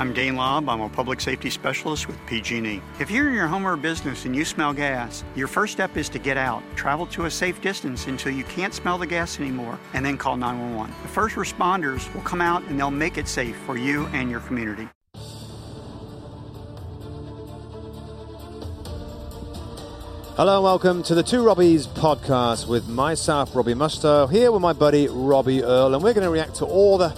I'm 0.00 0.14
Dane 0.14 0.34
Lobb. 0.34 0.70
I'm 0.70 0.80
a 0.80 0.88
public 0.88 1.20
safety 1.20 1.50
specialist 1.50 2.06
with 2.06 2.16
PG&E. 2.24 2.80
If 2.98 3.10
you're 3.10 3.28
in 3.28 3.34
your 3.34 3.46
home 3.46 3.66
or 3.66 3.76
business 3.76 4.24
and 4.24 4.34
you 4.34 4.46
smell 4.46 4.72
gas, 4.72 5.24
your 5.36 5.46
first 5.46 5.74
step 5.74 5.94
is 5.94 6.08
to 6.08 6.18
get 6.18 6.38
out. 6.38 6.62
Travel 6.74 7.04
to 7.08 7.26
a 7.26 7.30
safe 7.30 7.60
distance 7.60 8.06
until 8.06 8.32
you 8.32 8.44
can't 8.44 8.72
smell 8.72 8.96
the 8.96 9.06
gas 9.06 9.38
anymore, 9.38 9.78
and 9.92 10.02
then 10.02 10.16
call 10.16 10.38
911. 10.38 10.94
The 11.02 11.08
first 11.08 11.36
responders 11.36 12.10
will 12.14 12.22
come 12.22 12.40
out 12.40 12.62
and 12.64 12.80
they'll 12.80 12.90
make 12.90 13.18
it 13.18 13.28
safe 13.28 13.54
for 13.66 13.76
you 13.76 14.06
and 14.14 14.30
your 14.30 14.40
community. 14.40 14.88
Hello 20.34 20.54
and 20.54 20.64
welcome 20.64 21.02
to 21.02 21.14
the 21.14 21.22
Two 21.22 21.42
Robbies 21.42 21.86
podcast 21.86 22.66
with 22.66 22.88
myself, 22.88 23.54
Robbie 23.54 23.74
Mustoe, 23.74 24.30
here 24.30 24.50
with 24.50 24.62
my 24.62 24.72
buddy 24.72 25.08
Robbie 25.08 25.62
Earle, 25.62 25.94
and 25.94 26.02
we're 26.02 26.14
going 26.14 26.24
to 26.24 26.30
react 26.30 26.54
to 26.54 26.64
all 26.64 26.96
the 26.96 27.14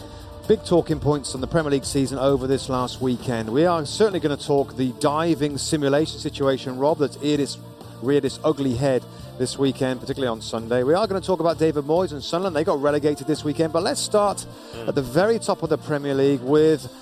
big 0.48 0.64
talking 0.64 0.98
points 0.98 1.36
on 1.36 1.40
the 1.40 1.46
Premier 1.46 1.70
League 1.70 1.84
season 1.84 2.18
over 2.18 2.48
this 2.48 2.68
last 2.68 3.00
weekend. 3.00 3.48
We 3.48 3.64
are 3.64 3.86
certainly 3.86 4.18
going 4.18 4.36
to 4.36 4.44
talk 4.44 4.76
the 4.76 4.90
diving 4.98 5.56
simulation 5.56 6.18
situation, 6.18 6.78
Rob, 6.78 6.98
that's 6.98 7.16
its, 7.22 7.58
reared 8.02 8.24
its 8.24 8.40
ugly 8.42 8.74
head 8.74 9.04
this 9.38 9.56
weekend, 9.56 10.00
particularly 10.00 10.28
on 10.28 10.42
Sunday. 10.42 10.82
We 10.82 10.94
are 10.94 11.06
going 11.06 11.20
to 11.20 11.26
talk 11.26 11.38
about 11.38 11.58
David 11.58 11.84
Moyes 11.84 12.10
and 12.10 12.22
Sunderland. 12.22 12.56
They 12.56 12.64
got 12.64 12.82
relegated 12.82 13.28
this 13.28 13.44
weekend, 13.44 13.72
but 13.72 13.84
let's 13.84 14.00
start 14.00 14.44
mm. 14.72 14.88
at 14.88 14.96
the 14.96 15.02
very 15.02 15.38
top 15.38 15.62
of 15.62 15.68
the 15.68 15.78
Premier 15.78 16.14
League 16.14 16.40
with 16.40 16.92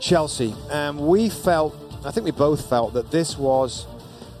Chelsea. 0.00 0.52
And 0.68 0.98
we 0.98 1.28
felt, 1.28 1.76
I 2.04 2.10
think 2.10 2.24
we 2.24 2.32
both 2.32 2.68
felt, 2.68 2.94
that 2.94 3.12
this 3.12 3.38
was 3.38 3.86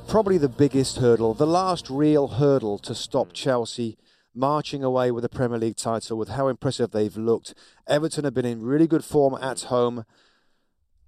probably 0.08 0.36
the 0.36 0.48
biggest 0.48 0.96
hurdle, 0.96 1.32
the 1.32 1.46
last 1.46 1.88
real 1.88 2.26
hurdle 2.26 2.78
to 2.78 2.94
stop 2.94 3.32
Chelsea 3.32 3.96
marching 4.34 4.84
away 4.84 5.10
with 5.10 5.22
the 5.22 5.28
Premier 5.28 5.58
League 5.58 5.76
title 5.76 6.16
with 6.16 6.30
how 6.30 6.48
impressive 6.48 6.90
they've 6.90 7.16
looked. 7.16 7.54
Everton 7.86 8.24
have 8.24 8.34
been 8.34 8.44
in 8.44 8.62
really 8.62 8.86
good 8.86 9.04
form 9.04 9.34
at 9.40 9.62
home, 9.62 10.04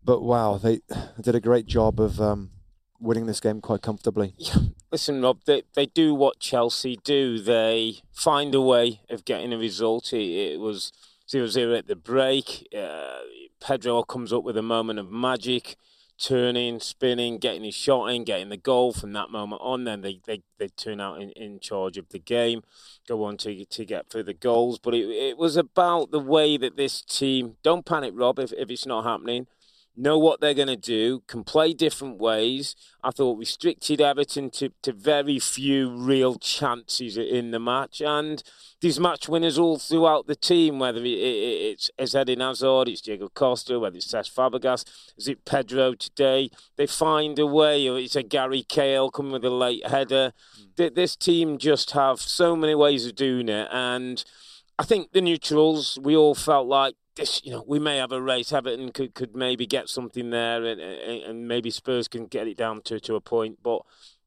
but 0.04 0.22
wow, 0.22 0.56
they 0.58 0.80
did 1.20 1.34
a 1.34 1.40
great 1.40 1.66
job 1.66 2.00
of 2.00 2.20
um, 2.20 2.50
winning 2.98 3.26
this 3.26 3.40
game 3.40 3.60
quite 3.60 3.82
comfortably. 3.82 4.34
Listen, 4.92 5.22
Rob, 5.22 5.40
they, 5.46 5.62
they 5.74 5.86
do 5.86 6.14
what 6.14 6.40
Chelsea 6.40 6.98
do. 7.04 7.38
They 7.38 8.00
find 8.12 8.54
a 8.54 8.60
way 8.60 9.00
of 9.08 9.24
getting 9.24 9.52
a 9.52 9.58
result. 9.58 10.12
It, 10.12 10.54
it 10.54 10.60
was 10.60 10.92
0 11.30 11.46
0 11.46 11.74
at 11.74 11.86
the 11.86 11.96
break. 11.96 12.68
Uh, 12.76 13.18
Pedro 13.60 14.02
comes 14.02 14.32
up 14.32 14.42
with 14.42 14.56
a 14.56 14.62
moment 14.62 14.98
of 14.98 15.10
magic 15.10 15.76
turning, 16.20 16.80
spinning, 16.80 17.38
getting 17.38 17.64
his 17.64 17.74
shot 17.74 18.06
in, 18.06 18.24
getting 18.24 18.50
the 18.50 18.56
goal 18.56 18.92
from 18.92 19.12
that 19.14 19.30
moment 19.30 19.62
on. 19.64 19.84
Then 19.84 20.02
they, 20.02 20.20
they, 20.26 20.42
they 20.58 20.68
turn 20.68 21.00
out 21.00 21.20
in, 21.20 21.30
in 21.30 21.60
charge 21.60 21.96
of 21.96 22.08
the 22.10 22.18
game, 22.18 22.62
go 23.08 23.24
on 23.24 23.36
to 23.38 23.64
to 23.64 23.84
get 23.84 24.10
for 24.10 24.22
the 24.22 24.34
goals. 24.34 24.78
But 24.78 24.94
it, 24.94 25.08
it 25.08 25.38
was 25.38 25.56
about 25.56 26.10
the 26.10 26.20
way 26.20 26.56
that 26.56 26.76
this 26.76 27.00
team, 27.00 27.56
don't 27.62 27.86
panic, 27.86 28.12
Rob, 28.14 28.38
if, 28.38 28.52
if 28.52 28.70
it's 28.70 28.86
not 28.86 29.04
happening, 29.04 29.46
know 29.96 30.18
what 30.18 30.40
they're 30.40 30.54
going 30.54 30.68
to 30.68 30.76
do, 30.76 31.22
can 31.26 31.44
play 31.44 31.72
different 31.72 32.18
ways. 32.18 32.74
I 33.02 33.10
thought 33.10 33.38
restricted 33.38 34.00
Everton 34.00 34.50
to, 34.50 34.70
to 34.82 34.92
very 34.92 35.38
few 35.38 35.90
real 35.90 36.36
chances 36.36 37.16
in 37.16 37.50
the 37.50 37.58
match. 37.58 38.00
And 38.00 38.42
these 38.80 39.00
match 39.00 39.28
winners 39.28 39.58
all 39.58 39.78
throughout 39.78 40.26
the 40.26 40.36
team, 40.36 40.78
whether 40.78 41.00
it's 41.04 41.90
Eden 41.98 42.40
Hazard, 42.40 42.88
it's 42.88 43.02
Diego 43.02 43.28
Costa, 43.34 43.78
whether 43.78 43.96
it's 43.96 44.12
Cesc 44.12 44.32
Fabregas, 44.32 44.84
is 45.16 45.28
it 45.28 45.44
Pedro 45.44 45.94
today, 45.94 46.50
they 46.76 46.86
find 46.86 47.38
a 47.38 47.46
way, 47.46 47.88
or 47.88 47.98
it's 47.98 48.16
a 48.16 48.22
Gary 48.22 48.62
Cahill 48.62 49.10
coming 49.10 49.32
with 49.32 49.44
a 49.44 49.50
late 49.50 49.86
header. 49.86 50.32
Mm. 50.78 50.94
This 50.94 51.16
team 51.16 51.58
just 51.58 51.90
have 51.90 52.20
so 52.20 52.56
many 52.56 52.74
ways 52.74 53.06
of 53.06 53.14
doing 53.14 53.48
it. 53.48 53.68
And 53.70 54.24
I 54.78 54.84
think 54.84 55.12
the 55.12 55.20
neutrals, 55.20 55.98
we 56.00 56.16
all 56.16 56.34
felt 56.34 56.66
like 56.66 56.94
this, 57.16 57.40
you 57.44 57.50
know, 57.50 57.64
we 57.66 57.78
may 57.78 57.98
have 57.98 58.12
a 58.12 58.20
race. 58.20 58.52
Everton 58.52 58.92
could, 58.92 59.14
could 59.14 59.34
maybe 59.34 59.66
get 59.66 59.88
something 59.88 60.30
there, 60.30 60.64
and, 60.64 60.80
and 60.80 61.48
maybe 61.48 61.70
Spurs 61.70 62.08
can 62.08 62.26
get 62.26 62.48
it 62.48 62.56
down 62.56 62.82
to, 62.82 63.00
to 63.00 63.14
a 63.14 63.20
point. 63.20 63.58
But 63.62 63.82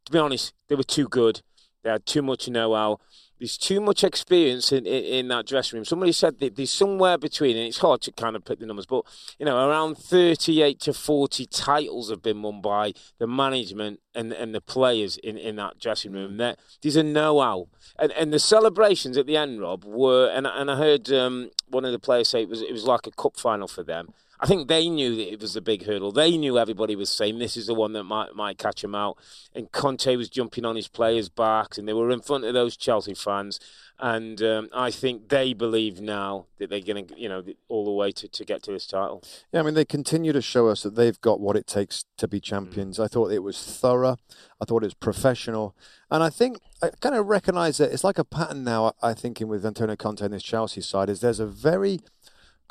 to 0.06 0.12
be 0.12 0.20
honest, 0.20 0.54
they 0.68 0.76
were 0.76 0.84
too 0.84 1.08
good. 1.08 1.42
They 1.84 1.90
had 1.90 2.06
too 2.06 2.22
much 2.22 2.48
know-how. 2.48 3.00
There's 3.40 3.58
too 3.58 3.82
much 3.82 4.04
experience 4.04 4.72
in, 4.72 4.86
in, 4.86 5.04
in, 5.04 5.28
that 5.30 5.46
dressing 5.46 5.78
room. 5.78 5.86
Somebody 5.86 6.12
said 6.12 6.40
that 6.40 6.56
there's 6.56 6.72
somewhere 6.72 7.18
between, 7.18 7.58
and 7.58 7.68
it's 7.68 7.80
hard 7.80 8.02
to 8.04 8.12
kind 8.12 8.36
of 8.36 8.46
put 8.46 8.60
the 8.60 8.66
numbers, 8.66 8.86
but 8.86 9.04
you 9.38 9.46
know, 9.46 9.68
around 9.68 9.98
38 9.98 10.80
to 10.82 10.94
40 10.94 11.46
titles 11.48 12.10
have 12.10 12.22
been 12.22 12.42
won 12.42 12.62
by 12.62 12.94
the 13.18 13.28
management 13.28 14.00
and 14.16 14.32
and 14.32 14.54
the 14.54 14.62
players 14.62 15.18
in, 15.18 15.38
in 15.38 15.56
that 15.58 15.80
dressing 15.80 16.14
room. 16.14 16.38
There, 16.38 16.56
there's 16.82 16.96
a 16.96 17.04
know-how, 17.04 17.68
and 18.00 18.12
and 18.14 18.32
the 18.32 18.40
celebrations 18.40 19.18
at 19.18 19.26
the 19.26 19.36
end, 19.36 19.60
Rob, 19.60 19.84
were, 19.84 20.30
and 20.30 20.48
and 20.48 20.72
I 20.72 20.78
heard 20.78 21.12
um, 21.12 21.50
one 21.68 21.86
of 21.86 21.92
the 21.92 22.00
players 22.00 22.30
say 22.30 22.44
it 22.44 22.50
was 22.50 22.62
it 22.62 22.72
was 22.72 22.86
like 22.86 23.08
a 23.08 23.12
cup 23.12 23.38
final 23.38 23.68
for 23.68 23.84
them. 23.84 24.14
I 24.44 24.46
think 24.46 24.68
they 24.68 24.90
knew 24.90 25.16
that 25.16 25.32
it 25.32 25.40
was 25.40 25.56
a 25.56 25.62
big 25.62 25.86
hurdle. 25.86 26.12
They 26.12 26.36
knew 26.36 26.60
everybody 26.60 26.98
was 26.98 27.10
saying 27.10 27.40
this 27.40 27.56
is 27.56 27.68
the 27.68 27.74
one 27.74 27.94
that 27.94 28.04
might 28.04 28.36
might 28.36 28.58
catch 28.58 28.84
him 28.84 28.94
out. 28.94 29.18
And 29.56 29.72
Conte 29.72 30.18
was 30.18 30.30
jumping 30.30 30.66
on 30.66 30.76
his 30.76 30.90
players' 30.90 31.30
backs, 31.30 31.78
and 31.78 31.88
they 31.88 31.94
were 31.94 32.12
in 32.12 32.20
front 32.20 32.44
of 32.44 32.54
those 32.54 32.76
Chelsea 32.76 33.14
fans. 33.14 33.62
And 34.00 34.42
um, 34.42 34.68
I 34.74 34.92
think 34.92 35.30
they 35.30 35.54
believe 35.54 36.02
now 36.02 36.48
that 36.58 36.70
they're 36.70 36.82
going 36.82 37.08
to, 37.08 37.18
you 37.18 37.30
know, 37.30 37.42
all 37.70 37.86
the 37.86 37.92
way 37.92 38.12
to, 38.12 38.28
to 38.28 38.44
get 38.44 38.62
to 38.64 38.72
this 38.74 38.86
title. 38.86 39.24
Yeah, 39.54 39.62
I 39.62 39.64
mean, 39.64 39.76
they 39.76 39.86
continue 39.86 40.34
to 40.34 40.42
show 40.42 40.68
us 40.68 40.84
that 40.84 40.96
they've 40.96 41.22
got 41.22 41.40
what 41.40 41.56
it 41.56 41.66
takes 41.66 42.04
to 42.18 42.28
be 42.28 42.42
champions. 42.42 42.98
Mm. 42.98 43.06
I 43.06 43.08
thought 43.08 43.32
it 43.32 43.44
was 43.44 43.64
thorough. 43.64 44.18
I 44.60 44.66
thought 44.66 44.84
it 44.84 44.88
was 44.88 44.94
professional. 44.94 45.74
And 46.12 46.22
I 46.22 46.30
think 46.30 46.58
I 46.82 46.90
kind 47.00 47.16
of 47.16 47.28
recognise 47.28 47.78
that 47.78 47.94
it's 47.94 48.04
like 48.04 48.18
a 48.18 48.26
pattern 48.26 48.66
now, 48.66 48.92
I 49.02 49.14
think, 49.14 49.40
in 49.40 49.48
with 49.48 49.66
Antonio 49.66 49.96
Conte 49.96 50.26
and 50.26 50.34
this 50.34 50.44
Chelsea 50.44 50.82
side, 50.82 51.10
is 51.10 51.22
there's 51.22 51.40
a 51.40 51.48
very 51.48 52.02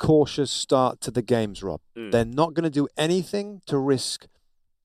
cautious 0.03 0.51
start 0.51 0.99
to 0.99 1.11
the 1.11 1.21
games, 1.21 1.63
Rob. 1.63 1.79
Mm. 1.97 2.11
They're 2.11 2.25
not 2.25 2.53
going 2.53 2.65
to 2.65 2.69
do 2.69 2.89
anything 2.97 3.61
to 3.67 3.77
risk 3.77 4.27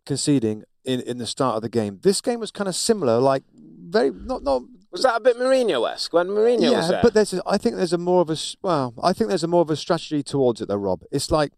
conceding 0.07 0.63
in, 0.85 1.01
in 1.01 1.19
the 1.19 1.27
start 1.27 1.57
of 1.57 1.63
the 1.63 1.69
game. 1.69 1.99
This 2.03 2.21
game 2.21 2.39
was 2.39 2.53
kind 2.53 2.69
of 2.69 2.77
similar, 2.77 3.19
like 3.19 3.43
very 3.53 4.11
not 4.11 4.45
not. 4.45 4.63
Was 4.93 5.03
that 5.03 5.17
a 5.17 5.21
bit 5.21 5.37
Mourinho-esque 5.37 6.13
when 6.15 6.29
Mourinho 6.29 6.71
yeah, 6.71 6.79
was 6.79 6.89
there? 6.89 7.01
but 7.03 7.13
there's 7.13 7.35
a, 7.35 7.43
I 7.47 7.59
think 7.59 7.77
there's 7.77 7.93
a 7.93 7.99
more 7.99 8.23
of 8.23 8.31
a 8.31 8.37
well, 8.63 8.95
I 9.03 9.13
think 9.13 9.29
there's 9.29 9.43
a 9.43 9.49
more 9.49 9.61
of 9.61 9.71
a 9.71 9.77
strategy 9.77 10.23
towards 10.23 10.61
it 10.61 10.69
though, 10.69 10.77
Rob. 10.77 11.03
It's 11.11 11.31
like 11.33 11.53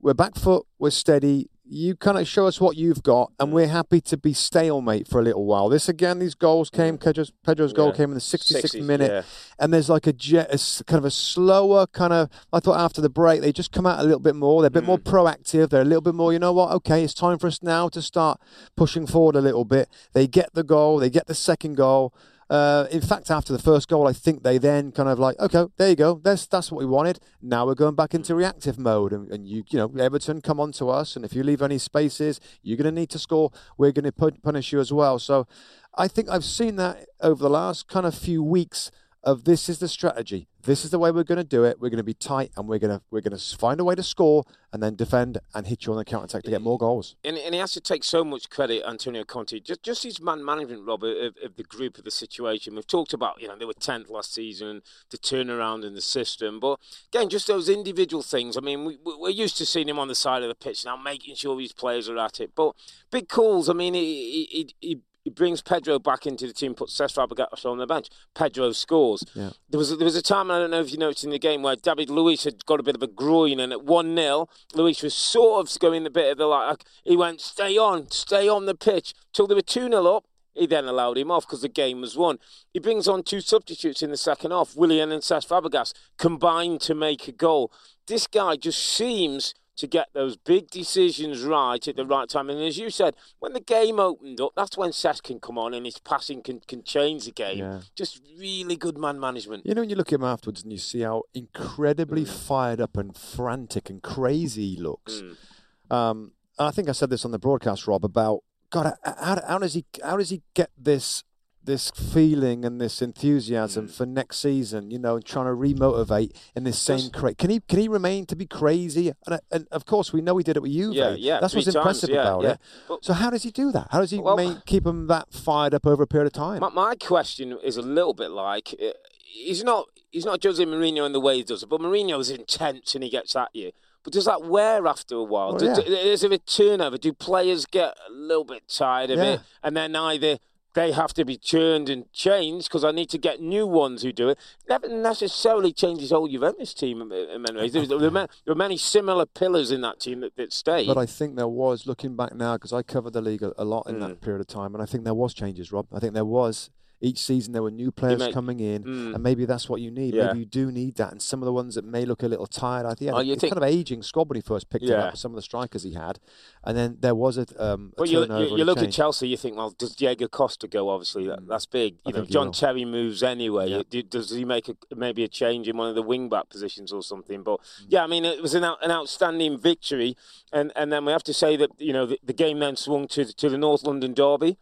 we're 0.00 0.14
back 0.14 0.36
foot, 0.36 0.66
we're 0.78 0.90
steady, 0.90 1.48
you 1.70 1.96
kind 1.96 2.18
of 2.18 2.26
show 2.26 2.46
us 2.46 2.60
what 2.60 2.76
you've 2.76 3.02
got, 3.02 3.32
and 3.38 3.52
we're 3.52 3.68
happy 3.68 4.00
to 4.00 4.16
be 4.16 4.32
stalemate 4.32 5.06
for 5.06 5.20
a 5.20 5.22
little 5.22 5.44
while. 5.44 5.68
This 5.68 5.88
again, 5.88 6.18
these 6.18 6.34
goals 6.34 6.70
came. 6.70 6.98
Pedro's, 6.98 7.30
Pedro's 7.44 7.72
goal 7.72 7.88
yeah. 7.88 7.96
came 7.96 8.10
in 8.10 8.14
the 8.14 8.20
66th 8.20 8.60
60, 8.60 8.80
minute, 8.82 9.10
yeah. 9.10 9.22
and 9.58 9.72
there's 9.72 9.88
like 9.88 10.06
a, 10.06 10.12
jet, 10.12 10.48
a 10.52 10.84
kind 10.84 10.98
of 10.98 11.04
a 11.04 11.10
slower 11.10 11.86
kind 11.86 12.12
of. 12.12 12.30
I 12.52 12.60
thought 12.60 12.80
after 12.80 13.00
the 13.00 13.10
break 13.10 13.40
they 13.40 13.52
just 13.52 13.72
come 13.72 13.86
out 13.86 14.00
a 14.00 14.02
little 14.02 14.20
bit 14.20 14.34
more. 14.36 14.62
They're 14.62 14.68
a 14.68 14.70
bit 14.70 14.84
mm. 14.84 14.86
more 14.86 14.98
proactive. 14.98 15.70
They're 15.70 15.82
a 15.82 15.84
little 15.84 16.02
bit 16.02 16.14
more. 16.14 16.32
You 16.32 16.38
know 16.38 16.52
what? 16.52 16.70
Okay, 16.72 17.04
it's 17.04 17.14
time 17.14 17.38
for 17.38 17.46
us 17.46 17.62
now 17.62 17.88
to 17.90 18.00
start 18.00 18.40
pushing 18.76 19.06
forward 19.06 19.36
a 19.36 19.40
little 19.40 19.64
bit. 19.64 19.88
They 20.12 20.26
get 20.26 20.54
the 20.54 20.64
goal. 20.64 20.98
They 20.98 21.10
get 21.10 21.26
the 21.26 21.34
second 21.34 21.76
goal. 21.76 22.14
Uh, 22.50 22.86
in 22.90 23.02
fact, 23.02 23.30
after 23.30 23.52
the 23.52 23.58
first 23.58 23.88
goal, 23.88 24.06
I 24.06 24.14
think 24.14 24.42
they 24.42 24.56
then 24.56 24.90
kind 24.90 25.08
of 25.08 25.18
like, 25.18 25.38
okay, 25.38 25.66
there 25.76 25.90
you 25.90 25.96
go. 25.96 26.20
That's 26.22 26.46
that's 26.46 26.72
what 26.72 26.78
we 26.78 26.86
wanted. 26.86 27.20
Now 27.42 27.66
we're 27.66 27.74
going 27.74 27.94
back 27.94 28.14
into 28.14 28.34
reactive 28.34 28.78
mode, 28.78 29.12
and, 29.12 29.30
and 29.30 29.46
you 29.46 29.64
you 29.68 29.78
know 29.78 29.92
Everton 29.98 30.40
come 30.40 30.58
on 30.58 30.72
to 30.72 30.88
us, 30.88 31.14
and 31.14 31.24
if 31.24 31.34
you 31.34 31.42
leave 31.42 31.60
any 31.60 31.78
spaces, 31.78 32.40
you're 32.62 32.78
going 32.78 32.92
to 32.92 33.00
need 33.00 33.10
to 33.10 33.18
score. 33.18 33.52
We're 33.76 33.92
going 33.92 34.10
to 34.10 34.32
punish 34.42 34.72
you 34.72 34.80
as 34.80 34.92
well. 34.92 35.18
So, 35.18 35.46
I 35.94 36.08
think 36.08 36.30
I've 36.30 36.44
seen 36.44 36.76
that 36.76 37.06
over 37.20 37.42
the 37.42 37.50
last 37.50 37.86
kind 37.86 38.06
of 38.06 38.14
few 38.14 38.42
weeks 38.42 38.90
of 39.22 39.44
this 39.44 39.68
is 39.68 39.78
the 39.78 39.88
strategy. 39.88 40.48
This 40.68 40.84
is 40.84 40.90
the 40.90 40.98
way 40.98 41.10
we're 41.10 41.24
going 41.24 41.38
to 41.38 41.44
do 41.44 41.64
it. 41.64 41.80
We're 41.80 41.88
going 41.88 41.96
to 41.96 42.04
be 42.04 42.12
tight, 42.12 42.52
and 42.54 42.68
we're 42.68 42.78
going 42.78 42.90
to 42.90 43.02
we're 43.10 43.22
going 43.22 43.34
to 43.34 43.56
find 43.56 43.80
a 43.80 43.84
way 43.84 43.94
to 43.94 44.02
score, 44.02 44.44
and 44.70 44.82
then 44.82 44.96
defend 44.96 45.38
and 45.54 45.66
hit 45.66 45.86
you 45.86 45.92
on 45.92 45.98
the 45.98 46.04
counter 46.04 46.26
attack 46.26 46.42
to 46.42 46.50
get 46.50 46.60
more 46.60 46.76
goals. 46.76 47.16
And, 47.24 47.38
and, 47.38 47.54
he 47.54 47.60
has 47.60 47.72
to 47.72 47.80
take 47.80 48.04
so 48.04 48.22
much 48.22 48.50
credit, 48.50 48.82
Antonio 48.86 49.24
Conte, 49.24 49.60
just 49.60 49.82
just 49.82 50.02
his 50.02 50.20
man 50.20 50.44
management, 50.44 50.86
Robert, 50.86 51.16
of, 51.24 51.34
of, 51.42 51.56
the 51.56 51.62
group 51.62 51.96
of 51.96 52.04
the 52.04 52.10
situation. 52.10 52.74
We've 52.74 52.86
talked 52.86 53.14
about 53.14 53.40
you 53.40 53.48
know 53.48 53.56
they 53.56 53.64
were 53.64 53.72
tenth 53.72 54.10
last 54.10 54.34
season, 54.34 54.82
the 55.08 55.16
turnaround 55.16 55.86
in 55.86 55.94
the 55.94 56.02
system, 56.02 56.60
but 56.60 56.78
again, 57.14 57.30
just 57.30 57.46
those 57.46 57.70
individual 57.70 58.22
things. 58.22 58.58
I 58.58 58.60
mean, 58.60 58.84
we, 58.84 58.98
we're 59.02 59.30
used 59.30 59.56
to 59.56 59.64
seeing 59.64 59.88
him 59.88 59.98
on 59.98 60.08
the 60.08 60.14
side 60.14 60.42
of 60.42 60.50
the 60.50 60.54
pitch 60.54 60.84
now, 60.84 60.98
making 60.98 61.36
sure 61.36 61.58
his 61.58 61.72
players 61.72 62.10
are 62.10 62.18
at 62.18 62.40
it. 62.40 62.50
But 62.54 62.74
big 63.10 63.30
calls. 63.30 63.70
I 63.70 63.72
mean, 63.72 63.94
he, 63.94 64.44
he, 64.50 64.74
he 64.82 65.00
He 65.28 65.34
brings 65.34 65.60
Pedro 65.60 65.98
back 65.98 66.26
into 66.26 66.46
the 66.46 66.54
team, 66.54 66.74
puts 66.74 66.98
Cesc 66.98 67.12
Fabregas 67.12 67.66
on 67.66 67.76
the 67.76 67.86
bench. 67.86 68.08
Pedro 68.34 68.72
scores. 68.72 69.22
Yeah. 69.34 69.50
There 69.68 69.76
was 69.76 69.92
a, 69.92 69.96
there 69.96 70.06
was 70.06 70.16
a 70.16 70.22
time 70.22 70.50
I 70.50 70.58
don't 70.58 70.70
know 70.70 70.80
if 70.80 70.90
you 70.90 70.96
noticed 70.96 71.22
in 71.22 71.28
the 71.28 71.38
game 71.38 71.60
where 71.60 71.76
David 71.76 72.08
Luiz 72.08 72.44
had 72.44 72.64
got 72.64 72.80
a 72.80 72.82
bit 72.82 72.94
of 72.94 73.02
a 73.02 73.06
groin, 73.06 73.60
and 73.60 73.70
at 73.70 73.84
one 73.84 74.16
0 74.16 74.48
Luiz 74.72 75.02
was 75.02 75.12
sort 75.12 75.60
of 75.60 75.78
going 75.80 76.06
a 76.06 76.10
bit 76.10 76.32
of 76.32 76.38
the 76.38 76.46
like. 76.46 76.82
He 77.04 77.14
went, 77.14 77.42
"Stay 77.42 77.76
on, 77.76 78.10
stay 78.10 78.48
on 78.48 78.64
the 78.64 78.74
pitch," 78.74 79.12
till 79.34 79.46
they 79.46 79.54
were 79.54 79.60
two 79.60 79.90
0 79.90 80.06
up. 80.06 80.24
He 80.54 80.64
then 80.64 80.86
allowed 80.86 81.18
him 81.18 81.30
off 81.30 81.46
because 81.46 81.60
the 81.60 81.68
game 81.68 82.00
was 82.00 82.16
won. 82.16 82.38
He 82.72 82.80
brings 82.80 83.06
on 83.06 83.22
two 83.22 83.42
substitutes 83.42 84.02
in 84.02 84.08
the 84.08 84.16
second 84.16 84.52
half, 84.52 84.74
Willian 84.76 85.12
and 85.12 85.22
Cesc 85.22 85.46
Fabregas, 85.46 85.92
combined 86.16 86.80
to 86.80 86.94
make 86.94 87.28
a 87.28 87.32
goal. 87.32 87.70
This 88.06 88.26
guy 88.26 88.56
just 88.56 88.82
seems 88.82 89.52
to 89.78 89.86
get 89.86 90.08
those 90.12 90.36
big 90.36 90.70
decisions 90.70 91.42
right 91.42 91.88
at 91.88 91.96
the 91.96 92.04
right 92.04 92.28
time. 92.28 92.50
And 92.50 92.60
as 92.60 92.78
you 92.78 92.90
said, 92.90 93.16
when 93.38 93.52
the 93.52 93.60
game 93.60 93.98
opened 93.98 94.40
up, 94.40 94.52
that's 94.56 94.76
when 94.76 94.90
Cesc 94.90 95.22
can 95.22 95.40
come 95.40 95.56
on 95.58 95.72
and 95.74 95.86
his 95.86 95.98
passing 95.98 96.42
can, 96.42 96.60
can 96.66 96.82
change 96.84 97.24
the 97.24 97.32
game. 97.32 97.58
Yeah. 97.58 97.80
Just 97.94 98.20
really 98.38 98.76
good 98.76 98.98
man 98.98 99.18
management. 99.18 99.64
You 99.66 99.74
know, 99.74 99.82
when 99.82 99.90
you 99.90 99.96
look 99.96 100.08
at 100.12 100.18
him 100.20 100.24
afterwards 100.24 100.62
and 100.62 100.72
you 100.72 100.78
see 100.78 101.00
how 101.00 101.22
incredibly 101.34 102.24
Mm. 102.24 102.28
fired 102.28 102.80
up 102.80 102.96
and 102.96 103.16
frantic 103.16 103.88
and 103.88 104.02
crazy 104.02 104.74
he 104.74 104.76
looks. 104.76 105.22
Mm. 105.22 105.94
Um, 105.94 106.32
and 106.58 106.68
I 106.68 106.70
think 106.70 106.88
I 106.88 106.92
said 106.92 107.10
this 107.10 107.24
on 107.24 107.30
the 107.30 107.38
broadcast, 107.38 107.86
Rob, 107.86 108.04
about 108.04 108.42
God. 108.70 108.94
How, 109.04 109.40
how 109.46 109.58
does 109.58 109.74
he? 109.74 109.84
How 110.04 110.16
does 110.16 110.30
he 110.30 110.42
get 110.54 110.70
this? 110.76 111.24
This 111.68 111.90
feeling 111.90 112.64
and 112.64 112.80
this 112.80 113.02
enthusiasm 113.02 113.88
Mm. 113.88 113.90
for 113.90 114.06
next 114.06 114.38
season, 114.38 114.90
you 114.90 114.98
know, 114.98 115.16
and 115.16 115.24
trying 115.24 115.44
to 115.44 115.52
remotivate 115.52 116.30
in 116.56 116.64
this 116.64 116.78
same 116.78 116.98
Just- 116.98 117.12
cra 117.12 117.34
Can 117.34 117.50
he? 117.50 117.60
Can 117.60 117.78
he 117.78 117.88
remain 117.88 118.24
to 118.24 118.34
be 118.34 118.46
crazy? 118.46 119.08
And, 119.26 119.34
uh, 119.34 119.38
and 119.50 119.68
of 119.70 119.84
course, 119.84 120.10
we 120.10 120.22
know 120.22 120.38
he 120.38 120.44
did 120.44 120.56
it 120.56 120.62
with 120.62 120.72
you. 120.72 120.92
Yeah, 120.92 121.10
yeah, 121.14 121.40
That's 121.40 121.54
what's 121.54 121.66
times, 121.66 121.76
impressive 121.76 122.08
yeah, 122.08 122.22
about 122.22 122.42
yeah. 122.42 122.50
it. 122.52 122.58
But- 122.88 123.04
so 123.04 123.12
how 123.12 123.28
does 123.28 123.42
he 123.42 123.50
do 123.50 123.70
that? 123.72 123.88
How 123.90 124.00
does 124.00 124.10
he 124.10 124.18
Well- 124.18 124.36
main, 124.38 124.62
keep 124.64 124.86
him 124.86 125.08
that 125.08 125.30
fired 125.30 125.74
up 125.74 125.86
over 125.86 126.02
a 126.02 126.06
period 126.06 126.26
of 126.28 126.32
time? 126.32 126.60
My, 126.60 126.70
my 126.70 126.94
question 126.96 127.58
is 127.62 127.76
a 127.76 127.82
little 127.82 128.14
bit 128.14 128.30
like 128.30 128.74
uh, 128.82 128.92
he's 129.26 129.62
not 129.62 129.88
he's 130.10 130.24
not 130.24 130.42
Jose 130.42 130.64
Mourinho 130.64 131.04
in 131.04 131.12
the 131.12 131.20
way 131.20 131.36
he 131.36 131.42
does 131.42 131.62
it, 131.62 131.68
but 131.68 131.82
Mourinho 131.82 132.18
is 132.18 132.30
intense 132.30 132.94
and 132.94 133.04
he 133.04 133.10
gets 133.10 133.36
at 133.36 133.50
you. 133.52 133.72
But 134.04 134.14
does 134.14 134.24
that 134.24 134.42
wear 134.42 134.86
after 134.86 135.16
a 135.16 135.22
while? 135.22 135.54
Oh, 135.56 135.58
Do- 135.58 135.66
yeah. 135.66 135.74
do- 135.74 135.82
is 135.82 136.22
there 136.22 136.32
a 136.32 136.38
turnover? 136.38 136.96
Do 136.96 137.12
players 137.12 137.66
get 137.66 137.94
a 138.08 138.10
little 138.10 138.44
bit 138.44 138.62
tired 138.68 139.10
of 139.10 139.18
Yeah. 139.18 139.32
it, 139.34 139.40
and 139.62 139.76
then 139.76 139.94
either 139.94 140.38
they 140.78 140.92
have 140.92 141.12
to 141.14 141.24
be 141.24 141.36
churned 141.36 141.88
and 141.88 142.10
changed 142.12 142.68
because 142.68 142.84
I 142.84 142.92
need 142.92 143.10
to 143.10 143.18
get 143.18 143.40
new 143.40 143.66
ones 143.66 144.02
who 144.02 144.12
do 144.12 144.28
it? 144.28 144.38
Never 144.68 144.88
necessarily 144.88 145.72
changes 145.72 146.10
whole 146.10 146.28
Juventus 146.28 146.72
team 146.72 147.02
in 147.02 147.42
many 147.42 147.56
ways. 147.58 147.72
There, 147.72 147.80
was- 147.80 147.88
there 147.88 147.98
were 147.98 148.10
ma- 148.10 148.26
there 148.44 148.54
were 148.54 148.62
many 148.66 148.76
similar 148.76 149.26
pillars 149.26 149.70
in 149.72 149.80
that 149.80 149.98
team 149.98 150.20
that, 150.20 150.36
that 150.36 150.52
stayed. 150.52 150.86
But 150.86 150.96
I 150.98 151.06
think 151.06 151.34
there 151.36 151.48
was, 151.48 151.86
looking 151.86 152.14
back 152.14 152.34
now, 152.34 152.54
because 152.56 152.72
I 152.72 152.82
covered 152.82 153.12
the 153.12 153.20
league 153.20 153.42
a, 153.42 153.52
a 153.60 153.64
lot 153.64 153.86
in 153.88 153.96
Mm. 153.96 154.00
that 154.00 154.20
period 154.20 154.40
of 154.40 154.46
time, 154.46 154.74
and 154.74 154.82
I 154.82 154.86
think 154.86 155.02
there 155.04 155.14
was 155.14 155.34
changes, 155.34 155.72
Rob. 155.72 155.86
I 155.92 155.98
think 155.98 156.14
there 156.14 156.24
was. 156.24 156.70
Each 157.00 157.18
season 157.20 157.52
there 157.52 157.62
were 157.62 157.70
new 157.70 157.92
players 157.92 158.18
make- 158.18 158.34
coming 158.34 158.58
in, 158.58 158.82
Mm. 158.82 159.14
and 159.14 159.22
maybe 159.22 159.44
that's 159.44 159.68
what 159.68 159.80
you 159.80 159.88
need. 159.90 160.14
Yeah. 160.14 160.26
Maybe 160.28 160.40
you 160.40 160.46
do 160.46 160.72
need 160.72 160.96
that. 160.96 161.12
And 161.12 161.22
some 161.22 161.40
of 161.40 161.46
the 161.46 161.52
ones 161.52 161.76
that 161.76 161.84
may 161.84 162.04
look 162.04 162.24
a 162.24 162.26
little 162.26 162.48
tired, 162.48 162.86
I 162.86 162.94
think, 162.94 163.12
Oh, 163.12 163.18
it's 163.18 163.40
think- 163.40 163.52
kind 163.52 163.62
of 163.62 163.68
aging 163.68 164.02
squad 164.02 164.28
when 164.28 164.34
he 164.34 164.40
first 164.42 164.68
picked 164.68 164.84
it 164.84 164.90
Yeah. 164.90 165.04
up. 165.08 165.16
Some 165.16 165.30
of 165.30 165.36
the 165.36 165.42
strikers 165.42 165.84
he 165.84 165.92
had, 165.92 166.18
and 166.64 166.76
then 166.76 166.96
there 167.00 167.14
was 167.14 167.38
a, 167.38 167.46
um, 167.56 167.92
a 167.96 168.00
Well, 168.00 168.08
you, 168.10 168.24
you, 168.26 168.56
you 168.58 168.64
look 168.64 168.78
at. 168.78 168.90
Chelsea, 168.90 169.28
you 169.28 169.36
think, 169.36 169.56
well, 169.56 169.70
does 169.70 169.94
Diego 169.94 170.26
Costa 170.26 170.66
go? 170.66 170.88
Obviously, 170.88 171.28
that, 171.28 171.46
that's 171.46 171.66
big. 171.66 171.98
I 172.04 172.10
You 172.10 172.16
know, 172.16 172.24
John. 172.24 172.50
Terry 172.50 172.84
moves 172.84 173.22
anyway. 173.22 173.68
Yeah. 173.90 174.02
Does 174.08 174.30
he 174.30 174.44
make 174.44 174.68
a, 174.68 174.76
maybe 174.96 175.22
a 175.22 175.28
change 175.28 175.68
in 175.68 175.76
one 175.76 175.88
of 175.88 175.94
the 175.94 176.02
wing 176.02 176.28
back 176.28 176.48
positions 176.48 176.92
or 176.92 177.02
something? 177.04 177.44
But 177.44 177.60
Mm. 177.60 177.86
yeah, 177.90 178.02
I 178.02 178.08
mean, 178.08 178.24
it 178.24 178.42
was 178.42 178.54
an, 178.54 178.64
out, 178.64 178.78
an 178.84 178.90
outstanding 178.90 179.56
victory, 179.56 180.16
and 180.52 180.72
and 180.74 180.92
then 180.92 181.04
we 181.04 181.12
have 181.12 181.22
to 181.24 181.32
say 181.34 181.54
that 181.56 181.70
you 181.78 181.92
know 181.92 182.06
the, 182.06 182.18
the 182.24 182.32
game 182.32 182.58
then 182.58 182.74
swung 182.74 183.06
to 183.08 183.24
to 183.24 183.48
the 183.48 183.58
North 183.58 183.84
London 183.84 184.14
derby, 184.14 184.56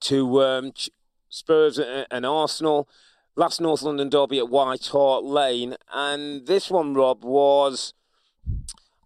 to 0.00 0.42
um, 0.42 0.72
Spurs 1.30 1.78
and, 1.78 2.26
Arsenal. 2.26 2.88
Last 3.36 3.60
North 3.60 3.82
London 3.82 4.10
derby 4.10 4.38
at 4.38 4.48
White 4.50 4.86
Hart 4.88 5.24
Lane, 5.24 5.76
and 5.94 6.46
this 6.46 6.68
one, 6.70 6.94
Rob, 6.94 7.24
was. 7.24 7.94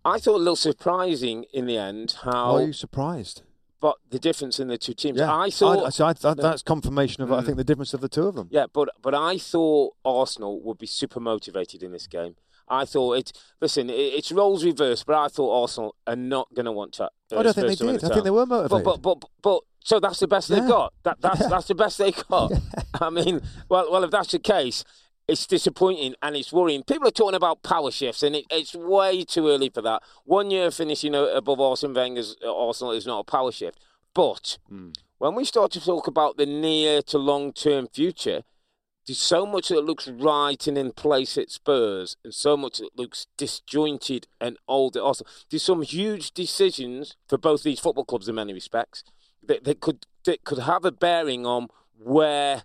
I 0.04 0.18
thought 0.18 0.36
a 0.36 0.38
little 0.38 0.56
surprising 0.56 1.44
in 1.52 1.66
the 1.66 1.76
end 1.78 2.16
how 2.24 2.56
Are 2.56 2.62
you 2.62 2.72
surprised? 2.72 3.42
but 3.80 3.96
the 4.08 4.18
difference 4.18 4.58
in 4.58 4.68
the 4.68 4.78
two 4.78 4.94
teams. 4.94 5.18
Yeah, 5.18 5.34
I 5.36 5.50
thought, 5.50 5.84
I, 5.86 5.90
so 5.90 6.06
I, 6.06 6.14
that, 6.14 6.38
that's 6.38 6.62
confirmation 6.62 7.22
of 7.22 7.30
I 7.30 7.42
Mm. 7.42 7.44
think 7.46 7.56
the 7.58 7.64
difference 7.64 7.92
of 7.92 8.00
the 8.00 8.08
two 8.08 8.26
of 8.26 8.34
them. 8.34 8.48
yeah, 8.50 8.66
but 8.72 8.88
but 9.02 9.14
I 9.14 9.36
thought 9.38 9.94
Arsenal 10.04 10.58
would 10.62 10.78
be 10.78 10.86
super 10.86 11.20
motivated 11.20 11.82
in 11.82 11.92
this 11.92 12.06
game. 12.06 12.36
I 12.68 12.84
thought 12.84 13.18
it. 13.18 13.32
Listen, 13.60 13.90
it, 13.90 13.92
it's 13.94 14.32
roles 14.32 14.64
reversed, 14.64 15.06
but 15.06 15.16
I 15.16 15.28
thought 15.28 15.62
Arsenal 15.62 15.94
are 16.06 16.16
not 16.16 16.48
going 16.54 16.66
to 16.66 16.72
want 16.72 16.92
to. 16.94 17.04
Uh, 17.04 17.08
I 17.38 17.42
don't 17.42 17.54
think 17.54 17.66
they 17.68 17.74
did. 17.74 18.00
the 18.00 18.06
I 18.06 18.10
think 18.10 18.24
they 18.24 18.30
were 18.30 18.46
motivated. 18.46 18.84
but 18.84 19.02
but 19.02 19.20
but, 19.20 19.30
but 19.42 19.60
so 19.84 20.00
that's 20.00 20.20
the 20.20 20.28
best 20.28 20.48
Yeah. 20.50 20.60
they've 20.60 20.68
got. 20.68 20.92
That 21.02 21.20
that's 21.20 21.46
that's 21.48 21.68
the 21.68 21.74
best 21.74 21.98
they 21.98 22.12
got. 22.12 22.52
I 23.00 23.10
mean, 23.10 23.40
well 23.68 23.90
well 23.90 24.04
if 24.04 24.10
that's 24.10 24.32
the 24.32 24.38
case. 24.38 24.84
It's 25.26 25.46
disappointing 25.46 26.14
and 26.20 26.36
it's 26.36 26.52
worrying. 26.52 26.82
People 26.82 27.08
are 27.08 27.10
talking 27.10 27.34
about 27.34 27.62
power 27.62 27.90
shifts, 27.90 28.22
and 28.22 28.36
it, 28.36 28.44
it's 28.50 28.74
way 28.74 29.24
too 29.24 29.48
early 29.48 29.70
for 29.70 29.80
that. 29.80 30.02
One 30.24 30.50
year 30.50 30.70
finishing 30.70 31.14
above 31.14 31.60
Arsene 31.60 31.94
Wenger's 31.94 32.36
uh, 32.44 32.54
Arsenal 32.54 32.92
is 32.92 33.06
not 33.06 33.20
a 33.20 33.24
power 33.24 33.50
shift. 33.50 33.78
But 34.14 34.58
when 35.16 35.34
we 35.34 35.46
start 35.46 35.72
to 35.72 35.80
talk 35.82 36.06
about 36.06 36.36
the 36.36 36.44
near 36.44 37.00
to 37.02 37.16
long 37.16 37.54
term 37.54 37.88
future, 37.88 38.42
there's 39.06 39.18
so 39.18 39.44
much 39.46 39.68
that 39.68 39.84
looks 39.84 40.08
right 40.08 40.66
and 40.66 40.78
in 40.78 40.92
place 40.92 41.36
at 41.38 41.50
Spurs, 41.50 42.16
and 42.24 42.32
so 42.34 42.56
much 42.56 42.78
that 42.78 42.90
looks 42.96 43.26
disjointed 43.36 44.26
and 44.40 44.56
old 44.68 44.96
at 44.96 45.02
Arsenal. 45.02 45.30
There's 45.50 45.62
some 45.62 45.82
huge 45.82 46.32
decisions 46.32 47.16
for 47.28 47.38
both 47.38 47.62
these 47.62 47.80
football 47.80 48.04
clubs 48.04 48.28
in 48.28 48.34
many 48.36 48.52
respects 48.52 49.04
that, 49.46 49.64
that 49.64 49.80
could 49.80 50.06
that 50.24 50.44
could 50.44 50.60
have 50.60 50.84
a 50.84 50.92
bearing 50.92 51.46
on 51.46 51.68
where. 51.98 52.62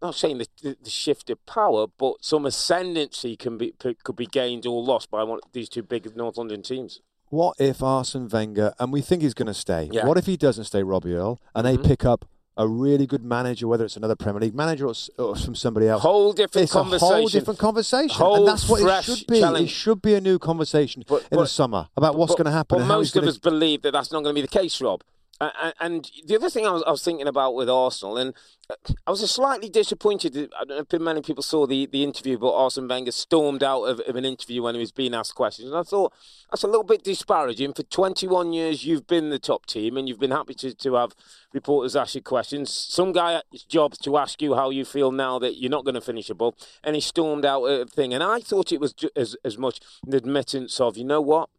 Not 0.00 0.16
saying 0.16 0.38
the, 0.38 0.48
the, 0.60 0.76
the 0.82 0.90
shift 0.90 1.30
of 1.30 1.46
power, 1.46 1.86
but 1.86 2.24
some 2.24 2.44
ascendancy 2.44 3.36
can 3.36 3.56
be 3.56 3.72
could 3.78 4.16
be 4.16 4.26
gained 4.26 4.66
or 4.66 4.82
lost 4.82 5.12
by 5.12 5.22
one 5.22 5.38
these 5.52 5.68
two 5.68 5.84
big 5.84 6.16
North 6.16 6.36
London 6.38 6.60
teams. 6.62 7.00
What 7.28 7.54
if 7.60 7.84
Arsene 7.84 8.28
Wenger, 8.28 8.74
and 8.80 8.92
we 8.92 9.00
think 9.00 9.22
he's 9.22 9.32
going 9.32 9.46
to 9.46 9.54
stay, 9.54 9.88
Yeah. 9.92 10.04
what 10.06 10.18
if 10.18 10.26
he 10.26 10.36
doesn't 10.36 10.64
stay, 10.64 10.82
Robbie 10.82 11.14
Earle, 11.14 11.40
and 11.54 11.64
they 11.64 11.76
Mhm. 11.76 11.86
pick 11.86 12.04
up 12.04 12.24
a 12.56 12.68
really 12.68 13.06
good 13.06 13.24
manager, 13.24 13.66
whether 13.66 13.84
it's 13.84 13.96
another 13.96 14.14
Premier 14.16 14.40
League 14.40 14.54
manager 14.54 14.86
or, 14.86 14.94
or 15.18 15.34
from 15.36 15.54
somebody 15.54 15.88
else? 15.88 16.02
Whole 16.02 16.32
different 16.32 16.64
it's 16.64 16.72
conversation. 16.72 17.12
a 17.12 17.16
whole 17.16 17.28
different 17.28 17.58
conversation, 17.58 18.16
Whole 18.16 18.36
and 18.36 18.48
that's 18.48 18.68
what 18.68 18.80
it 18.82 19.04
should 19.04 19.26
be. 19.26 19.40
challenge. 19.40 19.68
It 19.70 19.72
should 19.72 20.02
be 20.02 20.14
a 20.14 20.20
new 20.20 20.38
conversation 20.38 21.04
But- 21.08 21.26
in 21.30 21.38
the 21.38 21.46
summer 21.46 21.88
about 21.96 22.16
what's 22.16 22.34
going 22.34 22.44
to 22.46 22.50
happen. 22.52 22.78
But 22.80 22.86
most 22.86 23.16
of 23.16 23.24
us 23.24 23.38
believe 23.38 23.82
that 23.82 23.92
that's 23.92 24.12
not 24.12 24.22
going 24.22 24.34
to 24.34 24.40
be 24.42 24.46
the 24.46 24.48
case, 24.60 24.80
Rob. 24.80 25.02
And- 25.40 26.08
the 26.26 26.36
other 26.36 26.50
thing 26.50 26.66
I 26.66 26.70
was, 26.70 26.82
I 26.84 26.90
was 26.90 27.02
thinking 27.02 27.26
about 27.26 27.54
with 27.54 27.68
Arsenal, 27.68 28.16
and 28.16 28.34
uh, 28.70 28.74
I 29.06 29.10
was 29.10 29.28
slightly 29.28 29.68
disappointed. 29.68 30.36
I 30.36 30.64
don't 30.64 30.90
know 30.90 30.96
if 30.96 31.00
many 31.00 31.20
people 31.20 31.42
saw 31.42 31.66
the, 31.66 31.86
the 31.86 32.04
interview, 32.04 32.38
but 32.38 32.54
Arsene 32.54 32.86
Wenger 32.86 33.10
stormed 33.10 33.62
out 33.62 33.82
of, 33.82 34.00
of 34.00 34.14
an 34.14 34.24
interview 34.24 34.62
when 34.62 34.74
he 34.74 34.80
was 34.80 34.92
being 34.92 35.14
asked 35.14 35.34
questions. 35.34 35.68
And 35.68 35.76
I 35.76 35.82
thought 35.82 36.12
that's 36.50 36.62
a 36.62 36.68
little 36.68 36.84
bit 36.84 37.02
disparaging. 37.02 37.72
For 37.74 37.82
21 37.82 38.52
years, 38.52 38.84
you've 38.84 39.06
been 39.06 39.30
the 39.30 39.38
top 39.38 39.66
team, 39.66 39.96
and 39.96 40.08
you've 40.08 40.20
been 40.20 40.30
happy 40.30 40.54
to, 40.54 40.74
to 40.74 40.94
have 40.94 41.14
reporters 41.52 41.96
ask 41.96 42.14
you 42.14 42.22
questions. 42.22 42.70
Some 42.70 43.12
guy's 43.12 43.42
job 43.68 43.94
to 44.02 44.16
ask 44.16 44.40
you 44.40 44.54
how 44.54 44.70
you 44.70 44.84
feel 44.84 45.10
now 45.10 45.38
that 45.40 45.56
you're 45.56 45.70
not 45.70 45.84
going 45.84 45.94
to 45.96 46.00
finish 46.00 46.30
above, 46.30 46.54
and 46.84 46.94
he 46.94 47.00
stormed 47.00 47.44
out 47.44 47.64
of 47.64 47.88
the 47.88 47.94
thing. 47.94 48.14
And 48.14 48.22
I 48.22 48.40
thought 48.40 48.72
it 48.72 48.80
was 48.80 48.94
as, 49.16 49.36
as 49.44 49.58
much 49.58 49.80
an 50.06 50.14
admittance 50.14 50.80
of, 50.80 50.96
you 50.96 51.04
know 51.04 51.20
what? 51.20 51.50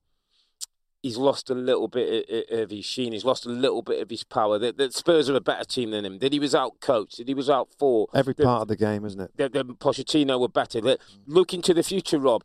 He's 1.03 1.17
lost 1.17 1.49
a 1.51 1.53
little 1.53 1.87
bit 1.87 2.49
of- 2.49 2.71
his 2.71 2.85
sheen. 2.85 3.13
He's 3.13 3.25
lost 3.25 3.45
a 3.45 3.49
little 3.49 3.81
bit 3.83 4.01
of 4.01 4.09
his 4.09 4.23
power. 4.23 4.57
That, 4.57 4.77
that 4.77 4.93
Spurs 4.93 5.29
are 5.29 5.35
a 5.35 5.41
better 5.41 5.65
team 5.65 5.91
than 5.91 6.05
him. 6.05 6.17
That 6.19 6.33
he 6.33 6.39
was 6.39 6.55
out 6.55 6.79
coached. 6.79 7.17
That 7.17 7.27
he 7.27 7.33
was 7.35 7.49
out 7.49 7.69
for. 7.77 8.07
every 8.15 8.33
that- 8.33 8.43
part 8.43 8.63
of 8.63 8.67
the 8.69 8.75
game, 8.77 9.05
isn't 9.05 9.19
it? 9.21 9.31
That, 9.37 9.53
that 9.53 9.67
Pochettino 9.79 10.39
were 10.39 10.47
better. 10.47 10.81
That 10.81 10.99
look 11.27 11.53
into 11.53 11.73
the 11.75 11.83
future, 11.83 12.17
Rob. 12.17 12.43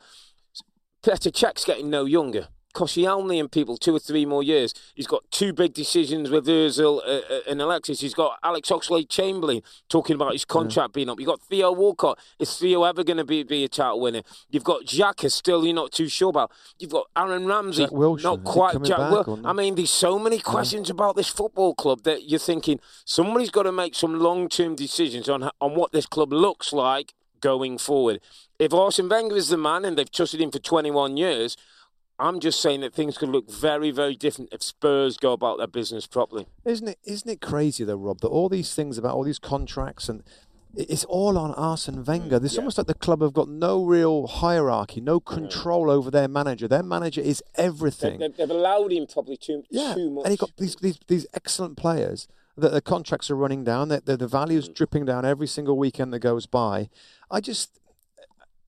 Petr 1.03 1.33
Cech's 1.33 1.65
getting 1.65 1.89
no 1.89 2.05
younger. 2.05 2.49
Koscielny 2.79 3.41
and 3.41 3.51
people 3.51 3.77
two 3.77 3.97
or 3.97 3.99
three 3.99 4.25
more 4.25 4.43
years. 4.43 4.73
He's 4.95 5.09
got 5.09 5.29
two 5.33 5.53
big 5.53 5.75
decisions 5.75 6.31
with 6.31 6.47
Özil 6.47 6.99
uh, 6.99 7.35
uh, 7.35 7.41
and 7.49 7.61
Alexis. 7.61 8.01
He's 8.01 8.15
got 8.15 8.39
Alex 8.45 8.71
Oxlade-Chamberlain 8.71 9.63
talking 9.89 10.15
about 10.15 10.33
his 10.33 10.45
contract 10.45 10.95
being 10.95 11.09
up. 11.09 11.19
You've 11.19 11.27
got 11.27 11.41
Theo 11.41 11.73
Walcott. 11.73 12.21
Is 12.39 12.57
Theo 12.57 12.85
ever 12.85 13.03
going 13.03 13.17
to 13.17 13.25
be, 13.25 13.43
be 13.43 13.65
a 13.65 13.69
title 13.69 14.01
winner? 14.01 14.23
You've 14.49 14.63
got 14.63 14.85
Xhaka 14.85 15.29
still 15.33 15.65
you're 15.65 15.75
not 15.75 15.91
too 15.91 16.09
sure 16.09 16.31
about. 16.31 16.53
You've 16.79 16.93
got 16.93 17.07
Aaron 17.17 17.47
Ramsey. 17.47 17.85
Jack 17.85 17.93
not 17.93 18.45
quite 18.45 18.81
Jack 18.83 19.01
I 19.45 19.53
mean, 19.53 19.75
there's 19.75 19.91
so 19.91 20.17
many 20.17 20.39
questions 20.39 20.89
about 20.89 21.17
this 21.17 21.29
football 21.29 21.75
club 21.75 22.05
that 22.05 22.29
you're 22.29 22.39
thinking 22.39 22.79
somebody's 23.05 23.51
got 23.51 23.65
to 23.65 23.73
make 23.73 23.97
some 23.97 24.21
long-term 24.21 24.77
decisions 24.77 25.29
on, 25.29 25.51
on 25.61 25.75
what 25.75 25.91
this 25.91 26.07
club 26.07 26.33
looks 26.33 26.73
like 26.73 27.15
going 27.41 27.79
forward. 27.79 28.21
If 28.59 28.73
Arsene 28.73 29.09
Wenger 29.09 29.37
is 29.37 29.49
the 29.49 29.57
man 29.57 29.85
and 29.85 29.97
they've 29.97 30.11
trusted 30.11 30.41
him 30.41 30.51
for 30.51 30.59
21 30.59 31.17
years, 31.17 31.57
I'm 32.19 32.41
just 32.41 32.61
saying 32.61 32.81
that 32.81 32.95
things 32.95 33.17
could 33.17 33.29
look 33.29 33.51
very, 33.51 33.91
very 33.91 34.17
different 34.17 34.53
if 34.53 34.63
Spurs 34.63 35.17
go 35.17 35.33
about 35.33 35.59
their 35.59 35.69
business 35.69 36.07
properly. 36.07 36.47
Isn't 36.65 36.89
it? 36.89 36.99
Isn't 37.05 37.31
it 37.31 37.41
crazy 37.41 37.85
though, 37.85 37.97
Rob? 37.97 38.21
That 38.21 38.29
all 38.29 38.49
these 38.49 38.75
things 38.75 38.99
about 38.99 39.15
all 39.15 39.23
these 39.23 39.39
contracts 39.39 40.09
and 40.09 40.25
it's 40.77 41.05
all 41.05 41.39
on 41.39 41.55
Arsene 41.55 42.05
Wenger. 42.05 42.39
There's 42.39 42.53
mm, 42.53 42.57
yeah. 42.57 42.61
almost 42.61 42.79
like 42.79 42.87
the 42.89 42.95
club 42.95 43.23
have 43.23 43.33
got 43.33 43.49
no 43.49 43.85
real 43.85 44.27
hierarchy, 44.27 45.01
no 45.01 45.19
control 45.19 45.91
over 45.91 46.11
their 46.11 46.29
manager. 46.29 46.69
Their 46.69 46.83
manager 46.83 47.21
is 47.21 47.43
everything. 47.55 48.19
they've, 48.19 48.37
they've 48.37 48.51
allowed 48.51 48.93
him 48.93 49.07
probably 49.07 49.37
too, 49.37 49.65
yeah, 49.71 49.95
too 49.95 50.11
much. 50.11 50.25
and 50.25 50.33
he 50.33 50.37
got 50.37 50.57
these, 50.59 50.77
these 50.77 50.99
these 51.07 51.27
excellent 51.35 51.77
players. 51.77 52.29
that 52.57 52.73
the 52.73 52.83
contracts 52.83 53.31
are 53.31 53.37
running 53.37 53.65
down, 53.65 53.89
that 53.89 54.05
the, 54.07 54.17
the 54.17 54.27
value 54.29 54.59
is 54.59 54.69
mm. 54.69 54.75
dripping 54.75 55.05
down 55.05 55.25
every 55.25 55.47
single 55.47 55.79
weekend 55.79 56.13
that 56.13 56.19
goes 56.19 56.47
by. 56.47 56.91
I 57.31 57.41
just, 57.41 57.79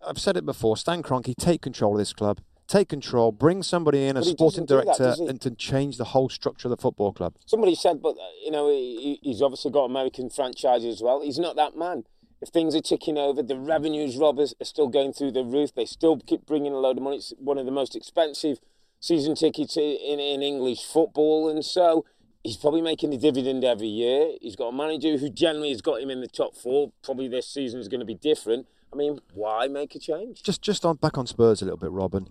I've 0.07 0.19
said 0.19 0.37
it 0.37 0.47
before. 0.47 0.76
Stan 0.76 1.02
Kroenke, 1.02 1.35
take 1.37 1.61
control 1.61 1.92
of 1.92 1.99
this 1.99 2.12
club. 2.12 2.40
Take 2.70 2.88
control. 2.88 3.32
Bring 3.32 3.64
somebody 3.64 4.06
in, 4.06 4.16
a 4.16 4.22
sporting 4.22 4.64
doesn't 4.64 4.86
that, 4.86 4.96
director, 4.96 5.28
and 5.28 5.40
to 5.40 5.50
change 5.50 5.96
the 5.96 6.04
whole 6.04 6.28
structure 6.28 6.68
of 6.68 6.70
the 6.70 6.76
football 6.76 7.12
club. 7.12 7.34
Somebody 7.44 7.74
said, 7.74 8.00
but 8.00 8.10
uh, 8.10 8.22
you 8.44 8.52
know, 8.52 8.68
he, 8.68 9.18
he's 9.24 9.42
obviously 9.42 9.72
got 9.72 9.86
American 9.86 10.30
franchises 10.30 10.94
as 10.98 11.02
well. 11.02 11.20
He's 11.20 11.40
not 11.40 11.56
that 11.56 11.76
man. 11.76 12.04
If 12.40 12.50
things 12.50 12.76
are 12.76 12.80
ticking 12.80 13.18
over, 13.18 13.42
the 13.42 13.58
revenues, 13.58 14.16
robbers 14.16 14.54
are 14.60 14.64
still 14.64 14.86
going 14.86 15.12
through 15.12 15.32
the 15.32 15.42
roof. 15.42 15.74
They 15.74 15.84
still 15.84 16.20
keep 16.20 16.46
bringing 16.46 16.72
a 16.72 16.76
load 16.76 16.96
of 16.98 17.02
money. 17.02 17.16
It's 17.16 17.34
one 17.38 17.58
of 17.58 17.66
the 17.66 17.72
most 17.72 17.96
expensive 17.96 18.60
season 19.00 19.34
tickets 19.34 19.76
in, 19.76 20.20
in 20.20 20.40
English 20.40 20.84
football, 20.84 21.48
and 21.48 21.64
so 21.64 22.04
he's 22.44 22.56
probably 22.56 22.82
making 22.82 23.12
a 23.12 23.18
dividend 23.18 23.64
every 23.64 23.88
year. 23.88 24.36
He's 24.40 24.54
got 24.54 24.68
a 24.68 24.72
manager 24.72 25.16
who 25.16 25.28
generally 25.28 25.70
has 25.70 25.82
got 25.82 26.00
him 26.00 26.08
in 26.08 26.20
the 26.20 26.28
top 26.28 26.54
four. 26.54 26.92
Probably 27.02 27.26
this 27.26 27.48
season 27.48 27.80
is 27.80 27.88
going 27.88 27.98
to 27.98 28.06
be 28.06 28.14
different. 28.14 28.68
I 28.92 28.96
mean, 28.96 29.18
why 29.34 29.66
make 29.66 29.96
a 29.96 29.98
change? 29.98 30.44
just 30.44 30.62
just 30.62 30.84
on 30.84 30.96
back 30.96 31.18
on 31.18 31.26
Spurs 31.26 31.62
a 31.62 31.64
little 31.64 31.78
bit, 31.78 31.90
Robin. 31.90 32.28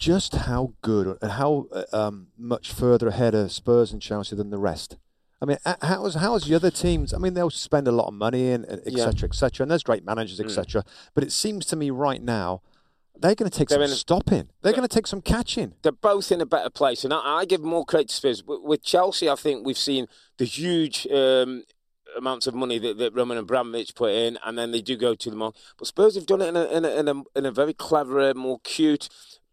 Just 0.00 0.34
how 0.34 0.72
good 0.80 1.18
and 1.20 1.32
how 1.32 1.66
uh, 1.72 1.84
um, 1.92 2.28
much 2.38 2.72
further 2.72 3.08
ahead 3.08 3.34
are 3.34 3.50
Spurs 3.50 3.92
and 3.92 4.00
Chelsea 4.00 4.34
than 4.34 4.48
the 4.48 4.58
rest? 4.58 4.96
I 5.42 5.44
mean, 5.44 5.58
uh, 5.66 5.74
how's 5.82 6.14
how's 6.14 6.46
the 6.46 6.54
other 6.54 6.70
teams? 6.70 7.12
I 7.12 7.18
mean, 7.18 7.34
they'll 7.34 7.50
spend 7.50 7.86
a 7.86 7.92
lot 7.92 8.08
of 8.08 8.14
money 8.14 8.50
and 8.50 8.64
etc. 8.64 8.92
Yeah. 8.92 9.04
cetera, 9.04 9.28
et 9.28 9.60
and 9.60 9.70
there's 9.70 9.82
great 9.82 10.04
managers, 10.04 10.40
etc. 10.40 10.64
cetera. 10.64 10.84
But 11.14 11.24
it 11.24 11.32
seems 11.32 11.66
to 11.66 11.76
me 11.76 11.90
right 11.90 12.22
now 12.22 12.62
they're 13.20 13.34
going 13.34 13.50
to 13.50 13.58
take 13.58 13.68
They're 13.68 13.76
some 13.76 13.82
in 13.82 13.88
stopping. 13.90 14.48
They're 14.62 14.72
going 14.72 14.88
to 14.88 14.94
take 14.94 15.06
some 15.06 15.20
catching. 15.20 15.74
they're 15.82 15.92
both 15.92 16.32
in 16.32 16.40
a 16.40 16.46
better 16.46 16.70
place, 16.70 17.04
and 17.04 17.12
I, 17.12 17.40
I 17.40 17.44
give 17.44 17.60
more 17.60 17.84
credit 17.84 18.08
to 18.08 18.14
Spurs. 18.14 18.42
With, 18.42 18.62
with 18.62 18.82
Chelsea, 18.82 19.28
I 19.28 19.34
think 19.34 19.66
we've 19.66 19.76
seen 19.76 20.06
the 20.38 20.46
huge 20.46 21.06
um, 21.08 21.64
amounts 22.16 22.46
of 22.46 22.54
money 22.54 22.78
that, 22.78 22.96
that 22.98 23.14
Roman 23.14 23.36
Abramovich 23.36 23.94
put 23.94 24.12
in, 24.12 24.38
and 24.44 24.56
then 24.56 24.70
they 24.70 24.80
do 24.80 24.96
go 24.96 25.14
to 25.14 25.30
the 25.30 25.36
market. 25.36 25.60
But 25.76 25.88
Spurs 25.88 26.14
have 26.14 26.26
done 26.26 26.40
it 26.40 26.48
in 26.48 26.56
a, 26.56 26.64
in 26.64 26.84
a, 26.84 26.88
in 26.88 27.08
a, 27.08 27.22
in 27.36 27.46
a 27.46 27.52
very 27.52 27.74
clever, 27.74 28.32
more 28.32 28.60
cute, 28.64 29.08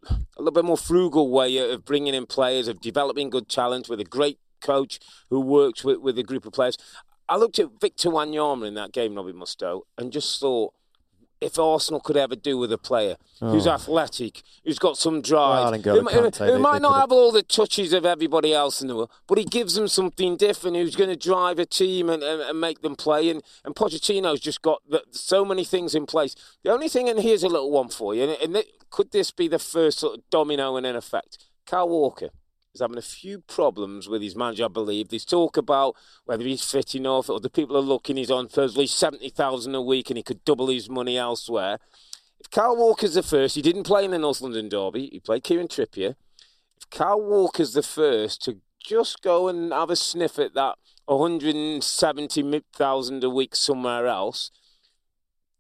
a 0.10 0.40
little 0.40 0.52
bit 0.52 0.66
more 0.66 0.78
frugal 0.78 1.30
way 1.30 1.58
of 1.58 1.86
bringing 1.86 2.14
in 2.14 2.26
players, 2.26 2.68
of 2.68 2.82
developing 2.82 3.30
good 3.30 3.50
talent 3.50 3.90
with 3.90 4.00
a 4.00 4.06
great 4.06 4.40
coach 4.62 5.00
who 5.30 5.40
works 5.40 5.84
with, 5.84 6.00
with 6.00 6.18
a 6.18 6.24
group 6.24 6.46
of 6.46 6.54
players. 6.54 6.78
I 7.30 7.38
looked 7.38 7.60
at 7.60 7.82
Victor 7.82 8.10
Wanyama 8.10 8.68
in 8.68 8.74
that 8.76 8.94
game, 8.94 9.16
Robbie 9.16 9.34
Mustoe, 9.34 9.82
and 9.98 10.12
just 10.12 10.40
thought, 10.40 10.74
if 11.40 11.60
Arsenal 11.60 12.00
could 12.00 12.18
ever 12.18 12.36
do 12.36 12.58
with 12.58 12.72
a 12.72 12.78
player 12.78 13.16
who's 13.40 13.68
athletic, 13.68 14.42
who's 14.66 14.80
got 14.80 14.98
some 14.98 15.22
drive, 15.22 15.66
Well, 16.04 16.14
who, 16.14 16.20
who- 16.54 16.60
might 16.60 16.82
not 16.82 16.90
could've- 16.90 17.02
have 17.02 17.12
all 17.12 17.32
the 17.32 17.44
touches 17.44 17.94
of 17.94 18.06
everybody 18.06 18.54
else 18.54 18.82
in 18.82 18.88
the 18.88 18.96
world, 18.96 19.12
but 19.28 19.38
he 19.38 19.44
gives 19.44 19.76
them 19.76 19.88
something 19.88 20.36
different. 20.38 20.76
Who's 20.78 20.96
going 20.96 21.10
to 21.12 21.16
drive 21.16 21.60
a 21.60 21.66
team 21.66 22.10
and, 22.10 22.24
and, 22.24 22.42
and 22.42 22.60
make 22.60 22.82
them 22.82 22.96
play? 22.96 23.30
And 23.30 23.44
and 23.64 23.76
Pochettino's 23.76 24.40
just 24.40 24.62
got 24.62 24.82
the, 24.90 25.04
so 25.12 25.46
many 25.46 25.64
things 25.64 25.94
in 25.94 26.06
place. 26.08 26.36
The 26.64 26.72
only 26.72 26.90
thing, 26.90 27.08
and 27.10 27.20
here's 27.20 27.44
a 27.44 27.50
little 27.50 27.72
one 27.72 27.90
for 27.90 28.16
you, 28.16 28.24
and, 28.24 28.32
and 28.42 28.56
it- 28.58 28.72
could 28.90 29.12
this 29.12 29.32
be 29.32 29.48
the 29.48 29.60
first 29.60 30.00
sort 30.00 30.18
of 30.18 30.24
domino 30.30 30.78
in 30.78 30.86
an 30.86 30.96
effect? 30.96 31.38
Kyle 31.66 31.90
Walker 31.90 32.30
is 32.78 32.82
having 32.82 32.98
a 32.98 33.02
few 33.02 33.40
problems 33.40 34.08
with 34.08 34.22
his 34.22 34.36
manager, 34.36 34.66
I 34.66 34.70
believe. 34.70 35.10
There's 35.10 35.26
talk 35.26 35.58
about 35.58 35.96
whether 36.26 36.44
he's 36.44 36.64
fit 36.64 36.94
enough, 36.96 37.30
or 37.30 37.40
the 37.40 37.50
people 37.50 37.76
are 37.76 37.82
looking. 37.82 38.18
He's 38.18 38.30
on 38.32 38.50
seventy 38.50 39.30
thousand 39.30 39.76
a 39.76 39.82
week, 39.82 40.10
and 40.10 40.18
he 40.18 40.24
could 40.24 40.46
double 40.46 40.68
his 40.68 40.90
money 40.90 41.18
elsewhere. 41.18 41.80
If 42.40 42.52
Kyle 42.52 42.78
Walker's 42.78 43.16
the 43.16 43.24
first, 43.24 43.56
he 43.56 43.64
didn't 43.64 43.84
play 43.84 44.06
in 44.06 44.12
the 44.12 44.20
North 44.20 44.42
London 44.42 44.70
Derby. 44.70 45.10
He 45.12 45.20
played 45.20 45.44
Kieran 45.44 45.68
Trippier. 45.68 46.16
If 46.78 46.88
Kyle 46.92 47.20
Walker's 47.20 47.74
the 47.74 47.82
first 47.82 48.44
to 48.44 48.58
just 48.80 49.22
go 49.22 49.48
and 49.48 49.74
have 49.74 49.90
a 49.90 49.96
sniff 49.96 50.38
at 50.38 50.54
that 50.54 50.76
170,000 51.08 53.24
a 53.24 53.30
week 53.30 53.56
somewhere 53.56 54.06
else, 54.06 54.52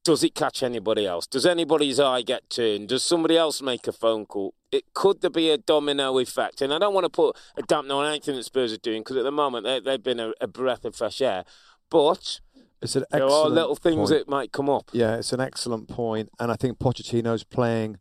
does 0.08 0.24
it 0.24 0.34
catch 0.34 0.64
anybody 0.64 1.06
else? 1.06 1.28
Does 1.28 1.46
anybody's 1.46 2.00
eye 2.00 2.22
get 2.22 2.50
turned? 2.50 2.88
Does 2.88 3.04
somebody 3.04 3.36
else 3.36 3.62
make 3.62 3.88
a 3.88 3.92
phone 3.92 4.26
call? 4.26 4.54
It 4.72 4.86
could 4.94 5.20
there 5.20 5.30
be 5.30 5.50
a 5.50 5.58
domino 5.58 6.18
effect? 6.18 6.62
And 6.62 6.74
I 6.74 6.80
don't 6.80 6.94
want 6.94 7.04
to 7.04 7.10
put 7.10 7.36
a 7.58 7.62
dampener 7.64 7.96
on 7.96 8.06
anything 8.08 8.38
that 8.38 8.44
Spurs 8.44 8.72
are 8.72 8.78
doing 8.78 9.02
because 9.02 9.18
at 9.18 9.26
the 9.26 9.34
moment 9.34 9.66
they, 9.66 9.82
they've 9.82 10.02
been 10.02 10.22
a, 10.22 10.32
a 10.40 10.48
breath 10.48 10.86
of 10.86 10.96
fresh 10.96 11.20
air. 11.20 11.44
But 11.90 12.40
there 12.82 13.26
are 13.26 13.50
little 13.50 13.76
things 13.76 14.10
point. 14.10 14.10
that 14.12 14.30
might 14.30 14.54
come 14.54 14.70
up. 14.70 14.92
Yeah, 14.94 15.18
it's 15.18 15.34
an 15.34 15.42
excellent 15.42 15.90
point, 15.90 16.30
and 16.40 16.54
I 16.54 16.56
think 16.56 16.80
Pochettino's 16.80 17.44
playing 17.44 17.98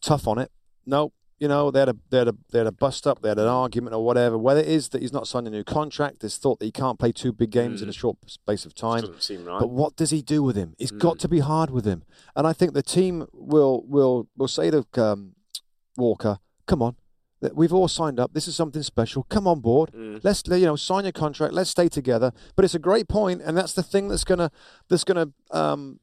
tough 0.00 0.26
on 0.26 0.38
it. 0.38 0.50
No, 0.84 1.12
you 1.38 1.48
know 1.48 1.70
they 1.70 1.80
had 1.80 1.88
a 1.90 1.96
they 2.10 2.18
had 2.18 2.28
a 2.28 2.34
they 2.50 2.58
had 2.58 2.66
a 2.66 2.72
bust 2.72 3.06
up, 3.06 3.20
they 3.22 3.28
had 3.28 3.38
an 3.38 3.46
argument 3.46 3.94
or 3.94 4.04
whatever. 4.04 4.38
Whether 4.38 4.60
it 4.60 4.68
is 4.68 4.88
that 4.90 5.02
he's 5.02 5.12
not 5.12 5.28
signed 5.28 5.46
a 5.46 5.50
new 5.50 5.64
contract, 5.64 6.20
there's 6.20 6.38
thought 6.38 6.58
that 6.60 6.64
he 6.64 6.72
can't 6.72 6.98
play 6.98 7.12
two 7.12 7.32
big 7.32 7.50
games 7.50 7.82
in 7.82 7.88
a 7.88 7.92
short 7.92 8.16
space 8.26 8.64
of 8.64 8.74
time. 8.74 9.00
Doesn't 9.02 9.22
seem 9.22 9.44
right. 9.44 9.60
But 9.60 9.70
what 9.70 9.96
does 9.96 10.10
he 10.10 10.22
do 10.22 10.42
with 10.42 10.56
him? 10.56 10.74
He's 10.78 10.90
got 10.90 11.18
to 11.18 11.28
be 11.28 11.40
hard 11.40 11.70
with 11.70 11.84
him, 11.84 12.04
and 12.34 12.46
I 12.46 12.52
think 12.52 12.72
the 12.72 12.82
team 12.82 13.26
will 13.32 13.84
will 13.86 14.28
will 14.36 14.48
say 14.48 14.70
to 14.70 14.86
um, 14.96 15.32
Walker, 15.96 16.38
"Come 16.66 16.80
on, 16.82 16.96
we've 17.52 17.72
all 17.72 17.88
signed 17.88 18.18
up. 18.18 18.32
This 18.32 18.48
is 18.48 18.56
something 18.56 18.82
special. 18.82 19.24
Come 19.24 19.46
on 19.46 19.60
board. 19.60 19.90
Let's 20.22 20.42
you 20.46 20.64
know 20.64 20.76
sign 20.76 21.04
your 21.04 21.12
contract. 21.12 21.52
Let's 21.52 21.70
stay 21.70 21.88
together." 21.88 22.32
But 22.54 22.64
it's 22.64 22.74
a 22.74 22.78
great 22.78 23.08
point, 23.08 23.42
and 23.42 23.56
that's 23.56 23.74
the 23.74 23.82
thing 23.82 24.08
that's 24.08 24.24
gonna 24.24 24.50
that's 24.88 25.04
gonna 25.04 25.28
um, 25.50 26.00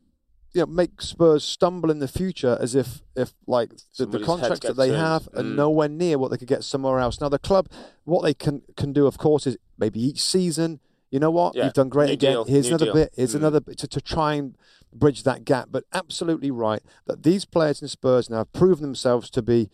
you 0.54 0.62
know 0.62 0.66
make 0.68 1.02
Spurs 1.02 1.44
stumble 1.44 1.90
in 1.92 2.00
the 2.00 2.08
future, 2.08 2.58
as 2.62 2.76
if 2.76 3.02
if 3.16 3.34
like 3.48 3.72
the, 3.98 4.06
the 4.06 4.20
contracts 4.20 4.60
that 4.68 4.76
they 4.78 4.90
turned. 4.90 5.00
have 5.02 5.28
are 5.36 5.44
Mm. 5.44 5.56
nowhere 5.56 5.90
near 5.90 6.18
what 6.18 6.32
they 6.32 6.38
could 6.38 6.48
get 6.48 6.64
somewhere 6.64 7.00
else. 7.00 7.20
Now 7.20 7.30
the 7.30 7.40
club, 7.40 7.68
what 8.04 8.22
they 8.24 8.34
can 8.34 8.62
can 8.78 8.94
do, 8.94 9.08
of 9.08 9.18
course, 9.18 9.48
is 9.48 9.58
maybe 9.78 10.00
each 10.02 10.22
season. 10.22 10.80
You 11.12 11.20
know 11.20 11.32
what? 11.32 11.56
Yeah, 11.56 11.66
You've 11.66 11.74
done 11.74 11.90
great 11.90 12.08
new 12.08 12.14
again. 12.14 12.32
deal, 12.34 12.44
Here's 12.46 12.66
new 12.66 12.72
another 12.72 12.86
deal. 12.86 12.94
bit. 12.94 13.14
Here's 13.16 13.34
Mm. 13.34 13.38
another 13.38 13.60
bit 13.62 13.78
to, 13.80 13.88
to 13.88 14.02
try 14.02 14.34
and 14.34 14.56
bridge 14.94 15.24
that 15.24 15.46
gap. 15.46 15.70
But 15.72 15.84
absolutely 15.94 16.50
right 16.52 16.82
that 17.08 17.24
these 17.24 17.46
players 17.46 17.82
in 17.82 17.88
Spurs 17.88 18.30
now 18.30 18.38
have 18.38 18.54
proven 18.54 18.82
themselves 18.84 19.30
to 19.32 19.42
be 19.42 19.70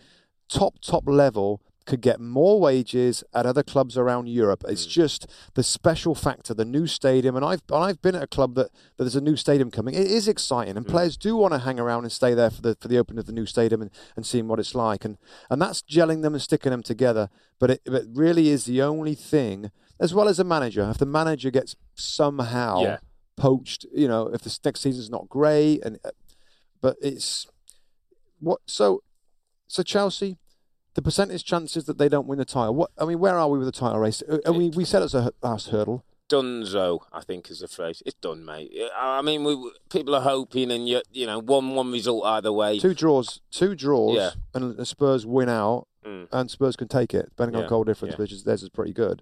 top 0.49 0.75
top 0.81 1.03
level. 1.07 1.61
Could 1.89 2.01
get 2.01 2.19
more 2.19 2.59
wages 2.59 3.23
at 3.33 3.47
other 3.47 3.63
clubs 3.63 3.97
around 3.97 4.27
Europe. 4.29 4.63
It's 4.67 4.85
Mm. 4.85 4.89
just 4.91 5.25
the 5.55 5.63
special 5.63 6.13
factor, 6.13 6.53
the 6.53 6.63
new 6.63 6.85
stadium, 6.85 7.35
and 7.35 7.43
I've 7.43 7.63
and 7.71 7.83
I've 7.83 7.99
been 7.99 8.13
at 8.13 8.21
a 8.21 8.27
club 8.27 8.53
that, 8.53 8.69
that 8.97 9.03
there's 9.05 9.15
a 9.15 9.21
new 9.29 9.35
stadium 9.35 9.71
coming. 9.71 9.95
It 9.95 10.05
is 10.05 10.27
exciting, 10.27 10.75
Mm. 10.75 10.77
and 10.77 10.87
players 10.87 11.17
do 11.17 11.35
want 11.35 11.53
to 11.55 11.59
hang 11.67 11.79
around 11.79 12.03
and 12.03 12.11
stay 12.11 12.35
there 12.35 12.51
for 12.51 12.61
the 12.61 12.75
for 12.79 12.87
the 12.89 12.99
opening 12.99 13.17
of 13.17 13.25
the 13.25 13.31
new 13.31 13.47
stadium 13.47 13.81
and, 13.81 13.89
and 14.15 14.23
seeing 14.23 14.47
what 14.47 14.59
it's 14.59 14.75
like, 14.75 15.03
and 15.03 15.17
and 15.49 15.59
that's 15.59 15.81
gelling 15.81 16.21
them 16.21 16.33
and 16.35 16.43
sticking 16.43 16.69
them 16.69 16.83
together. 16.83 17.27
But 17.57 17.71
it, 17.71 17.81
it 17.85 18.05
really 18.13 18.49
is 18.49 18.65
the 18.65 18.83
only 18.83 19.15
thing, 19.15 19.71
as 19.99 20.13
well 20.13 20.27
as 20.29 20.37
a 20.39 20.43
manager. 20.43 20.87
If 20.91 20.99
the 20.99 21.07
manager 21.07 21.49
gets 21.49 21.75
somehow 21.95 22.81
Yeah. 22.83 22.97
poached, 23.35 23.87
you 23.91 24.07
know, 24.07 24.27
if 24.27 24.41
the 24.43 24.55
next 24.63 24.81
season's 24.81 25.09
not 25.09 25.27
great, 25.27 25.81
and 25.83 25.97
but 26.81 26.97
it's 27.01 27.47
what 28.39 28.59
so 28.67 29.01
so 29.67 29.81
Chelsea. 29.81 30.37
The 30.95 31.01
percentage 31.01 31.43
chances 31.45 31.85
that 31.85 31.97
they 31.97 32.09
don't 32.09 32.27
win 32.27 32.39
the 32.39 32.45
title. 32.45 32.75
What 32.75 32.91
I 32.97 33.05
mean, 33.05 33.19
where 33.19 33.37
are 33.37 33.47
we 33.47 33.57
with 33.59 33.67
the 33.67 33.71
title 33.71 33.99
race? 33.99 34.21
Uh, 34.27 34.39
And 34.45 34.57
we 34.57 34.69
we 34.69 34.83
said 34.85 35.01
it's 35.03 35.13
a 35.13 35.31
last 35.41 35.69
hurdle. 35.69 36.03
Dunzo, 36.29 36.99
I 37.11 37.21
think 37.21 37.49
is 37.49 37.59
the 37.59 37.67
phrase. 37.67 38.03
It's 38.05 38.15
done, 38.21 38.45
mate. 38.45 38.71
I 38.95 39.21
mean, 39.23 39.43
we 39.43 39.71
people 39.89 40.13
are 40.15 40.21
hoping, 40.21 40.71
and 40.71 40.87
you, 40.87 41.01
you 41.11 41.25
know, 41.25 41.39
one 41.39 41.73
one 41.75 41.91
result 41.91 42.23
either 42.25 42.51
way. 42.53 42.79
Two 42.79 42.93
draws, 42.93 43.39
two 43.51 43.75
draws, 43.75 44.15
Yeah. 44.15 44.31
and 44.53 44.77
the 44.77 44.85
Spurs 44.85 45.25
win 45.25 45.49
out, 45.49 45.87
Mm. 46.05 46.27
and 46.31 46.49
Spurs 46.51 46.75
can 46.75 46.87
take 46.87 47.13
it, 47.13 47.25
depending 47.29 47.61
on 47.61 47.67
goal 47.67 47.83
difference, 47.83 48.13
yeah. 48.13 48.17
which 48.21 48.31
is 48.31 48.43
theirs 48.43 48.63
is 48.63 48.69
pretty 48.69 48.93
good. 48.93 49.21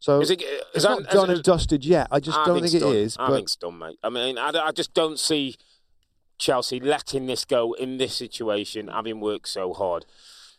So 0.00 0.20
Is 0.20 0.30
it? 0.30 0.42
it's 0.42 0.76
Is 0.78 0.84
not 0.84 1.02
that, 1.02 1.10
done 1.12 1.30
is- 1.30 1.38
and 1.38 1.44
dusted 1.44 1.84
yet. 1.84 2.08
I 2.10 2.20
just 2.20 2.36
I 2.38 2.44
don't 2.46 2.56
think 2.60 2.66
think 2.72 2.74
it's 2.74 2.82
it 2.84 2.86
done. 2.86 2.96
is. 2.96 3.16
I 3.18 3.26
But 3.28 3.34
think 3.34 3.44
it's 3.46 3.56
done, 3.56 3.78
mate. 3.78 3.98
I 4.02 4.10
mean, 4.10 4.36
I, 4.38 4.48
I 4.48 4.72
just 4.72 4.92
don't 4.92 5.18
see 5.18 5.56
Chelsea 6.36 6.80
letting 6.80 7.26
this 7.26 7.44
go 7.44 7.72
in 7.74 7.96
this 7.98 8.14
situation, 8.14 8.88
having 8.88 9.20
worked 9.20 9.48
so 9.48 9.72
hard. 9.72 10.04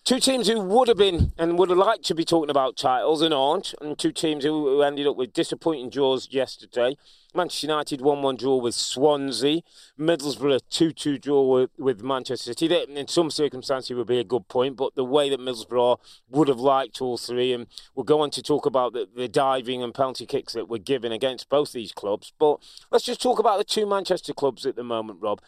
Two 0.05 0.19
teams 0.19 0.47
who 0.47 0.61
would 0.61 0.87
have 0.87 0.97
been 0.97 1.33
and 1.35 1.57
would 1.57 1.71
have 1.71 1.79
liked 1.79 2.03
to 2.03 2.13
be 2.13 2.23
talking 2.23 2.51
about 2.51 2.77
titles 2.77 3.23
and 3.23 3.33
aren't, 3.33 3.73
and 3.81 3.97
two 3.97 4.11
teams 4.11 4.43
who, 4.43 4.67
who 4.67 4.83
ended 4.83 5.07
up 5.07 5.15
with 5.15 5.33
disappointing 5.33 5.89
draws 5.89 6.27
yesterday. 6.29 6.95
Manchester 7.33 7.65
United 7.65 8.01
1 8.01 8.21
1 8.21 8.35
draw 8.35 8.57
with 8.57 8.75
Swansea. 8.75 9.61
Middlesbrough 9.99 10.59
2 10.69 10.91
2 10.91 11.17
draw 11.17 11.41
with, 11.41 11.71
with 11.79 12.03
Manchester 12.03 12.51
City. 12.51 12.67
That, 12.67 12.87
in 12.87 13.07
some 13.07 13.31
circumstances, 13.31 13.97
would 13.97 14.05
be 14.05 14.19
a 14.19 14.23
good 14.23 14.47
point, 14.47 14.77
but 14.77 14.93
the 14.93 15.03
way 15.03 15.27
that 15.31 15.39
Middlesbrough 15.39 15.97
would 16.29 16.49
have 16.49 16.59
liked 16.59 17.01
all 17.01 17.17
three, 17.17 17.51
and 17.51 17.65
we'll 17.95 18.03
go 18.03 18.21
on 18.21 18.29
to 18.29 18.43
talk 18.43 18.67
about 18.67 18.93
the, 18.93 19.09
the 19.15 19.27
diving 19.27 19.81
and 19.81 19.91
penalty 19.91 20.27
kicks 20.27 20.53
that 20.53 20.69
were 20.69 20.77
given 20.77 21.11
against 21.11 21.49
both 21.49 21.71
these 21.71 21.91
clubs. 21.91 22.31
But 22.37 22.59
let's 22.91 23.05
just 23.05 23.23
talk 23.23 23.39
about 23.39 23.57
the 23.57 23.63
two 23.63 23.87
Manchester 23.87 24.35
clubs 24.35 24.67
at 24.67 24.75
the 24.75 24.83
moment, 24.83 25.17
Rob. 25.19 25.41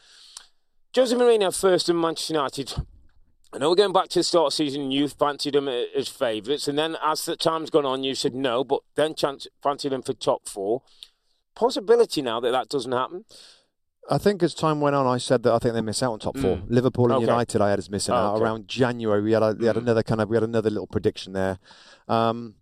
Jose 0.96 1.16
Mourinho 1.16 1.56
first 1.56 1.90
and 1.90 2.02
Manchester 2.02 2.34
United. 2.34 2.74
I 3.54 3.60
know 3.60 3.70
we're 3.70 3.75
going 3.75 3.94
back 3.94 4.10
to 4.10 4.20
the 4.20 4.24
start 4.24 4.48
of 4.48 4.51
the 4.54 4.56
season 4.58 4.82
and 4.84 4.94
you 4.94 5.08
fancied 5.08 5.54
them 5.54 5.68
as 5.70 6.08
favourites, 6.10 6.68
and 6.68 6.77
then 6.77 6.98
as 7.04 7.25
the 7.25 7.36
time's 7.38 7.70
gone 7.70 7.86
on, 7.86 8.04
you 8.04 8.13
said 8.13 8.36
no, 8.36 8.63
but 8.63 8.82
then 8.96 9.16
chance, 9.16 9.48
fancied 9.63 9.92
them 9.94 10.01
for 10.01 10.13
top 10.13 10.48
four. 10.50 10.82
Possibility 11.56 12.22
now 12.22 12.39
that 12.39 12.51
that 12.51 12.70
doesn't 12.70 12.92
happen. 12.92 13.25
I 14.10 14.18
think 14.18 14.42
as 14.44 14.54
time 14.54 14.80
went 14.80 14.96
on, 14.96 15.06
I 15.08 15.18
said 15.18 15.44
that 15.44 15.54
I 15.54 15.60
think 15.60 15.74
they 15.74 15.82
miss 15.82 16.01
out 16.04 16.13
on 16.13 16.20
top 16.20 16.38
four. 16.38 16.58
Mm. 16.58 16.63
Liverpool 16.70 17.06
and 17.06 17.16
Okay. 17.16 17.25
United, 17.25 17.62
I 17.62 17.70
had 17.72 17.80
as 17.80 17.89
missing 17.89 18.13
Oh, 18.13 18.18
out 18.18 18.36
okay. 18.36 18.44
around 18.44 18.68
January. 18.68 19.22
We 19.22 19.32
had 19.34 19.44
a, 19.44 19.56
we 19.58 19.66
had 19.66 19.75
Mm. 19.75 19.82
another 19.82 20.04
kind 20.04 20.22
of 20.22 20.30
we 20.30 20.36
had 20.38 20.44
another 20.44 20.70
little 20.70 20.88
prediction 20.88 21.34
there. 21.34 21.60
Um, 22.08 22.56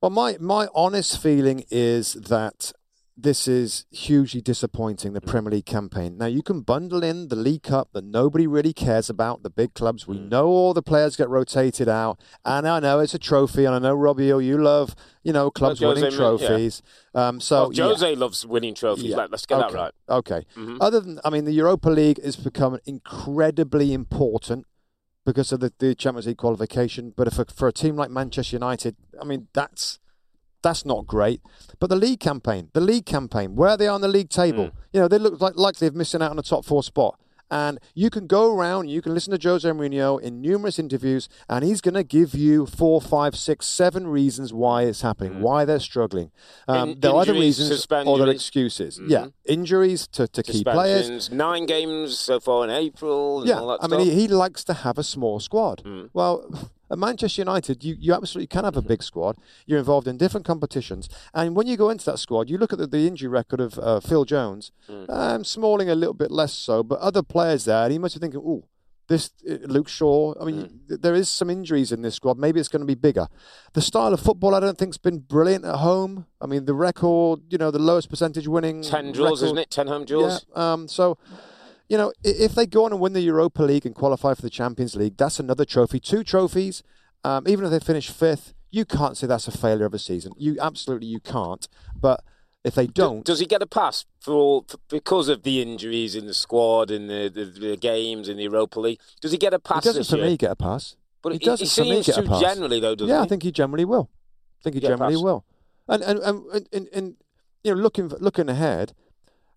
Well, 0.00 0.10
my 0.10 0.36
my 0.40 0.66
honest 0.74 1.18
feeling 1.22 1.64
is 1.70 2.14
that 2.14 2.72
this 3.16 3.46
is 3.46 3.84
hugely 3.90 4.40
disappointing. 4.40 5.12
The 5.12 5.20
Mm. 5.20 5.26
Premier 5.26 5.50
League 5.52 5.66
campaign. 5.66 6.16
Now 6.16 6.26
you 6.26 6.42
can 6.42 6.62
bundle 6.62 7.02
in 7.04 7.28
the 7.28 7.36
League 7.36 7.62
Cup 7.62 7.90
that 7.92 8.04
nobody 8.04 8.46
really 8.46 8.72
cares 8.72 9.10
about. 9.10 9.42
The 9.42 9.50
big 9.50 9.74
clubs. 9.74 10.04
Mm. 10.04 10.08
We 10.08 10.18
know 10.18 10.46
all 10.46 10.72
the 10.72 10.82
players 10.82 11.16
get 11.16 11.28
rotated 11.28 11.88
out, 11.88 12.18
and 12.44 12.66
I 12.66 12.80
know 12.80 13.00
it's 13.00 13.14
a 13.14 13.18
trophy. 13.18 13.64
And 13.66 13.74
I 13.74 13.78
know 13.78 13.96
Robbio, 13.96 14.42
you 14.44 14.56
love 14.58 14.94
you 15.22 15.32
know 15.32 15.50
clubs 15.50 15.80
Jose 15.80 16.02
winning 16.02 16.18
Mourinho, 16.18 16.40
yeah. 16.40 16.46
trophies. 16.46 16.82
Um, 17.14 17.40
so 17.40 17.62
well, 17.64 17.72
yeah. 17.74 17.84
Jose 17.84 18.14
loves 18.14 18.46
winning 18.46 18.74
trophies. 18.74 19.04
Yeah. 19.04 19.16
Let, 19.16 19.34
us 19.34 19.44
get 19.46 19.58
okay. 19.60 19.72
that 19.72 19.78
right. 19.78 19.92
Okay. 20.08 20.46
Mhm. 20.56 20.78
Other 20.80 21.00
than, 21.00 21.20
I 21.24 21.30
mean, 21.30 21.44
the 21.44 21.52
Europa 21.52 21.90
League 21.90 22.22
has 22.24 22.36
become 22.36 22.78
incredibly 22.86 23.92
important 23.92 24.66
because 25.24 25.52
of 25.52 25.60
the, 25.60 25.72
the 25.78 25.94
Champions 25.94 26.26
League 26.26 26.38
qualification. 26.38 27.12
But 27.16 27.28
if 27.28 27.38
a, 27.38 27.44
for 27.44 27.68
a 27.68 27.72
team 27.72 27.94
like 27.96 28.10
Manchester 28.10 28.56
United, 28.56 28.96
I 29.20 29.24
mean, 29.24 29.48
that's 29.52 30.00
that's 30.62 30.84
not 30.84 31.06
great. 31.06 31.40
But 31.80 31.90
the 31.90 31.96
league 31.96 32.20
campaign, 32.20 32.68
the 32.72 32.80
league 32.80 33.06
campaign, 33.06 33.54
where 33.56 33.76
they 33.76 33.86
are 33.88 33.94
on 33.94 34.00
the 34.00 34.08
league 34.08 34.28
table, 34.30 34.66
Mm. 34.66 34.72
you 34.92 35.00
know, 35.00 35.08
they 35.08 35.18
look 35.18 35.40
like 35.40 35.54
like 35.56 35.76
they're 35.76 35.90
missing 35.92 36.22
out 36.22 36.30
on 36.30 36.36
the 36.36 36.42
top 36.42 36.64
four 36.64 36.82
spot. 36.82 37.18
And 37.50 37.78
you 37.94 38.08
can 38.08 38.26
go 38.26 38.56
around, 38.56 38.88
you 38.88 39.02
can 39.02 39.12
listen 39.12 39.38
to 39.38 39.48
Jose 39.48 39.68
Mourinho 39.68 40.18
in 40.18 40.40
numerous 40.40 40.78
interviews, 40.78 41.28
and 41.50 41.62
he's 41.62 41.82
going 41.82 41.92
to 41.92 42.02
give 42.02 42.34
you 42.34 42.64
four, 42.64 42.98
five, 42.98 43.36
six, 43.36 43.66
seven 43.66 44.06
reasons 44.06 44.54
why 44.54 44.84
it's 44.84 45.02
happening, 45.02 45.42
why 45.42 45.66
they're 45.66 45.78
struggling. 45.78 46.30
Um, 46.66 46.76
Mm. 46.88 46.92
In- 46.92 47.00
there 47.00 47.10
are 47.10 47.20
other 47.20 47.34
reasons 47.34 47.70
or 47.70 47.86
there 47.88 47.98
are 48.06 48.10
injuries. 48.30 48.34
excuses. 48.36 48.98
Mhm. 49.00 49.10
Yeah, 49.10 49.26
injuries 49.44 50.06
to, 50.12 50.26
to 50.28 50.42
key 50.42 50.64
players. 50.64 51.30
Nine 51.30 51.66
games 51.66 52.18
so 52.18 52.40
far 52.40 52.64
in 52.64 52.70
April. 52.70 53.40
And 53.40 53.48
Yeah, 53.50 53.60
all 53.60 53.68
that 53.68 53.80
I 53.84 53.86
mean, 53.86 54.00
he, 54.00 54.14
he 54.14 54.28
likes 54.28 54.64
to 54.64 54.72
have 54.72 54.96
a 54.96 55.02
small 55.04 55.38
squad. 55.38 55.82
Mm. 55.84 56.08
Well, 56.14 56.46
at 56.92 56.98
Manchester 56.98 57.40
United, 57.40 57.82
you, 57.82 57.96
you 57.98 58.12
absolutely 58.14 58.46
can 58.48 58.64
have 58.64 58.76
a 58.76 58.82
big 58.82 59.02
squad. 59.02 59.36
You're 59.66 59.78
involved 59.78 60.06
in 60.06 60.16
different 60.18 60.46
competitions. 60.46 61.08
And 61.34 61.56
when 61.56 61.66
you 61.66 61.76
go 61.76 61.88
into 61.90 62.04
that 62.04 62.18
squad, 62.18 62.50
you 62.50 62.58
look 62.58 62.72
at 62.72 62.78
the, 62.78 62.86
the 62.86 63.06
injury 63.08 63.28
record 63.28 63.60
of 63.60 63.78
uh, 63.78 64.00
Phil 64.00 64.24
Jones, 64.24 64.70
Mm. 64.88 65.08
um, 65.10 65.44
Smalling 65.44 65.88
a 65.90 65.94
little 65.94 66.14
bit 66.14 66.30
less 66.30 66.52
so, 66.52 66.82
but 66.82 66.98
other 67.00 67.22
players 67.22 67.64
there, 67.64 67.82
and 67.84 67.92
he 67.92 67.98
must 67.98 68.14
be 68.14 68.20
thinking, 68.20 68.42
oh, 68.44 68.64
this 69.08 69.30
uh, 69.50 69.54
Luke 69.66 69.88
Shaw. 69.88 70.34
I 70.40 70.44
mean, 70.44 70.80
Mm. 70.88 71.00
there 71.02 71.14
is 71.14 71.28
some 71.28 71.50
injuries 71.50 71.92
in 71.92 72.02
this 72.02 72.14
squad. 72.14 72.38
Maybe 72.38 72.60
it's 72.60 72.68
going 72.68 72.80
to 72.80 72.86
be 72.86 72.94
bigger. 72.94 73.26
The 73.72 73.82
style 73.82 74.12
of 74.14 74.20
football, 74.20 74.54
I 74.54 74.60
don't 74.60 74.78
think's 74.78 74.96
been 74.98 75.18
brilliant 75.18 75.64
at 75.64 75.76
home. 75.76 76.26
I 76.40 76.46
mean, 76.46 76.64
the 76.66 76.74
record, 76.74 77.40
you 77.50 77.58
know, 77.58 77.70
the 77.70 77.78
lowest 77.80 78.08
percentage 78.10 78.46
winning. 78.48 78.82
ten 78.82 79.12
draws, 79.12 79.40
record- 79.42 79.44
isn't 79.46 79.58
it? 79.58 79.70
Ten 79.70 79.86
home 79.88 80.04
draws. 80.04 80.46
yeah. 80.56 80.72
Um, 80.72 80.88
so, 80.88 81.18
you 81.92 81.98
know, 81.98 82.10
if 82.24 82.54
they 82.54 82.64
go 82.64 82.86
on 82.86 82.92
and 82.92 83.02
win 83.02 83.12
the 83.12 83.20
Europa 83.20 83.62
League 83.62 83.84
and 83.84 83.94
qualify 83.94 84.32
for 84.32 84.40
the 84.40 84.48
Champions 84.48 84.96
League, 84.96 85.18
that's 85.18 85.38
another 85.38 85.66
trophy. 85.66 86.00
Two 86.00 86.24
trophies. 86.24 86.82
Um, 87.22 87.46
even 87.46 87.66
if 87.66 87.70
they 87.70 87.80
finish 87.80 88.08
fifth, 88.08 88.54
you 88.70 88.86
can't 88.86 89.14
say 89.14 89.26
that's 89.26 89.46
a 89.46 89.50
failure 89.50 89.84
of 89.84 89.92
a 89.92 89.98
season. 89.98 90.32
You 90.38 90.56
absolutely 90.58 91.08
you 91.08 91.20
can't. 91.20 91.68
But 91.94 92.24
if 92.64 92.76
they 92.76 92.86
Do- 92.86 92.92
don't, 92.94 93.24
does 93.26 93.40
he 93.40 93.46
get 93.46 93.60
a 93.60 93.66
pass 93.66 94.06
for, 94.20 94.64
for 94.66 94.78
because 94.88 95.28
of 95.28 95.42
the 95.42 95.60
injuries 95.60 96.16
in 96.16 96.24
the 96.24 96.32
squad 96.32 96.90
and 96.90 97.10
the, 97.10 97.28
the, 97.28 97.44
the 97.44 97.76
games 97.76 98.26
in 98.26 98.38
the 98.38 98.44
Europa 98.44 98.80
League? 98.80 98.98
Does 99.20 99.32
he 99.32 99.36
get 99.36 99.52
a 99.52 99.58
pass? 99.58 99.84
he 99.84 99.90
doesn't 99.90 100.04
for 100.04 100.16
year? 100.16 100.30
me 100.30 100.38
get 100.38 100.52
a 100.52 100.56
pass. 100.56 100.96
but 101.20 101.32
he 101.32 101.38
he, 101.40 101.44
doesn't 101.44 101.66
he 101.66 101.74
for 101.74 101.82
me 101.82 102.02
seems 102.02 102.06
get 102.06 102.16
a 102.16 102.22
to 102.22 102.28
pass. 102.28 102.40
generally 102.40 102.80
though, 102.80 102.94
doesn't 102.94 103.10
yeah, 103.10 103.20
he? 103.20 103.24
I 103.26 103.28
think 103.28 103.42
he 103.42 103.52
generally 103.52 103.84
will. 103.84 104.08
I 104.60 104.62
think 104.64 104.76
he 104.76 104.80
generally 104.80 105.16
will. 105.16 105.44
And 105.86 106.02
and 106.02 106.18
and 106.20 106.68
and, 106.72 106.88
and, 106.94 107.16
you 107.62 107.74
know, 107.74 107.82
looking 107.82 108.08
looking 108.08 108.48
ahead, 108.48 108.94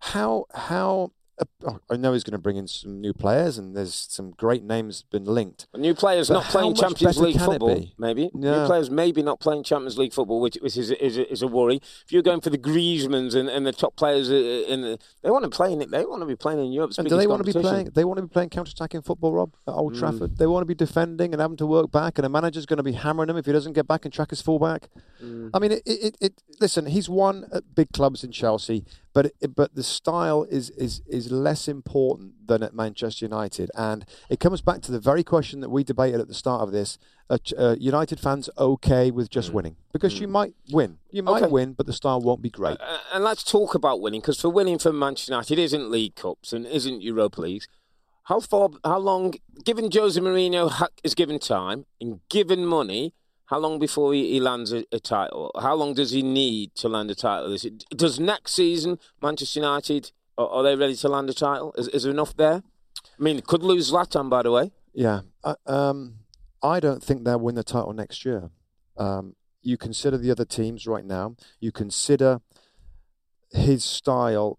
how 0.00 0.44
how 0.52 0.84
uh, 0.94 1.04
oh, 1.04 1.12
I 1.90 1.96
know 1.96 2.12
he's 2.14 2.24
going 2.24 2.32
to 2.32 2.38
bring 2.38 2.56
in 2.56 2.66
some 2.66 3.00
new 3.00 3.12
players, 3.12 3.58
and 3.58 3.76
there's 3.76 3.94
some 3.94 4.30
great 4.30 4.62
names 4.62 5.02
been 5.10 5.24
linked. 5.24 5.66
New 5.76 5.94
players 5.94 6.28
But 6.28 6.34
not 6.34 6.44
playing 6.44 6.74
Champions 6.74 7.18
League 7.18 7.38
football, 7.38 7.86
maybe. 7.98 8.30
Yeah. 8.34 8.60
New 8.60 8.66
players 8.66 8.90
maybe 8.90 9.22
not 9.22 9.40
playing 9.40 9.64
Champions 9.64 9.98
League 9.98 10.14
football, 10.14 10.40
which, 10.40 10.56
which 10.62 10.76
is, 10.76 10.90
is, 10.92 11.18
a, 11.18 11.30
is 11.30 11.42
a 11.42 11.46
worry. 11.46 11.76
If 12.04 12.12
you're 12.12 12.22
going 12.22 12.40
for 12.40 12.50
the 12.50 12.58
Griezmanns 12.58 13.34
and, 13.34 13.48
and 13.50 13.66
the 13.66 13.72
top 13.72 13.96
players 13.96 14.30
uh, 14.30 14.34
in 14.34 14.80
the, 14.82 14.98
they 15.22 15.30
want 15.30 15.44
to 15.44 15.50
play 15.50 15.72
in 15.72 15.82
it. 15.82 15.90
They 15.90 16.04
want 16.04 16.22
to 16.22 16.26
be 16.26 16.36
playing 16.36 16.60
in 16.60 16.72
Europe's 16.72 16.98
And 16.98 17.08
do 17.08 17.16
they 17.16 17.26
want 17.26 17.44
to 17.44 17.52
be 17.52 17.58
playing? 17.58 17.90
They 17.94 18.04
want 18.04 18.18
to 18.18 18.22
be 18.22 18.28
playing 18.28 18.50
counter-attacking 18.50 19.02
football, 19.02 19.32
Rob, 19.32 19.52
at 19.66 19.74
Old 19.74 19.94
Mm. 19.94 19.98
Trafford. 19.98 20.38
They 20.38 20.46
want 20.46 20.62
to 20.62 20.66
be 20.66 20.74
defending 20.74 21.32
and 21.32 21.40
having 21.40 21.56
to 21.58 21.66
work 21.66 21.90
back, 21.90 22.18
and 22.18 22.24
a 22.24 22.28
manager's 22.28 22.66
going 22.66 22.78
to 22.78 22.82
be 22.82 22.92
hammering 22.92 23.28
him 23.28 23.36
if 23.36 23.46
he 23.46 23.52
doesn't 23.52 23.74
get 23.74 23.86
back 23.86 24.04
and 24.04 24.12
track 24.14 24.30
his 24.30 24.40
fullback. 24.40 24.88
Mm. 25.22 25.50
I 25.52 25.58
mean, 25.58 25.72
it, 25.72 25.82
it, 25.86 26.16
it. 26.20 26.42
Listen, 26.60 26.86
he's 26.86 27.08
won 27.08 27.46
at 27.52 27.74
big 27.74 27.92
clubs 27.92 28.24
in 28.24 28.32
Chelsea, 28.32 28.84
but 29.16 29.32
it, 29.40 29.56
but 29.56 29.74
the 29.74 29.82
style 29.82 30.42
is 30.50 30.68
is 30.70 31.00
is 31.06 31.30
less 31.32 31.68
important 31.68 32.46
than 32.48 32.62
at 32.62 32.74
Manchester 32.74 33.24
United, 33.24 33.70
and 33.74 34.04
it 34.28 34.38
comes 34.40 34.60
back 34.60 34.82
to 34.82 34.92
the 34.92 35.00
very 35.00 35.24
question 35.24 35.60
that 35.60 35.70
we 35.70 35.82
debated 35.82 36.20
at 36.20 36.28
the 36.28 36.34
start 36.34 36.60
of 36.60 36.70
this: 36.70 36.98
uh, 37.30 37.38
uh, 37.56 37.76
United 37.80 38.20
fans 38.20 38.50
okay 38.58 39.10
with 39.10 39.30
just 39.30 39.54
winning 39.54 39.76
because 39.94 40.20
you 40.20 40.28
might 40.28 40.52
win, 40.70 40.98
you 41.10 41.22
might 41.22 41.40
Mm. 41.40 41.44
Okay. 41.44 41.52
win, 41.58 41.72
but 41.72 41.86
the 41.86 41.94
style 41.94 42.20
won't 42.20 42.42
be 42.42 42.50
great. 42.50 42.76
Uh, 42.78 42.98
and 43.14 43.24
let's 43.24 43.42
talk 43.42 43.74
about 43.74 44.02
winning 44.02 44.20
because 44.20 44.38
for 44.38 44.50
winning 44.50 44.78
for 44.78 44.92
Manchester 44.92 45.32
United 45.32 45.58
isn't 45.58 45.90
League 45.90 46.14
Cups 46.14 46.52
and 46.52 46.66
isn't 46.66 47.00
Europa 47.00 47.40
Leagues. 47.40 47.66
How 48.24 48.40
far? 48.40 48.68
How 48.84 48.98
long? 48.98 49.32
Given 49.64 49.90
Jose 49.90 50.20
Mourinho 50.20 50.88
is 51.02 51.14
given 51.14 51.38
time 51.38 51.86
and 52.02 52.20
given 52.28 52.66
money, 52.66 53.14
how 53.46 53.58
long 53.58 53.78
before 53.78 54.12
he, 54.12 54.32
he 54.32 54.40
lands 54.40 54.72
a, 54.72 54.84
a 54.92 55.00
title? 55.00 55.52
How 55.60 55.74
long 55.74 55.94
does 55.94 56.10
he 56.10 56.22
need 56.22 56.74
to 56.76 56.88
land 56.88 57.10
a 57.10 57.14
title? 57.14 57.52
Is 57.52 57.64
it, 57.64 57.84
does 57.90 58.20
next 58.20 58.52
season 58.52 58.98
Manchester 59.22 59.60
United 59.60 60.12
are, 60.36 60.48
are 60.48 60.62
they 60.62 60.76
ready 60.76 60.96
to 60.96 61.08
land 61.08 61.30
a 61.30 61.34
title? 61.34 61.74
Is, 61.78 61.88
is 61.88 62.02
there 62.02 62.12
enough 62.12 62.36
there? 62.36 62.62
I 63.18 63.22
mean, 63.22 63.40
could 63.40 63.62
lose 63.62 63.90
Zlatan 63.90 64.28
by 64.28 64.42
the 64.42 64.50
way. 64.50 64.72
Yeah, 64.92 65.20
I, 65.44 65.54
um, 65.66 66.20
I 66.62 66.80
don't 66.80 67.02
think 67.02 67.24
they'll 67.24 67.38
win 67.38 67.54
the 67.54 67.64
title 67.64 67.92
next 67.92 68.24
year. 68.24 68.50
Um, 68.96 69.36
you 69.62 69.76
consider 69.76 70.16
the 70.16 70.30
other 70.30 70.44
teams 70.44 70.86
right 70.86 71.04
now. 71.04 71.36
You 71.60 71.72
consider 71.72 72.40
his 73.50 73.84
style. 73.84 74.58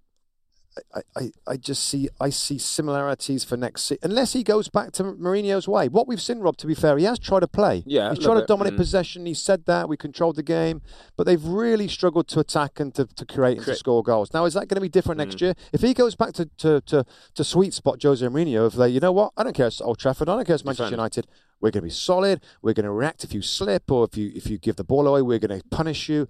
I, 0.95 1.01
I, 1.15 1.31
I 1.47 1.57
just 1.57 1.83
see 1.87 2.09
I 2.19 2.29
see 2.29 2.57
similarities 2.57 3.43
for 3.43 3.57
next 3.57 3.83
season. 3.83 3.99
Unless 4.11 4.33
he 4.33 4.43
goes 4.43 4.69
back 4.69 4.91
to 4.93 5.03
Mourinho's 5.03 5.67
way. 5.67 5.87
What 5.87 6.07
we've 6.07 6.21
seen, 6.21 6.39
Rob, 6.39 6.57
to 6.57 6.67
be 6.67 6.73
fair, 6.75 6.97
he 6.97 7.05
has 7.05 7.19
tried 7.19 7.41
to 7.41 7.47
play. 7.47 7.83
Yeah, 7.85 8.09
he's 8.13 8.19
tried 8.23 8.39
to 8.39 8.45
dominate 8.45 8.73
Mm. 8.73 8.77
possession. 8.77 9.25
He 9.25 9.33
said 9.33 9.65
that 9.65 9.87
we 9.89 9.97
controlled 9.97 10.35
the 10.35 10.43
game, 10.43 10.81
but 11.15 11.25
they've 11.25 11.43
really 11.43 11.87
struggled 11.87 12.27
to 12.29 12.39
attack 12.39 12.79
and 12.79 12.93
to, 12.95 13.05
to 13.05 13.25
create 13.25 13.57
and 13.57 13.65
to 13.65 13.75
score 13.75 14.03
goals. 14.03 14.33
Now, 14.33 14.45
is 14.45 14.53
that 14.53 14.67
going 14.67 14.75
to 14.75 14.81
be 14.81 14.89
different 14.89 15.17
next 15.19 15.35
Mm. 15.37 15.41
year? 15.41 15.53
If 15.73 15.81
he 15.81 15.93
goes 15.93 16.15
back 16.15 16.33
to, 16.33 16.45
to, 16.57 16.81
to, 16.81 17.05
to 17.35 17.43
sweet 17.43 17.73
spot 17.73 18.01
Jose 18.01 18.25
Mourinho, 18.25 18.67
if 18.67 18.73
they, 18.73 18.89
you 18.89 18.99
know 18.99 19.11
what, 19.11 19.33
I 19.37 19.43
don't 19.43 19.53
care, 19.55 19.67
it's 19.67 19.81
Old 19.81 19.99
Trafford, 19.99 20.29
I 20.29 20.35
don't 20.35 20.45
care, 20.45 20.55
it's 20.55 20.65
Manchester 20.65 20.83
Defend. 20.85 20.99
United. 20.99 21.27
We're 21.59 21.71
going 21.71 21.81
to 21.81 21.87
be 21.87 21.89
solid. 21.89 22.41
We're 22.61 22.73
going 22.73 22.83
to 22.85 22.91
react 22.91 23.23
if 23.23 23.33
you 23.33 23.41
slip 23.41 23.91
or 23.91 24.03
if 24.05 24.15
you 24.15 24.31
if 24.35 24.47
you 24.47 24.59
give 24.59 24.75
the 24.75 24.83
ball 24.83 25.07
away. 25.07 25.23
We're 25.23 25.39
going 25.39 25.59
to 25.59 25.67
punish 25.69 26.07
you. 26.07 26.27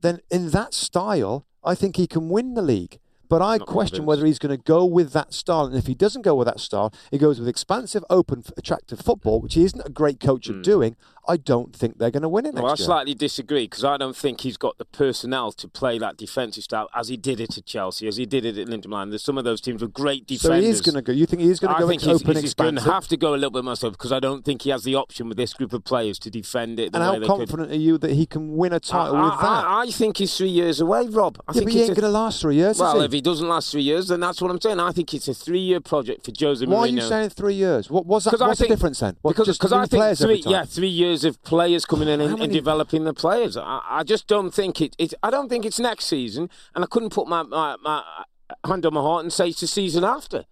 Then 0.00 0.18
in 0.30 0.50
that 0.50 0.74
style, 0.74 1.46
I 1.62 1.74
think 1.76 1.96
he 1.96 2.06
can 2.08 2.28
win 2.28 2.54
the 2.54 2.62
league. 2.62 2.98
But 3.28 3.42
I 3.42 3.56
Not 3.58 3.66
question 3.66 3.96
convinced. 3.96 4.06
whether 4.08 4.26
he's 4.26 4.38
going 4.38 4.56
to 4.56 4.62
go 4.62 4.84
with 4.84 5.12
that 5.12 5.32
style. 5.32 5.64
And 5.66 5.76
if 5.76 5.86
he 5.86 5.94
doesn't 5.94 6.22
go 6.22 6.34
with 6.34 6.46
that 6.46 6.60
style, 6.60 6.92
he 7.10 7.18
goes 7.18 7.38
with 7.38 7.48
expansive, 7.48 8.04
open, 8.10 8.44
attractive 8.56 9.00
football, 9.00 9.40
which 9.40 9.54
he 9.54 9.64
isn't 9.64 9.82
a 9.84 9.90
great 9.90 10.20
coach 10.20 10.46
Hmm. 10.48 10.58
at 10.58 10.62
doing. 10.62 10.96
I 11.26 11.38
don't 11.38 11.74
think 11.74 11.96
they're 11.96 12.10
going 12.10 12.22
to 12.22 12.28
win 12.28 12.44
it 12.44 12.52
next 12.52 12.62
Well, 12.62 12.72
I 12.72 12.76
year. 12.76 12.84
slightly 12.84 13.14
disagree 13.14 13.64
because 13.64 13.82
I 13.82 13.96
don't 13.96 14.14
think 14.14 14.42
he's 14.42 14.58
got 14.58 14.76
the 14.76 14.84
personnel 14.84 15.52
to 15.52 15.66
play 15.66 15.96
that 15.98 16.18
defensive 16.18 16.64
style 16.64 16.86
as 16.94 17.08
he 17.08 17.16
did 17.16 17.40
it 17.40 17.56
at 17.56 17.64
Chelsea, 17.64 18.06
as 18.06 18.18
he 18.18 18.26
did 18.26 18.44
it 18.44 18.58
at 18.58 18.68
Milan. 18.86 19.08
There's 19.08 19.22
some 19.22 19.38
of 19.38 19.44
those 19.44 19.62
teams 19.62 19.80
with 19.80 19.94
great 19.94 20.28
so 20.28 20.34
defenders. 20.34 20.64
he 20.64 20.70
is 20.70 20.80
going 20.82 20.96
to 20.96 21.00
go. 21.02 21.12
You 21.12 21.24
think 21.24 21.40
he 21.40 21.48
is 21.48 21.60
going 21.60 21.70
to 21.72 21.76
I 21.78 21.80
go 21.80 21.88
think 21.88 22.02
ex- 22.02 22.12
he's, 22.12 22.22
open, 22.22 22.36
he's 22.42 22.52
going 22.52 22.74
to 22.76 22.82
have 22.82 23.08
to 23.08 23.16
go 23.16 23.30
a 23.30 23.36
little 23.36 23.50
bit 23.52 23.64
myself 23.64 23.94
because 23.94 24.12
I 24.12 24.20
don't 24.20 24.44
think 24.44 24.62
he 24.62 24.70
has 24.70 24.84
the 24.84 24.96
option 24.96 25.26
with 25.28 25.38
this 25.38 25.54
group 25.54 25.72
of 25.72 25.82
players 25.82 26.18
to 26.18 26.30
defend 26.30 26.78
it. 26.78 26.92
The 26.92 27.00
and 27.00 27.24
how 27.24 27.26
confident 27.36 27.72
are 27.72 27.76
you 27.76 27.96
that 27.96 28.10
he 28.12 28.26
can 28.26 28.54
win 28.54 28.74
a 28.74 28.80
title 28.80 29.16
I, 29.16 29.22
with 29.30 29.40
that? 29.40 29.64
I, 29.64 29.80
I 29.84 29.90
think 29.90 30.18
he's 30.18 30.36
three 30.36 30.48
years 30.50 30.78
away, 30.80 31.06
Rob. 31.06 31.38
I 31.48 31.52
yeah, 31.52 31.54
think 31.54 31.64
but 31.68 31.72
he 31.72 31.78
ain't 31.84 31.88
going 31.88 32.02
to 32.02 32.08
last 32.10 32.42
three 32.42 32.56
years, 32.56 32.78
well, 32.78 32.98
is 32.98 33.04
if 33.04 33.12
he 33.12 33.22
doesn't 33.24 33.48
last 33.48 33.72
three 33.72 33.82
years, 33.82 34.08
then 34.08 34.20
that's 34.20 34.40
what 34.40 34.50
I'm 34.50 34.60
saying. 34.60 34.78
I 34.78 34.92
think 34.92 35.12
it's 35.12 35.26
a 35.26 35.34
three-year 35.34 35.80
project 35.80 36.24
for 36.24 36.32
Jose 36.38 36.64
Mourinho. 36.64 36.70
Why 36.70 36.80
are 36.82 36.86
you 36.86 37.00
saying 37.00 37.30
three 37.30 37.54
years? 37.54 37.90
What 37.90 38.06
was 38.06 38.24
that? 38.24 38.38
What's 38.38 38.58
the 38.58 38.66
think- 38.66 38.76
difference 38.76 39.00
then? 39.00 39.16
What, 39.22 39.34
because 39.34 39.58
because 39.58 39.72
I 39.72 39.86
think 39.86 40.00
players 40.00 40.20
three, 40.20 40.42
yeah, 40.46 40.64
three 40.64 40.86
years 40.86 41.24
of 41.24 41.42
players 41.42 41.84
coming 41.84 42.08
in 42.08 42.20
and, 42.20 42.40
and 42.40 42.52
developing 42.52 43.04
the 43.04 43.14
players. 43.14 43.56
I, 43.56 43.80
I 43.88 44.02
just 44.04 44.28
don't 44.28 44.52
think 44.52 44.80
it, 44.80 44.94
it. 44.98 45.14
I 45.22 45.30
don't 45.30 45.48
think 45.48 45.64
it's 45.64 45.80
next 45.80 46.04
season, 46.04 46.48
and 46.74 46.84
I 46.84 46.86
couldn't 46.86 47.10
put 47.10 47.26
my, 47.26 47.42
my, 47.42 47.76
my 47.82 48.02
hand 48.64 48.86
on 48.86 48.94
my 48.94 49.00
heart 49.00 49.24
and 49.24 49.32
say 49.32 49.48
it's 49.48 49.60
the 49.60 49.66
season 49.66 50.04
after. 50.04 50.44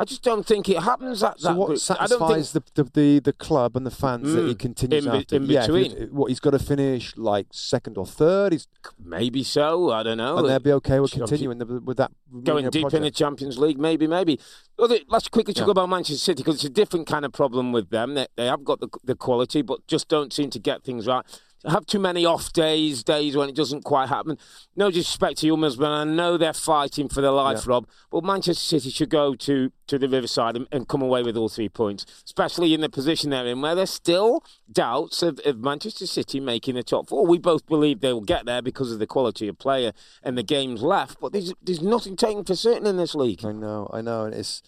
I 0.00 0.04
just 0.04 0.22
don't 0.22 0.46
think 0.46 0.68
it 0.68 0.78
happens. 0.82 1.20
That, 1.20 1.40
So 1.40 1.48
that 1.48 1.56
what 1.56 1.66
don't 1.66 1.76
think 1.76 1.80
satisfies 1.80 2.52
the, 2.52 2.62
the, 2.74 3.18
the 3.18 3.32
club 3.32 3.76
and 3.76 3.84
the 3.84 3.90
fans 3.90 4.32
that 4.32 4.46
he 4.46 4.54
Mm, 4.54 4.58
continues 4.58 5.06
in 5.06 5.12
after? 5.12 5.36
in 5.36 5.44
yeah, 5.46 5.62
between. 5.66 5.90
he- 5.96 6.04
what 6.06 6.28
he's 6.28 6.38
got 6.38 6.50
to 6.52 6.58
finish 6.60 7.16
like 7.16 7.46
second 7.50 7.98
or 7.98 8.06
third, 8.06 8.52
he's, 8.52 8.68
maybe 9.02 9.42
so. 9.42 9.90
I 9.90 10.02
don't 10.04 10.18
know. 10.18 10.36
and 10.38 10.48
they'll 10.48 10.60
be 10.60 10.72
okay 10.74 11.00
with 11.00 11.10
continuing 11.10 11.58
the, 11.58 11.66
with 11.66 11.96
that 11.96 12.12
going 12.44 12.68
deep 12.70 12.92
in 12.94 13.02
the. 13.02 13.10
Champions 13.10 13.58
League, 13.58 13.78
maybe, 13.78 14.06
maybe. 14.06 14.38
Let's 14.78 15.26
quickly 15.28 15.52
talk 15.54 15.66
Yeah. 15.66 15.72
about 15.72 15.88
Manchester 15.88 16.18
City 16.22 16.42
because 16.44 16.56
it's 16.56 16.64
a 16.64 16.68
different 16.70 17.06
kind 17.08 17.24
of 17.24 17.32
problem 17.32 17.72
with 17.72 17.90
them. 17.90 18.14
They, 18.14 18.26
they 18.36 18.46
have 18.46 18.62
got 18.64 18.78
the, 18.78 18.88
the 19.02 19.16
quality, 19.16 19.62
but 19.62 19.84
just 19.88 20.08
don't 20.08 20.32
seem 20.32 20.50
to 20.50 20.60
get 20.60 20.84
things 20.84 21.06
right. 21.08 21.24
Have 21.66 21.86
too 21.86 21.98
many 21.98 22.24
off 22.24 22.52
days, 22.52 23.02
days 23.02 23.36
when 23.36 23.48
it 23.48 23.54
doesn't 23.54 23.82
quite 23.82 24.08
happen. 24.08 24.38
No 24.76 24.90
disrespect 24.90 25.38
to 25.38 25.50
Hummels, 25.50 25.76
but 25.76 25.90
I 25.90 26.04
know 26.04 26.36
they're 26.36 26.52
fighting 26.52 27.08
for 27.08 27.20
their 27.20 27.32
life, 27.32 27.62
yeah. 27.64 27.70
Rob. 27.72 27.88
But 28.10 28.24
Manchester 28.24 28.62
City 28.62 28.90
should 28.90 29.10
go 29.10 29.34
to, 29.34 29.72
to 29.88 29.98
the 29.98 30.08
Riverside 30.08 30.56
and, 30.56 30.68
and, 30.70 30.88
come 30.88 31.02
away 31.02 31.22
with 31.22 31.36
all 31.36 31.48
three 31.48 31.68
points, 31.68 32.06
especially 32.24 32.74
in 32.74 32.80
the 32.80 32.88
position 32.88 33.30
they're 33.30 33.46
in, 33.46 33.60
where 33.60 33.74
there's 33.74 33.90
still 33.90 34.44
doubts 34.70 35.22
of, 35.22 35.40
of 35.44 35.58
Manchester 35.58 36.06
City 36.06 36.40
making 36.40 36.76
the 36.76 36.82
top 36.82 37.08
four. 37.08 37.26
We 37.26 37.38
both 37.38 37.66
believe 37.66 38.00
they 38.00 38.12
will 38.12 38.20
get 38.20 38.46
there 38.46 38.62
because 38.62 38.92
of 38.92 38.98
the 38.98 39.06
quality 39.06 39.48
of 39.48 39.58
player 39.58 39.92
and 40.22 40.38
the 40.38 40.42
games 40.42 40.82
left, 40.82 41.20
but 41.20 41.32
there's, 41.32 41.52
there's 41.62 41.82
nothing 41.82 42.16
taken 42.16 42.44
for 42.44 42.54
certain 42.54 42.86
in 42.86 42.96
this 42.96 43.14
league. 43.14 43.44
I 43.44 43.52
know, 43.52 43.90
I 43.92 44.00
know. 44.00 44.24
And 44.24 44.34
it's 44.34 44.62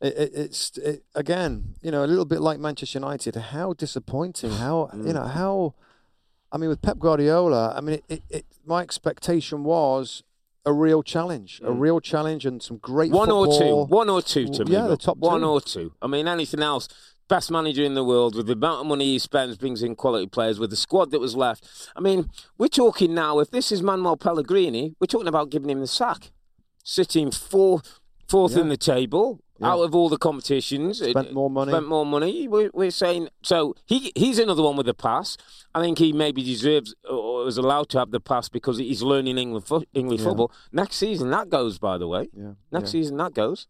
it, 0.00 0.16
it, 0.16 0.30
it's 0.34 0.78
it, 0.78 1.04
again, 1.14 1.74
you 1.82 1.90
know, 1.90 2.04
a 2.04 2.06
little 2.06 2.24
bit 2.24 2.40
like 2.40 2.60
Manchester 2.60 2.98
United. 2.98 3.34
How 3.34 3.72
disappointing! 3.72 4.52
How 4.52 4.90
you 4.92 5.00
mm. 5.00 5.14
know 5.14 5.24
how? 5.24 5.74
I 6.50 6.56
mean, 6.56 6.70
with 6.70 6.82
Pep 6.82 6.98
Guardiola, 6.98 7.74
I 7.76 7.80
mean, 7.80 8.00
it, 8.08 8.46
my 8.64 8.82
expectation 8.82 9.64
was 9.64 10.22
a 10.64 10.72
real 10.72 11.02
challenge, 11.02 11.60
a 11.64 11.70
mm. 11.70 11.80
real 11.80 12.00
challenge, 12.00 12.44
and 12.46 12.62
some 12.62 12.78
great 12.78 13.10
one 13.10 13.28
football. 13.28 13.52
or 13.52 13.86
two, 13.86 13.94
one 13.94 14.10
or 14.10 14.22
two 14.22 14.46
to 14.48 14.64
me. 14.64 14.72
Yeah, 14.72 14.86
the 14.86 14.96
top 14.96 15.18
one 15.18 15.40
two. 15.40 15.46
or 15.46 15.60
two. 15.60 15.92
I 16.00 16.06
mean, 16.06 16.28
anything 16.28 16.62
else. 16.62 16.88
Best 17.28 17.50
manager 17.50 17.82
in 17.82 17.92
the 17.92 18.04
world 18.04 18.34
with 18.34 18.46
the 18.46 18.54
amount 18.54 18.80
of 18.80 18.86
money 18.86 19.04
he 19.04 19.18
spends, 19.18 19.58
brings 19.58 19.82
in 19.82 19.94
quality 19.96 20.26
players 20.26 20.58
with 20.58 20.70
the 20.70 20.76
squad 20.76 21.10
that 21.10 21.20
was 21.20 21.36
left. 21.36 21.90
I 21.94 22.00
mean, 22.00 22.30
we're 22.56 22.68
talking 22.68 23.12
now. 23.12 23.38
If 23.38 23.50
this 23.50 23.70
is 23.70 23.82
Manuel 23.82 24.16
Pellegrini, 24.16 24.94
we're 24.98 25.08
talking 25.08 25.28
about 25.28 25.50
giving 25.50 25.68
him 25.68 25.80
the 25.80 25.86
sack, 25.86 26.30
sitting 26.82 27.30
fourth, 27.30 28.00
fourth 28.28 28.52
yeah. 28.52 28.60
in 28.60 28.68
the 28.70 28.78
table, 28.78 29.42
yeah. 29.58 29.68
out 29.68 29.80
of 29.80 29.94
all 29.94 30.08
the 30.08 30.18
competitions. 30.18 30.98
Spent 30.98 31.32
more 31.32 31.50
money. 31.50 31.72
Spent 31.72 31.88
more 31.88 32.06
money. 32.06 32.48
We're, 32.48 32.70
we're, 32.72 32.90
saying 32.90 33.28
so. 33.42 33.74
He 33.86 34.12
he's 34.14 34.38
another 34.38 34.62
one 34.62 34.76
with 34.76 34.86
the 34.86 34.94
pass. 34.94 35.36
I 35.74 35.80
think 35.80 35.98
he 35.98 36.12
maybe 36.12 36.42
deserves 36.42 36.94
or 37.08 37.46
is 37.46 37.58
allowed 37.58 37.88
to 37.90 37.98
have 37.98 38.10
the 38.10 38.20
pass 38.20 38.48
because 38.48 38.78
he's 38.78 39.02
learning 39.02 39.38
England 39.38 39.66
fo- 39.66 39.84
English 39.94 40.20
yeah. 40.20 40.26
football. 40.26 40.52
Next 40.72 40.96
season 40.96 41.30
that 41.30 41.48
goes. 41.48 41.78
By 41.78 41.98
the 41.98 42.08
way, 42.08 42.28
yeah. 42.32 42.52
Next 42.72 42.90
season 42.90 43.16
that 43.18 43.34
goes. 43.34 43.66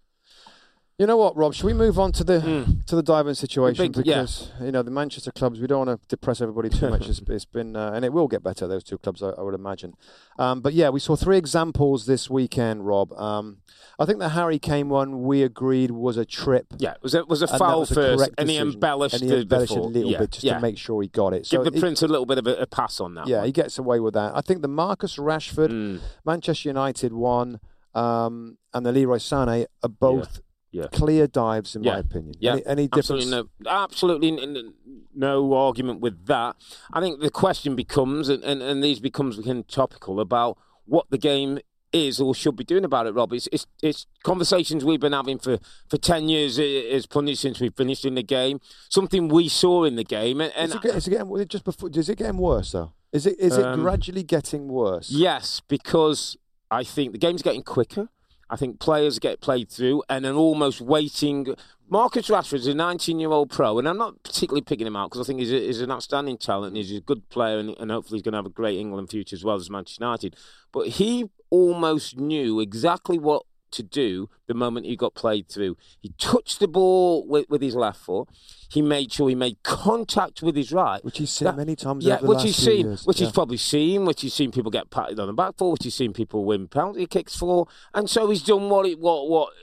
You 0.99 1.07
know 1.07 1.17
what, 1.17 1.37
Rob? 1.37 1.55
Should 1.55 1.67
we 1.67 1.75
move 1.75 1.97
on 1.97 2.11
to 2.11 2.25
the 2.25 2.41
mm. 2.41 2.85
to 2.87 2.97
the 2.97 3.05
diving 3.05 3.35
situation 3.35 3.85
big, 3.85 4.05
because 4.05 4.51
yeah. 4.59 4.67
you 4.67 4.73
know 4.73 4.83
the 4.83 4.91
Manchester 4.91 5.31
clubs. 5.31 5.61
We 5.61 5.69
don't 5.69 5.87
want 5.87 6.03
to 6.03 6.09
depress 6.09 6.41
everybody 6.41 6.69
too 6.71 6.91
much. 6.91 7.09
it's, 7.09 7.21
it's 7.29 7.45
been 7.45 7.77
uh, 7.77 7.93
and 7.95 8.05
it 8.05 8.13
will 8.13 8.27
get 8.27 8.43
better. 8.43 8.67
Those 8.67 8.83
two 8.83 8.99
clubs, 8.99 9.23
I, 9.23 9.29
I 9.29 9.43
would 9.43 9.55
imagine. 9.55 9.95
Um, 10.41 10.61
but 10.61 10.75
yeah, 10.75 10.89
we 10.89 10.99
saw 10.99 11.15
three 11.15 11.37
examples 11.37 12.07
this 12.07 12.29
weekend, 12.29 12.85
Rob. 12.85 13.13
Um, 13.13 13.59
I 13.97 14.07
think 14.07 14.19
the 14.19 14.31
Harry 14.31 14.59
Kane 14.59 14.89
one 14.89 15.23
we 15.23 15.45
agreed 15.45 15.93
was 15.93 16.17
a 16.17 16.25
trip. 16.25 16.67
Yeah, 16.79 16.95
it 16.95 17.03
was 17.03 17.15
a, 17.15 17.25
was 17.27 17.43
a 17.43 17.47
foul 17.47 17.81
was 17.81 17.93
first, 17.93 18.31
and 18.37 18.51
he 18.51 18.59
embellished, 18.59 19.21
and 19.21 19.31
he 19.31 19.37
embellished 19.37 19.77
a 19.77 19.81
little 19.81 20.11
yeah, 20.11 20.19
bit 20.19 20.33
just 20.33 20.45
yeah. 20.45 20.55
to 20.55 20.61
make 20.61 20.79
sure 20.79 21.01
he 21.01 21.07
got 21.07 21.33
it. 21.33 21.47
So 21.47 21.63
Give 21.63 21.75
the 21.75 21.79
he, 21.79 21.81
Prince 21.81 22.03
a 22.03 22.09
little 22.09 22.27
bit 22.27 22.39
of 22.39 22.49
a, 22.49 22.55
a, 22.57 22.67
pass 22.67 22.99
on 22.99 23.15
that. 23.15 23.29
Yeah, 23.29 23.37
one. 23.37 23.47
he 23.47 23.53
gets 23.53 23.79
away 23.79 24.01
with 24.01 24.15
that. 24.15 24.35
I 24.35 24.41
think 24.41 24.63
the 24.63 24.69
Marcus 24.69 25.17
Rashford, 25.17 25.71
mm. 25.71 26.01
Manchester 26.25 26.69
United 26.69 27.13
one, 27.13 27.61
um, 27.95 28.59
and 28.75 28.85
the 28.85 28.91
Leroy 28.91 29.19
Sané 29.19 29.67
are 29.85 29.89
both 29.89 30.41
yeah. 30.71 30.87
clear 30.93 31.27
dives, 31.27 31.75
in 31.77 31.85
yeah. 31.85 31.95
my 31.95 31.99
opinion. 31.99 32.35
Yeah, 32.39 32.53
any, 32.53 32.67
any 32.67 32.89
difference? 32.89 33.33
Absolutely 33.33 33.49
no, 33.61 33.71
absolutely 33.71 34.73
no 35.15 35.55
argument 35.55 36.01
with 36.01 36.27
that. 36.27 36.57
I 36.93 37.01
think 37.01 37.21
the 37.21 37.31
question 37.31 37.77
becomes, 37.77 38.29
and, 38.29 38.43
and, 38.45 38.63
and 38.63 38.83
these 38.83 39.01
becomes 39.01 39.37
become 39.37 39.65
topical 39.65 40.21
about 40.21 40.59
what 40.85 41.07
the 41.11 41.19
game 41.19 41.59
is 41.93 42.21
or 42.21 42.35
should 42.35 42.57
be 42.57 42.65
doing 42.65 42.85
about 42.85 43.07
it, 43.07 43.15
Rob. 43.15 43.33
It's, 43.33 43.49
it's, 43.53 43.67
it's 43.83 44.07
conversations 44.23 44.85
we've 44.85 45.01
been 45.01 45.13
having 45.13 45.39
for, 45.39 45.59
for 45.89 45.97
10 45.97 46.29
years 46.29 46.59
as 46.59 47.07
pundits 47.07 47.41
since 47.41 47.61
we 47.61 47.71
finished 47.71 48.05
in 48.05 48.15
the 48.15 48.23
game. 48.23 48.61
Something 48.89 49.29
we 49.29 49.49
saw 49.49 49.85
in 49.85 49.97
the 49.97 50.05
game. 50.05 50.41
And, 50.41 50.53
and 50.57 50.71
is, 50.71 50.77
it, 50.77 50.85
is 50.97 51.09
it 51.09 51.11
getting, 51.11 51.49
just 51.49 51.65
before, 51.65 51.91
is 51.93 52.09
it 52.09 52.19
getting 52.19 52.39
worse, 52.39 52.73
though? 52.73 52.93
Is 53.13 53.27
it, 53.27 53.39
is 53.39 53.57
um, 53.57 53.81
it 53.81 53.83
gradually 53.83 54.23
getting 54.23 54.69
worse? 54.69 55.11
Yes, 55.11 55.63
because 55.67 56.37
I 56.71 56.85
think 56.85 57.13
the 57.13 57.19
game's 57.19 57.43
getting 57.43 57.63
quicker. 57.63 58.09
I 58.51 58.57
think 58.57 58.81
players 58.81 59.19
get 59.19 59.41
played 59.41 59.69
through 59.69 60.03
and 60.09 60.25
then 60.25 60.35
almost 60.35 60.81
waiting. 60.81 61.55
Marcus 61.91 62.29
Rashford 62.29 62.55
is 62.55 62.67
a 62.67 62.75
19 62.75 63.19
year 63.19 63.31
old 63.31 63.51
pro, 63.51 63.79
and 63.79 63.89
I'm 63.89 63.99
not 63.99 64.23
particularly 64.23 64.63
picking 64.63 64.87
him 64.87 64.97
out 64.97 65.11
because 65.11 65.27
I 65.27 65.27
think 65.27 65.41
he's, 65.41 65.53
a, 65.53 65.61
he's, 65.61 65.81
an 65.81 65.91
outstanding 65.91 66.39
talent 66.39 66.69
and 66.69 66.77
he's 66.77 66.97
a 66.97 67.01
good 67.01 67.29
player, 67.31 67.59
and, 67.59 67.71
and 67.79 67.91
hopefully 67.91 68.19
he's 68.19 68.23
going 68.23 68.33
to 68.33 68.39
have 68.39 68.47
a 68.47 68.51
great 68.51 68.79
England 68.79 69.11
future 69.11 69.37
as 69.37 69.45
well 69.45 69.57
as 69.57 69.71
Manchester 69.71 70.05
United. 70.05 70.37
But 70.73 70.89
he 70.89 71.31
almost 71.51 72.19
knew 72.19 72.61
exactly 72.61 73.19
what 73.19 73.45
to 73.73 73.83
do 73.83 74.29
the 74.47 74.55
moment 74.55 74.87
he 74.87 74.97
got 74.97 75.15
played 75.15 75.49
through. 75.49 75.77
He 76.01 76.11
touched 76.19 76.61
the 76.61 76.69
ball 76.69 77.27
with, 77.27 77.49
with 77.49 77.63
his 77.63 77.75
left 77.75 78.01
foot. 78.01 78.29
He 78.71 78.83
made 78.83 79.11
sure 79.11 79.31
he 79.31 79.35
made 79.35 79.63
contact 79.63 80.43
with 80.43 80.55
his 80.55 80.73
right, 80.73 81.03
which 81.03 81.19
he's 81.19 81.31
seen 81.31 81.47
that, 81.47 81.57
many 81.57 81.75
times. 81.75 82.05
Yeah, 82.05 82.21
which 82.21 82.43
he's 82.43 82.57
seen, 82.57 82.87
years. 82.89 83.07
which 83.07 83.19
yeah. 83.19 83.27
he's 83.27 83.33
probably 83.33 83.57
seen, 83.57 84.05
which 84.05 84.21
he's 84.21 84.35
seen 84.35 84.53
people 84.53 84.71
get 84.71 84.91
patted 84.91 85.19
on 85.19 85.27
the 85.27 85.33
back 85.33 85.55
for, 85.57 85.73
which 85.73 85.85
he's 85.85 85.95
seen 85.95 86.13
people 86.13 86.45
win 86.45 86.69
penalty 86.69 87.07
kicks 87.07 87.35
for, 87.35 87.67
and 87.95 88.11
so 88.11 88.29
he's 88.29 88.43
done 88.43 88.69
what 88.69 88.85
it, 88.85 88.99
what 88.99 89.27
what 89.27 89.55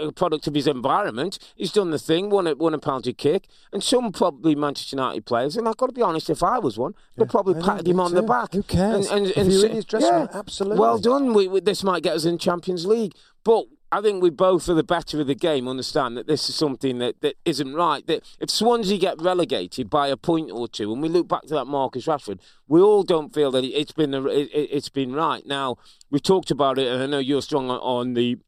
uh, 0.00 0.10
product 0.12 0.46
of 0.46 0.54
his 0.54 0.66
environment. 0.66 1.38
He's 1.56 1.72
done 1.72 1.90
the 1.90 1.98
thing, 1.98 2.30
won 2.30 2.46
a 2.46 2.54
won 2.54 2.72
a 2.72 2.78
penalty 2.78 3.12
kick, 3.12 3.48
and 3.70 3.82
some 3.82 4.12
probably 4.12 4.54
Manchester 4.54 4.96
United 4.96 5.26
players, 5.26 5.58
and 5.58 5.68
I've 5.68 5.76
got 5.76 5.88
to 5.88 5.92
be 5.92 6.00
honest, 6.00 6.30
if 6.30 6.42
I 6.42 6.58
was 6.58 6.78
one, 6.78 6.94
yeah. 6.94 7.20
would 7.20 7.30
probably 7.30 7.62
patted 7.62 7.86
him 7.86 8.00
on 8.00 8.10
too. 8.10 8.16
the 8.16 8.22
back. 8.22 8.54
Who 8.54 8.62
cares? 8.62 9.10
And, 9.10 9.26
and, 9.26 9.36
and, 9.36 9.48
if 9.48 9.52
you're 9.52 9.66
in 9.66 9.76
his 9.76 9.84
dressing 9.84 10.08
yeah, 10.08 10.20
room, 10.20 10.28
absolutely. 10.32 10.78
Well 10.78 10.98
done. 10.98 11.34
We, 11.34 11.48
we, 11.48 11.60
this 11.60 11.84
might 11.84 12.02
get 12.02 12.14
us 12.14 12.24
in 12.24 12.38
Champions 12.38 12.86
League, 12.86 13.14
but 13.44 13.66
I 13.92 14.00
think 14.00 14.22
we 14.22 14.30
both, 14.30 14.64
for 14.64 14.74
the 14.74 14.82
better 14.82 15.20
of 15.20 15.28
the 15.28 15.36
game, 15.36 15.68
understand 15.68 16.16
that 16.16 16.26
this 16.26 16.48
is 16.48 16.56
something 16.56 16.98
that, 16.98 17.20
that 17.20 17.36
isn't 17.44 17.74
right. 17.74 18.04
That 18.08 18.24
if 18.40 18.50
Swansea 18.50 18.98
get 18.98 19.22
relegated 19.22 19.88
by 19.88 20.08
a 20.08 20.16
point 20.16 20.50
or 20.50 20.66
two, 20.66 20.92
and 20.92 21.00
we 21.00 21.08
look 21.08 21.28
back 21.28 21.42
to 21.42 21.54
that 21.54 21.66
Marcus 21.66 22.06
Rashford, 22.06 22.40
we 22.66 22.80
all 22.80 23.04
don't 23.04 23.32
feel 23.32 23.52
that 23.52 23.62
it's 23.62 23.92
been 23.92 24.12
a, 24.12 24.24
it's 24.26 24.88
been 24.88 25.12
right. 25.12 25.46
Now 25.46 25.76
we've 26.10 26.22
talked 26.22 26.50
about 26.50 26.76
it, 26.78 26.88
and 26.88 27.04
I 27.04 27.06
know 27.06 27.20
you're 27.20 27.42
strong 27.42 27.70
on 27.70 28.14
the 28.14 28.38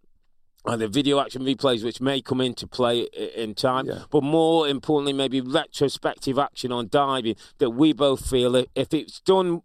on 0.65 0.81
the 0.81 0.89
video 0.89 1.21
action 1.21 1.43
replays, 1.43 1.85
which 1.85 2.01
may 2.01 2.21
come 2.21 2.41
into 2.41 2.67
play 2.67 3.03
in 3.37 3.55
time, 3.55 3.87
yeah. 3.87 4.01
but 4.11 4.25
more 4.25 4.67
importantly, 4.67 5.13
maybe 5.13 5.41
retrospective 5.41 6.41
action 6.41 6.73
on 6.73 6.89
diving 6.89 7.37
that 7.59 7.71
we 7.71 7.93
both 7.93 8.29
feel 8.29 8.57
if 8.57 8.93
it's 8.93 9.21
done, 9.21 9.63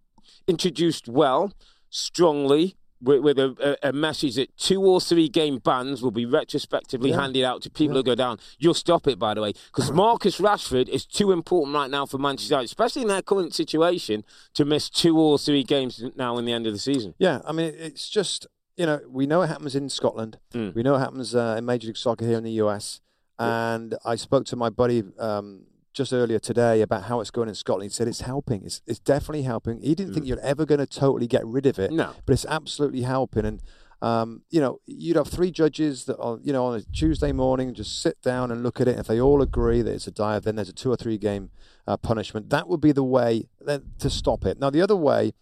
introduced 0.48 1.08
well, 1.08 1.54
strongly, 1.90 2.76
with, 3.02 3.22
with 3.22 3.40
a, 3.40 3.78
a, 3.84 3.92
message 3.94 4.36
that 4.36 4.56
two 4.58 4.82
or 4.82 5.02
three 5.02 5.28
game 5.28 5.58
bans 5.58 6.02
will 6.02 6.12
be 6.12 6.26
retrospectively 6.26 7.10
yeah. 7.10 7.22
handed 7.22 7.44
out 7.44 7.62
to 7.64 7.70
people 7.70 7.96
yeah. 7.96 8.00
who 8.00 8.04
go 8.04 8.16
down. 8.16 8.40
You'll 8.60 8.74
stop 8.74 9.08
it, 9.08 9.18
by 9.18 9.34
the 9.34 9.42
way, 9.42 9.54
because 9.68 9.92
Marcus 9.92 10.40
Rashford 10.40 10.88
is 10.88 11.06
too 11.06 11.32
important 11.32 11.76
right 11.76 11.90
now 11.90 12.06
for 12.06 12.18
Manchester 12.18 12.54
United, 12.54 12.66
especially 12.66 13.02
in 13.04 13.08
their 13.08 13.22
current 13.22 13.54
situation, 13.54 14.24
to 14.54 14.66
miss 14.66 14.90
two 14.90 15.18
or 15.20 15.38
three 15.38 15.64
games 15.64 16.04
now 16.16 16.38
in 16.38 16.46
the 16.46 16.54
end 16.54 16.68
of 16.68 16.74
the 16.74 16.80
season. 16.80 17.16
Yeah, 17.18 17.42
I 17.46 17.52
mean, 17.52 17.74
it's 17.78 18.10
just 18.10 18.48
you 18.78 18.86
know 18.86 19.02
we 19.10 19.28
know 19.28 19.42
it 19.42 19.48
happens 19.48 19.76
in 19.76 19.90
Scotland, 19.90 20.38
mm. 20.54 20.74
we 20.76 20.84
know 20.84 20.96
it 20.96 21.00
happens 21.00 21.36
uh, 21.36 21.56
in 21.58 21.66
Major 21.66 21.88
League 21.88 21.98
Soccer 21.98 22.26
here 22.26 22.38
in 22.38 22.44
the 22.44 22.52
US, 22.64 23.02
and 23.40 23.96
I 24.06 24.16
spoke 24.16 24.46
to 24.48 24.56
my 24.56 24.70
buddy. 24.70 25.04
Um, 25.18 25.64
just 25.94 26.14
earlier 26.14 26.40
today 26.40 26.82
about 26.82 27.04
how 27.04 27.20
it's 27.20 27.32
going 27.32 27.50
in 27.50 27.56
Scotland. 27.56 27.92
He 27.92 27.94
said 27.94 28.08
it's 28.08 28.22
helping. 28.22 28.66
It's, 28.66 28.82
it's 28.88 29.00
definitely 29.00 29.44
helping. 29.44 29.82
He 29.82 29.96
didn't 29.96 30.12
mm. 30.12 30.14
think 30.16 30.26
you're 30.26 30.40
ever 30.40 30.66
going 30.66 30.80
to 30.80 30.86
totally 30.86 31.28
get 31.28 31.46
rid 31.46 31.66
of 31.66 31.80
it. 31.80 31.92
No. 31.92 32.14
But 32.26 32.34
it's 32.34 32.46
absolutely 32.46 33.02
helping. 33.02 33.46
And, 33.46 33.62
um, 34.02 34.44
you 34.50 34.62
know, 34.62 34.80
you'd 34.86 35.18
have 35.18 35.28
three 35.28 35.52
judges 35.52 36.06
that, 36.06 36.18
are, 36.18 36.40
you 36.42 36.54
know, 36.54 36.66
on 36.66 36.80
a 36.80 36.82
Tuesday 36.82 37.32
morning 37.32 37.74
just 37.74 38.02
sit 38.02 38.22
down 38.22 38.52
and 38.52 38.64
look 38.64 38.80
at 38.80 38.88
it. 38.88 38.98
If 38.98 39.08
they 39.08 39.20
all 39.20 39.42
agree 39.42 39.82
that 39.82 39.94
it's 39.94 40.08
a 40.08 40.12
dive, 40.12 40.44
then 40.44 40.56
there's 40.56 40.70
a 40.70 40.74
two 40.74 40.92
or 40.92 40.96
three 40.96 41.18
game 41.18 41.52
uh, 41.88 41.98
punishment. 41.98 42.50
That 42.50 42.68
would 42.68 42.82
be 42.82 42.92
the 42.94 43.04
way 43.04 43.48
to 43.66 44.10
stop 44.10 44.46
it. 44.46 44.60
Now, 44.60 44.70
the 44.70 44.82
other 44.82 44.96
way 44.96 45.34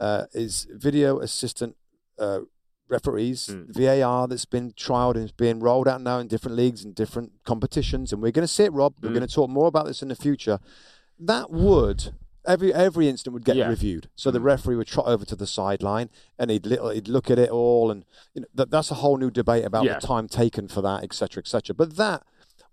uh, 0.00 0.24
is 0.32 0.66
video 0.70 1.20
assistant 1.20 1.76
uh, 2.18 2.40
referees, 2.88 3.48
mm. 3.48 3.66
VAR 3.68 4.28
that's 4.28 4.44
been 4.44 4.72
trialed 4.72 5.14
and 5.14 5.24
is 5.24 5.32
being 5.32 5.60
rolled 5.60 5.88
out 5.88 6.00
now 6.00 6.18
in 6.18 6.28
different 6.28 6.56
leagues 6.56 6.84
and 6.84 6.94
different 6.94 7.32
competitions. 7.44 8.12
And 8.12 8.22
we're 8.22 8.32
going 8.32 8.46
to 8.46 8.52
see 8.52 8.64
it, 8.64 8.72
Rob. 8.72 8.94
We're 9.02 9.10
mm. 9.10 9.14
going 9.14 9.26
to 9.26 9.34
talk 9.34 9.50
more 9.50 9.66
about 9.66 9.86
this 9.86 10.02
in 10.02 10.08
the 10.08 10.16
future. 10.16 10.60
That 11.18 11.50
would 11.50 12.12
every 12.46 12.72
every 12.72 13.08
incident 13.08 13.34
would 13.34 13.44
get 13.44 13.56
yeah. 13.56 13.68
reviewed. 13.68 14.08
So 14.14 14.30
mm. 14.30 14.34
the 14.34 14.40
referee 14.40 14.76
would 14.76 14.86
trot 14.86 15.06
over 15.06 15.24
to 15.24 15.36
the 15.36 15.46
sideline 15.46 16.10
and 16.38 16.50
he'd 16.50 16.66
little, 16.66 16.90
he'd 16.90 17.08
look 17.08 17.30
at 17.30 17.38
it 17.38 17.50
all, 17.50 17.90
and 17.90 18.04
you 18.34 18.42
know, 18.42 18.48
that, 18.54 18.70
that's 18.70 18.90
a 18.90 18.94
whole 18.94 19.16
new 19.16 19.30
debate 19.30 19.64
about 19.64 19.84
yeah. 19.84 19.98
the 19.98 20.06
time 20.06 20.28
taken 20.28 20.68
for 20.68 20.82
that, 20.82 21.02
etc., 21.02 21.40
etc. 21.40 21.74
But 21.74 21.96
that 21.96 22.22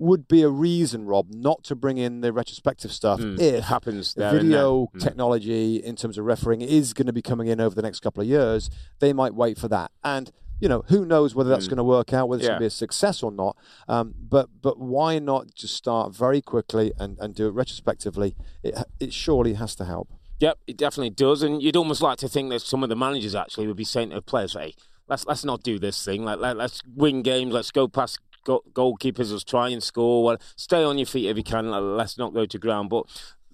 would 0.04 0.28
be 0.28 0.42
a 0.42 0.50
reason, 0.50 1.06
Rob, 1.06 1.28
not 1.30 1.64
to 1.64 1.76
bring 1.76 1.98
in 1.98 2.22
the 2.22 2.32
retrospective 2.32 2.92
stuff 2.92 3.20
mm, 3.20 3.36
if 3.36 3.42
it 3.56 3.64
happens 3.64 4.14
video 4.14 4.88
mm. 4.94 5.00
technology 5.00 5.78
in 5.78 5.96
terms 5.96 6.18
of 6.18 6.26
refereeing 6.26 6.62
is 6.62 6.94
going 6.94 7.08
to 7.08 7.14
be 7.14 7.22
coming 7.22 7.48
in 7.48 7.60
over 7.60 7.74
the 7.74 7.82
next 7.82 8.02
couple 8.02 8.22
of 8.22 8.28
years. 8.28 8.70
They 9.00 9.14
might 9.14 9.34
wait 9.34 9.58
for 9.58 9.68
that. 9.70 9.92
And 10.04 10.32
you 10.60 10.70
know, 10.70 10.84
who 10.88 11.06
knows 11.06 11.36
whether 11.36 11.50
that's 11.50 11.66
mm. 11.66 11.72
going 11.72 11.78
to 11.78 11.84
work 11.84 12.14
out, 12.14 12.30
whether 12.30 12.40
it's 12.40 12.46
yeah. 12.46 12.52
going 12.52 12.60
to 12.60 12.64
be 12.64 12.68
a 12.68 12.70
success 12.70 13.24
or 13.24 13.32
not. 13.32 13.58
Um, 13.88 14.14
but 14.18 14.50
but 14.62 14.80
why 14.80 15.20
not 15.20 15.54
just 15.56 15.76
start 15.76 16.16
very 16.16 16.42
quickly 16.42 16.94
and, 17.00 17.18
and 17.20 17.34
do 17.34 17.48
it 17.48 17.52
retrospectively? 17.52 18.36
It 18.62 18.76
it 19.00 19.14
surely 19.14 19.56
has 19.56 19.76
to 19.76 19.86
help. 19.86 20.10
Yep, 20.40 20.60
it 20.68 20.78
definitely 20.78 21.12
does. 21.12 21.42
And 21.42 21.62
you'd 21.62 21.76
almost 21.76 22.02
like 22.02 22.18
to 22.20 22.30
think 22.30 22.50
that 22.50 22.62
some 22.62 22.84
of 22.84 22.90
the 22.90 22.96
managers 22.96 23.36
actually 23.36 23.68
would 23.68 23.78
be 23.78 23.84
saying 23.84 24.12
to 24.12 24.22
players, 24.22 24.54
"Hey, 24.54 24.74
let's 25.08 25.26
let's 25.26 25.46
not 25.46 25.64
do 25.64 25.80
this 25.80 26.04
thing. 26.04 26.24
Like 26.24 26.40
let, 26.40 26.58
us 26.60 26.82
win 26.96 27.22
games. 27.22 27.54
Let's 27.54 27.72
go 27.72 27.88
past 27.88 28.20
goalkeepers. 28.46 29.32
Let's 29.32 29.44
try 29.44 29.70
and 29.70 29.82
score. 29.82 30.24
Well, 30.24 30.38
stay 30.56 30.84
on 30.84 30.98
your 30.98 31.08
feet 31.08 31.30
if 31.30 31.38
you 31.38 31.44
can. 31.44 31.72
Let's 31.72 32.18
not 32.18 32.34
go 32.34 32.46
to 32.46 32.58
ground. 32.58 32.90
But 32.90 33.06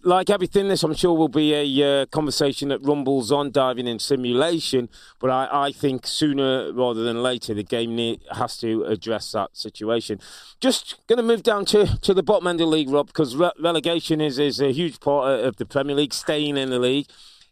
like 0.03 0.29
everything, 0.29 0.69
this 0.69 0.83
I'm 0.83 0.93
sure 0.93 1.13
will 1.13 1.27
be 1.27 1.53
a 1.53 2.01
uh, 2.01 2.05
conversation 2.07 2.69
that 2.69 2.83
rumbles 2.83 3.31
on 3.31 3.51
diving 3.51 3.87
in 3.87 3.99
simulation. 3.99 4.89
But 5.19 5.29
I, 5.29 5.67
I 5.67 5.71
think 5.71 6.07
sooner 6.07 6.71
rather 6.71 7.03
than 7.03 7.21
later, 7.21 7.53
the 7.53 7.63
game 7.63 7.95
need, 7.95 8.21
has 8.31 8.57
to 8.57 8.83
address 8.83 9.31
that 9.33 9.57
situation. 9.57 10.19
Just 10.59 10.95
going 11.07 11.17
to 11.17 11.23
move 11.23 11.43
down 11.43 11.65
to, 11.65 11.97
to 12.01 12.13
the 12.13 12.23
bottom 12.23 12.47
end 12.47 12.61
of 12.61 12.67
the 12.67 12.71
league, 12.71 12.89
Rob, 12.89 13.07
because 13.07 13.35
re- 13.35 13.51
relegation 13.59 14.21
is, 14.21 14.39
is 14.39 14.61
a 14.61 14.71
huge 14.71 14.99
part 14.99 15.43
of 15.43 15.57
the 15.57 15.65
Premier 15.65 15.95
League, 15.95 16.13
staying 16.13 16.57
in 16.57 16.69
the 16.69 16.79
league. 16.79 17.07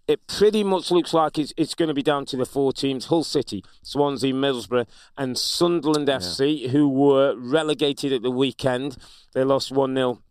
It 0.07 0.25
pretty 0.27 0.63
much 0.63 0.89
looks 0.89 1.13
like 1.13 1.37
it's, 1.37 1.53
it's 1.57 1.75
going 1.75 1.89
to 1.89 1.93
be 1.93 2.03
down 2.03 2.25
to 2.27 2.37
the 2.37 2.45
four 2.45 2.71
teams 2.71 3.07
Hull 3.07 3.25
City, 3.25 3.63
Swansea, 3.81 4.33
Middlesbrough, 4.33 4.87
and 5.17 5.37
Sunderland 5.37 6.07
yeah. 6.07 6.17
FC, 6.17 6.69
who 6.69 6.87
were 6.87 7.35
relegated 7.37 8.13
at 8.13 8.21
the 8.21 8.31
weekend. 8.31 8.97
They 9.33 9.43
lost 9.43 9.71
1 9.71 9.93
0 9.93 10.21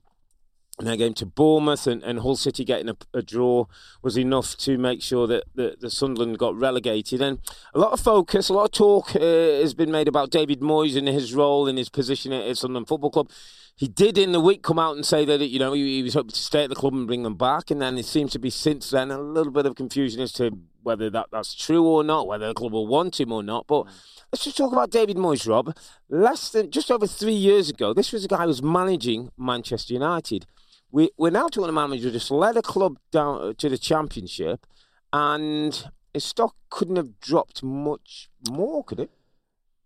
in 0.79 0.85
their 0.85 0.97
game 0.97 1.15
to 1.15 1.27
Bournemouth 1.27 1.87
and, 1.87 2.03
and 2.03 2.21
Hull 2.21 2.37
City 2.37 2.65
getting 2.65 2.89
a, 2.89 2.97
a, 3.15 3.23
draw 3.23 3.65
was 4.03 4.19
enough 4.19 4.57
to 4.59 4.77
make 4.77 5.03
sure 5.03 5.27
that 5.27 5.45
the, 5.55 5.77
the, 5.81 5.91
Sunderland 5.91 6.39
got 6.39 6.55
relegated. 6.55 7.23
And 7.23 7.39
a 7.75 7.79
lot 7.79 7.93
of 7.93 8.01
focus, 8.01 8.51
a 8.51 8.53
lot 8.53 8.65
of 8.65 8.73
talk 8.73 9.17
uh, 9.17 9.21
has 9.21 9.73
been 9.73 9.91
made 9.91 10.07
about 10.07 10.31
David 10.31 10.61
Moyes 10.61 10.97
and 10.97 11.09
his 11.09 11.35
role 11.35 11.67
in 11.67 11.79
his 11.79 11.89
position 11.89 12.33
at 12.33 12.59
Sunderland 12.59 12.89
Football 12.89 13.11
Club. 13.11 13.31
He 13.77 13.89
did 13.89 14.17
in 14.17 14.33
the 14.33 14.41
week 14.41 14.63
come 14.63 14.79
out 14.79 14.97
and 14.97 15.05
say 15.05 15.25
that 15.27 15.47
you 15.47 15.59
know 15.59 15.73
he, 15.75 15.97
he 15.97 16.03
was 16.03 16.15
hoping 16.15 16.31
to 16.31 16.41
stay 16.41 16.65
at 16.65 16.71
the 16.71 16.77
club 16.77 16.95
and 16.95 17.07
bring 17.07 17.23
them 17.23 17.37
back, 17.37 17.71
and 17.71 17.81
then 17.81 17.99
it 17.99 18.07
seems 18.07 18.33
to 18.33 18.39
be 18.39 18.51
since 18.51 18.91
then 18.91 19.11
a 19.11 19.21
little 19.21 19.53
bit 19.53 19.67
of 19.67 19.75
confusion 19.75 20.21
as 20.21 20.33
to 20.33 20.59
whether 20.83 21.11
that, 21.11 21.27
that's 21.31 21.55
true 21.55 21.85
or 21.85 22.03
not, 22.05 22.27
whether 22.27 22.47
the 22.47 22.55
club 22.55 22.73
will 22.73 22.87
want 22.87 23.21
him 23.21 23.33
or 23.33 23.43
not. 23.43 23.67
But 23.67 23.87
let's 24.33 24.45
just 24.45 24.57
talk 24.57 24.73
about 24.73 24.91
David 24.91 25.17
Moyes, 25.17 25.49
Rob. 25.49 25.77
Less 26.09 26.51
than 26.51 26.71
just 26.71 26.91
over 26.91 27.07
three 27.07 27.35
years 27.35 27.69
ago, 27.69 27.93
this 27.93 28.13
was 28.13 28.25
a 28.25 28.29
guy 28.29 28.43
who 28.43 28.49
was 28.49 28.63
managing 28.63 29.31
Manchester 29.37 29.93
United 29.93 30.47
we, 30.91 31.11
we're 31.17 31.31
now 31.31 31.49
talking 31.49 31.65
about 31.65 31.91
manager 31.91 32.05
who 32.05 32.13
just 32.13 32.31
led 32.31 32.57
a 32.57 32.63
club 32.63 32.99
down 33.11 33.55
to 33.57 33.69
the 33.69 33.79
championship, 33.79 34.67
and 35.13 35.91
his 36.15 36.25
stock 36.25 36.55
couldn't 36.71 36.97
have 36.97 37.21
dropped 37.21 37.63
much 37.63 38.31
more, 38.51 38.85
could 38.85 39.01
it? 39.01 39.11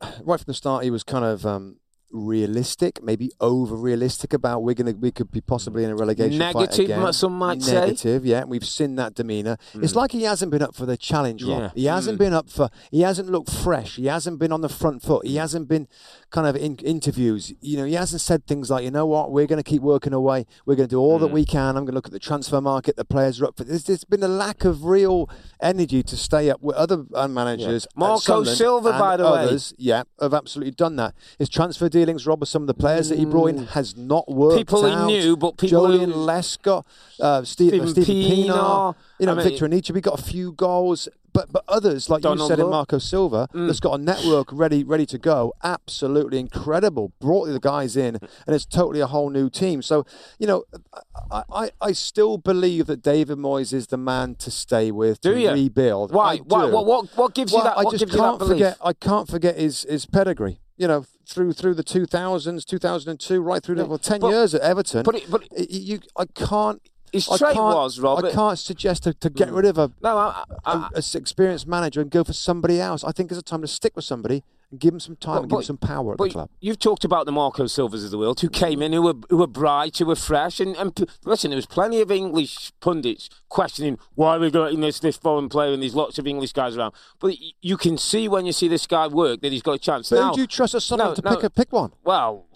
Right 0.23 0.39
from 0.39 0.47
the 0.47 0.55
start, 0.55 0.85
he 0.85 0.91
was 0.91 1.03
kind 1.03 1.25
of 1.25 1.45
um, 1.45 1.77
realistic, 2.13 3.03
maybe 3.03 3.31
over 3.41 3.75
realistic 3.75 4.33
about 4.33 4.63
we're 4.63 4.75
gonna 4.75 4.93
we 4.93 5.11
could 5.11 5.31
be 5.31 5.41
possibly 5.41 5.85
in 5.85 5.91
a 5.91 5.97
relegation 5.97 6.39
negative, 6.39 6.69
fight 6.69 6.79
again. 6.79 7.13
some 7.13 7.39
might 7.39 7.59
negative, 7.59 7.67
say. 7.67 7.81
Negative, 7.81 8.27
yeah. 8.27 8.45
We've 8.45 8.65
seen 8.65 8.97
that 8.97 9.15
demeanour. 9.15 9.57
Mm. 9.75 9.85
It's 9.85 9.95
like 9.95 10.13
he 10.13 10.23
hasn't 10.23 10.51
been 10.51 10.63
up 10.63 10.75
for 10.75 10.87
the 10.87 10.97
challenge, 10.97 11.43
Rob. 11.45 11.61
Yeah. 11.61 11.71
He 11.75 11.85
hasn't 11.87 12.17
mm. 12.17 12.21
been 12.21 12.35
up 12.35 12.51
for. 12.51 12.69
He 12.91 13.03
hasn't 13.03 13.31
looked 13.31 13.51
fresh. 13.51 13.97
He 13.97 14.07
hasn't 14.07 14.39
been 14.39 14.53
on 14.53 14.61
the 14.61 14.69
front 14.69 15.03
foot. 15.03 15.27
He 15.27 15.37
hasn't 15.37 15.69
been 15.69 15.89
kind 16.31 16.47
of 16.47 16.57
in 16.57 16.77
interviews. 16.77 17.53
You 17.61 17.77
know, 17.79 17.85
he 17.85 17.95
hasn't 17.95 18.21
said 18.21 18.47
things 18.47 18.71
like, 18.71 18.85
you 18.85 18.91
know 18.91 19.07
what, 19.07 19.31
we're 19.31 19.47
going 19.47 19.63
to 19.63 19.69
keep 19.69 19.83
working 19.83 20.13
away. 20.13 20.47
We're 20.67 20.77
going 20.77 20.89
to 20.89 20.95
do 20.95 21.01
all 21.01 21.19
mm. 21.19 21.23
that 21.23 21.29
we 21.29 21.45
can. 21.45 21.77
I'm 21.77 21.85
going 21.85 21.87
to 21.89 21.93
look 21.93 22.07
at 22.07 22.13
the 22.13 22.19
transfer 22.19 22.61
market. 22.61 22.97
The 22.97 23.05
players 23.05 23.41
are 23.41 23.47
up 23.47 23.57
for. 23.57 23.65
There's, 23.65 23.85
there's 23.85 24.05
been 24.05 24.23
a 24.23 24.29
lack 24.29 24.65
of 24.65 24.85
real 24.85 25.29
energy 25.61 26.03
to 26.03 26.17
stay 26.17 26.51
up 26.51 26.61
with 26.61 26.77
other 26.77 27.05
uh, 27.15 27.29
managers. 27.29 27.87
Yeah. 27.95 28.01
Marco 28.01 28.45
Silva, 28.45 28.93
by 28.93 29.17
the 29.17 29.27
others, 29.27 29.73
way, 29.73 29.77
yeah, 29.79 30.03
have 30.21 30.35
absolutely 30.35 30.73
done 30.73 30.97
that. 30.97 31.15
His 31.39 31.49
transfer 31.49 31.89
dealings, 32.01 32.27
Rob, 32.27 32.41
with 32.41 32.49
some 32.49 32.63
of 32.63 32.67
the 32.67 32.75
players 32.75 33.09
that 33.11 33.19
he 33.19 33.25
brought 33.25 33.47
in 33.47 33.59
mm. 33.61 33.69
has 33.69 33.97
not 33.97 34.29
worked. 34.29 34.57
People 34.57 34.87
out. 34.87 35.09
he 35.09 35.19
knew, 35.19 35.37
but 35.37 35.57
people 35.57 35.83
Joleon 35.83 36.13
Lescott, 36.13 36.85
uh, 37.21 37.45
Steve, 37.45 37.69
Stephen, 37.69 37.89
uh, 37.89 37.91
Steven 37.91 38.07
Pienaar, 38.07 38.95
you 39.19 39.27
know, 39.27 39.33
I 39.33 39.35
mean, 39.37 39.49
Victor 39.49 39.69
Anichebe 39.69 40.03
got 40.03 40.19
a 40.19 40.23
few 40.23 40.53
goals. 40.53 41.09
But 41.33 41.53
but 41.53 41.63
others, 41.69 42.11
like 42.11 42.23
Donald 42.23 42.51
you 42.51 42.57
said, 42.57 42.59
in 42.59 42.69
Marco 42.71 42.99
Silva, 42.99 43.49
mm. 43.55 43.69
that's 43.69 43.79
got 43.79 44.01
a 44.01 44.03
network 44.03 44.49
ready 44.51 44.83
ready 44.83 45.07
to 45.07 45.17
go. 45.17 45.53
Absolutely 45.63 46.41
incredible. 46.41 47.13
Brought 47.21 47.45
the 47.45 47.61
guys 47.61 47.97
in, 47.97 48.17
and 48.17 48.57
it's 48.57 48.67
totally 48.67 48.99
a 48.99 49.07
whole 49.07 49.31
new 49.31 49.49
team. 49.49 49.81
So 49.81 50.05
you 50.41 50.49
know, 50.49 50.65
I 51.31 51.43
I, 51.53 51.71
I 51.81 51.93
still 51.93 52.37
believe 52.37 52.87
that 52.87 53.03
David 53.03 53.39
Moyes 53.39 53.73
is 53.73 53.87
the 53.87 53.97
man 53.97 54.35
to 54.37 54.51
stay 54.51 54.91
with 54.91 55.21
do 55.21 55.35
to 55.35 55.41
you? 55.41 55.53
rebuild. 55.53 56.13
Why? 56.13 56.39
What, 56.39 56.73
what, 56.73 56.87
what, 56.87 57.17
what 57.17 57.35
gives 57.35 57.53
well, 57.53 57.63
you 57.63 57.71
that? 57.71 57.79
I 57.79 57.97
just 57.97 58.11
can't 58.11 58.41
forget. 58.41 58.77
I 58.85 58.93
can't 58.93 59.29
forget 59.29 59.57
his 59.57 59.83
his 59.89 60.07
pedigree 60.07 60.59
you 60.81 60.89
know, 60.89 61.05
through 61.27 61.53
through 61.53 61.75
the 61.75 61.85
2000s, 61.85 62.65
2002, 62.65 63.43
right 63.43 63.63
through 63.63 63.75
the 63.75 63.85
well, 63.85 63.99
10 63.99 64.21
but, 64.21 64.29
years 64.31 64.55
at 64.55 64.63
Everton. 64.63 65.03
But, 65.03 65.17
it, 65.17 65.31
but 65.31 65.45
you, 65.71 66.01
I 66.17 66.25
can't. 66.25 66.81
His 67.13 67.27
trait 67.27 67.57
was, 67.57 68.01
Robert. 68.01 68.29
I 68.29 68.33
can't 68.33 68.59
suggest 68.59 69.03
to, 69.03 69.13
to 69.15 69.29
get 69.29 69.49
mm. 69.49 69.57
rid 69.57 69.67
of 69.67 69.77
a, 69.77 69.93
no, 70.01 70.17
I, 70.17 70.45
I, 70.65 70.89
a, 70.95 70.99
a 70.99 71.19
experienced 71.19 71.67
manager 71.67 72.01
and 72.01 72.11
go 72.11 72.25
for 72.25 72.33
somebody 72.33 72.81
else. 72.81 73.05
I 73.05 73.13
think 73.13 73.31
it's 73.31 73.39
a 73.39 73.43
time 73.43 73.61
to 73.61 73.69
stick 73.69 73.95
with 73.95 74.07
somebody 74.07 74.43
and 74.71 74.81
give 74.81 74.95
him 74.95 75.01
some 75.01 75.17
time 75.17 75.35
but, 75.35 75.43
and 75.43 75.51
give 75.51 75.59
him 75.59 75.65
some 75.65 75.79
power 75.79 76.13
at 76.13 76.19
the 76.19 76.29
club. 76.29 76.51
You've 76.61 76.79
talked 76.79 77.05
about 77.05 77.27
the 77.27 77.33
Marco 77.33 77.67
Silvas 77.67 78.05
of 78.05 78.11
the 78.11 78.19
world 78.19 78.41
who 78.41 78.49
came 78.49 78.83
in, 78.83 78.93
who 78.93 79.03
were, 79.03 79.15
who 79.29 79.39
were 79.39 79.47
bright, 79.47 79.99
who 79.99 80.07
were 80.07 80.17
fresh. 80.17 80.61
And, 80.61 80.77
and 80.77 81.09
listen, 81.25 81.51
there 81.51 81.57
was 81.57 81.67
plenty 81.67 82.01
of 82.01 82.11
English 82.11 82.73
pundits 82.81 83.29
questioning 83.49 83.99
why 84.15 84.37
we're 84.37 84.51
getting 84.51 84.81
this, 84.81 85.01
this 85.01 85.17
foreign 85.17 85.49
player 85.49 85.73
and 85.73 85.83
there's 85.83 85.95
lots 85.95 86.19
of 86.19 86.27
English 86.27 86.53
guys 86.53 86.77
around. 86.77 86.95
But 87.19 87.37
you 87.61 87.77
can 87.77 87.99
see 87.99 88.29
when 88.29 88.47
you 88.47 88.53
see 88.53 88.69
this 88.69 88.87
guy 88.87 89.07
work 89.09 89.41
that 89.41 89.53
he's 89.53 89.63
got 89.63 89.73
a 89.73 89.79
chance. 89.79 90.11
But 90.11 90.21
now, 90.21 90.33
do 90.33 90.41
you 90.41 90.47
trust 90.47 90.75
a 90.75 90.81
son 90.81 90.99
no, 90.99 91.15
to 91.15 91.23
no, 91.23 91.35
pick, 91.35 91.45
a, 91.45 91.51
pick 91.51 91.73
one? 91.73 91.93
Well, 92.05 92.47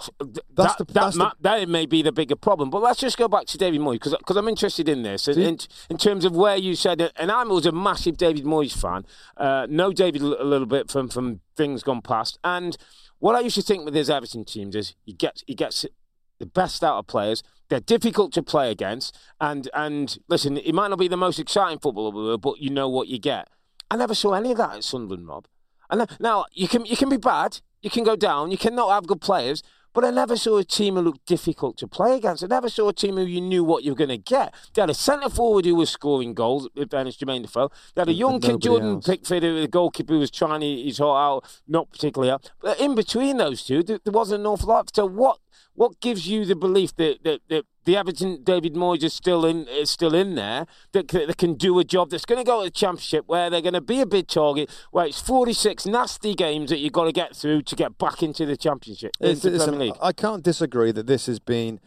that's 0.55 0.77
that, 0.77 0.87
the, 0.87 0.93
that's 0.93 1.19
that, 1.19 1.35
the... 1.41 1.43
that 1.43 1.69
may 1.69 1.87
be 1.87 2.03
the 2.03 2.13
bigger 2.13 2.37
problem. 2.37 2.71
But 2.71 2.83
let's 2.83 3.01
just 3.01 3.19
go 3.19 3.29
back 3.29 3.47
to 3.47 3.59
David 3.59 3.81
Moyes 3.81 4.01
because 4.19 4.37
I'm 4.37 4.49
interested 4.49 4.89
in 4.89 5.03
this. 5.03 5.29
In, 5.29 5.41
in, 5.41 5.59
in, 5.91 5.99
terms 5.99 6.25
of 6.25 6.35
where 6.37 6.57
you 6.57 6.75
said, 6.75 7.11
and 7.17 7.31
I 7.31 7.43
was 7.45 7.67
a 7.67 7.73
massive 7.73 8.17
David 8.17 8.45
Moyes 8.45 8.73
fan. 8.73 9.05
Uh, 9.37 9.67
know 9.69 9.93
David 9.93 10.23
a 10.23 10.45
little 10.45 10.67
bit 10.67 10.91
from, 10.91 11.09
from 11.09 11.41
things 11.57 11.83
gone 11.83 12.03
past. 12.03 12.39
And 12.45 12.77
what 13.19 13.35
I 13.35 13.41
used 13.41 13.57
to 13.57 13.63
think 13.63 13.85
with 13.85 13.95
his 13.95 14.11
Everton 14.11 14.45
teams 14.45 14.75
is 14.75 14.95
he 15.05 15.13
gets 15.13 15.43
he 15.47 15.55
gets 15.55 15.87
the 16.39 16.47
best 16.47 16.83
out 16.83 16.99
of 16.99 17.07
players. 17.07 17.43
They're 17.69 17.81
difficult 17.81 18.33
to 18.35 18.43
play 18.43 18.71
against, 18.71 19.17
and 19.41 19.69
and 19.75 20.19
listen, 20.29 20.57
it 20.59 20.75
might 20.75 20.89
not 20.89 20.99
be 20.99 21.09
the 21.09 21.17
most 21.17 21.39
exciting 21.39 21.79
football, 21.79 22.37
but 22.39 22.59
you 22.59 22.71
know 22.71 22.89
what 22.89 23.09
you 23.09 23.19
get. 23.19 23.49
I 23.91 23.97
never 23.97 24.15
saw 24.15 24.35
any 24.35 24.51
of 24.51 24.59
that 24.59 24.77
at 24.77 24.85
Sunderland, 24.85 25.29
Rob. 25.29 25.47
And 25.91 26.07
now 26.21 26.47
you 26.53 26.69
can 26.69 26.85
you 26.85 26.97
can 26.97 27.09
be 27.09 27.17
bad, 27.17 27.61
you 27.83 27.91
can 27.91 28.05
go 28.05 28.17
down, 28.17 28.51
you 28.51 28.59
cannot 28.59 28.91
have 28.91 29.07
good 29.07 29.21
players, 29.21 29.63
but 29.95 30.05
I 30.05 30.11
never 30.11 30.37
saw 30.37 30.59
a 30.59 30.65
team 30.65 30.97
who 30.97 31.03
looked 31.03 31.25
difficult 31.25 31.79
to 31.79 31.89
play 31.89 32.17
against. 32.17 32.45
I 32.45 32.49
never 32.49 32.69
saw 32.69 32.89
a 32.89 32.93
team 32.93 33.15
who 33.17 33.23
you 33.23 33.41
knew 33.41 33.65
what 33.65 33.85
you 33.85 33.93
were 33.93 33.97
going 33.97 34.09
to 34.11 34.19
get. 34.19 34.53
They 34.75 34.83
had 34.83 34.91
a 34.91 34.95
centre 34.95 35.31
forward 35.31 35.65
who 35.65 35.77
was 35.77 35.89
scoring 35.89 36.35
goals, 36.35 36.69
if 36.75 36.91
Dennis 36.91 37.17
Jermain 37.17 37.43
Defoe. 37.43 37.71
They 37.95 38.03
had 38.03 38.09
a 38.09 38.13
young 38.13 38.41
kid, 38.41 38.61
Jordan 38.61 38.97
else. 38.97 39.07
Pickford, 39.07 39.43
the 39.43 39.69
goalkeeper 39.69 40.15
who 40.15 40.19
was 40.19 40.31
trying 40.31 40.61
his 40.61 40.99
heart 40.99 41.45
out, 41.45 41.61
not 41.69 41.91
particularly 41.91 42.31
out. 42.31 42.51
But 42.61 42.81
in 42.81 42.95
between 42.95 43.37
those 43.37 43.63
two, 43.63 43.83
there 43.83 44.01
wasn't 44.07 44.41
an 44.41 44.47
awful 44.47 44.69
lot. 44.69 44.91
So 44.95 45.07
what 45.07 45.39
what 45.75 46.01
gives 46.01 46.29
you 46.29 46.45
the 46.45 46.57
belief 46.57 46.95
that, 46.97 47.25
that, 47.25 47.41
that 47.49 47.65
the 47.85 47.97
Everton 47.97 48.43
David 48.43 48.75
Moyes 48.75 49.03
is 49.03 49.13
still 49.13 49.45
in 49.45 49.67
is 49.69 49.91
still 49.91 50.15
in 50.15 50.35
there 50.35 50.67
that, 50.93 51.09
that 51.09 51.37
can 51.37 51.55
do 51.55 51.79
a 51.79 51.85
job 51.85 52.11
that's 52.11 52.25
going 52.25 52.41
to 52.41 52.45
go 52.45 52.61
to 52.61 52.65
the 52.67 52.71
Championship 52.71 53.25
where 53.27 53.51
they're 53.51 53.61
going 53.61 53.75
to 53.75 53.81
be 53.81 54.01
a 54.01 54.07
big 54.07 54.27
target 54.27 54.71
where 54.91 55.07
it's 55.07 55.21
46 55.21 55.87
nasty 55.87 56.35
games 56.35 56.71
that 56.71 56.79
you've 56.79 56.93
got 56.93 57.05
to 57.05 57.13
get 57.13 57.37
through 57.37 57.63
to 57.63 57.77
get 57.77 57.99
back 57.99 58.23
into 58.23 58.47
the 58.47 58.57
Championship 58.57 59.13
into 59.21 59.51
the 59.51 59.59
Premier 59.59 59.87
League. 59.87 59.97
I 60.01 60.13
can't 60.13 60.43
disagree 60.43 60.93
that 60.93 61.07
this 61.07 61.27
has 61.27 61.39
been 61.39 61.81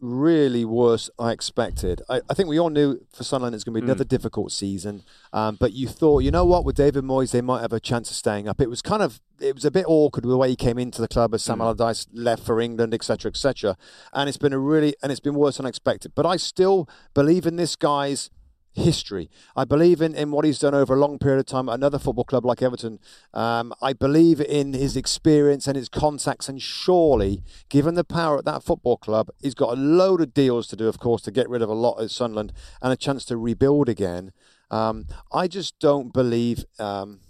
really 0.00 0.64
worse 0.64 1.10
I 1.18 1.32
expected. 1.32 2.02
I, 2.08 2.20
I, 2.28 2.34
think 2.34 2.48
we 2.48 2.58
all 2.58 2.70
knew 2.70 3.00
for 3.12 3.24
Sunderland 3.24 3.54
it's 3.54 3.64
going 3.64 3.74
to 3.74 3.80
be 3.80 3.84
another 3.84 4.04
mm. 4.04 4.08
difficult 4.08 4.52
season. 4.52 5.02
Um, 5.32 5.56
but 5.60 5.72
you 5.72 5.88
thought, 5.88 6.20
you 6.20 6.30
know 6.30 6.44
what, 6.44 6.64
with 6.64 6.76
David 6.76 7.04
Moyes, 7.04 7.32
they 7.32 7.40
might 7.40 7.60
have 7.60 7.72
a 7.72 7.80
chance 7.80 8.10
of 8.10 8.16
staying 8.16 8.48
up. 8.48 8.60
It 8.60 8.70
was 8.70 8.82
kind 8.82 9.02
of, 9.02 9.20
it 9.40 9.54
was 9.54 9.64
a 9.64 9.70
bit 9.70 9.84
awkward 9.86 10.24
with 10.24 10.32
the 10.32 10.38
way 10.38 10.48
he 10.48 10.56
came 10.56 10.78
into 10.78 11.00
the 11.00 11.08
club 11.08 11.34
as 11.34 11.42
Sam 11.42 11.58
mm. 11.58 11.62
Allardyce 11.62 12.06
left 12.12 12.44
for 12.44 12.60
England, 12.60 12.94
etc., 12.94 13.30
etc. 13.30 13.76
And 14.12 14.28
it's 14.28 14.38
been 14.38 14.52
a 14.52 14.58
really, 14.58 14.94
and 15.02 15.12
it's 15.12 15.20
been 15.20 15.34
worse 15.34 15.58
than 15.58 15.66
expected. 15.66 16.12
But 16.14 16.26
I 16.26 16.36
still 16.36 16.88
believe 17.14 17.46
in 17.46 17.56
this 17.56 17.76
guy's 17.76 18.30
history. 18.72 19.30
I 19.56 19.64
believe 19.64 20.00
in, 20.00 20.14
in 20.14 20.30
what 20.30 20.44
he's 20.44 20.58
done 20.58 20.74
over 20.74 20.94
a 20.94 20.98
long 20.98 21.18
period 21.18 21.40
of 21.40 21.46
time 21.46 21.68
at 21.68 21.74
another 21.74 21.98
football 21.98 22.24
club 22.24 22.44
like 22.44 22.62
Everton. 22.62 22.98
Um, 23.34 23.72
I 23.82 23.92
believe 23.92 24.40
in 24.40 24.72
his 24.72 24.96
experience 24.96 25.66
and 25.66 25.76
his 25.76 25.88
contacts, 25.88 26.48
and 26.48 26.60
surely, 26.60 27.42
given 27.68 27.94
the 27.94 28.04
power 28.04 28.38
at 28.38 28.44
that 28.44 28.62
football 28.62 28.96
club, 28.96 29.30
he's 29.40 29.54
got 29.54 29.76
a 29.76 29.80
load 29.80 30.20
of 30.20 30.34
deals 30.34 30.66
to 30.68 30.76
do, 30.76 30.88
of 30.88 30.98
course, 30.98 31.22
to 31.22 31.30
get 31.30 31.48
rid 31.48 31.62
of 31.62 31.68
a 31.68 31.74
lot 31.74 32.00
at 32.00 32.10
Sunderland 32.10 32.52
and 32.80 32.92
a 32.92 32.96
chance 32.96 33.24
to 33.26 33.36
rebuild 33.36 33.88
again. 33.88 34.32
Um, 34.70 35.06
I 35.32 35.48
just 35.48 35.78
don't 35.80 36.12
believe, 36.12 36.64
um, 36.78 37.20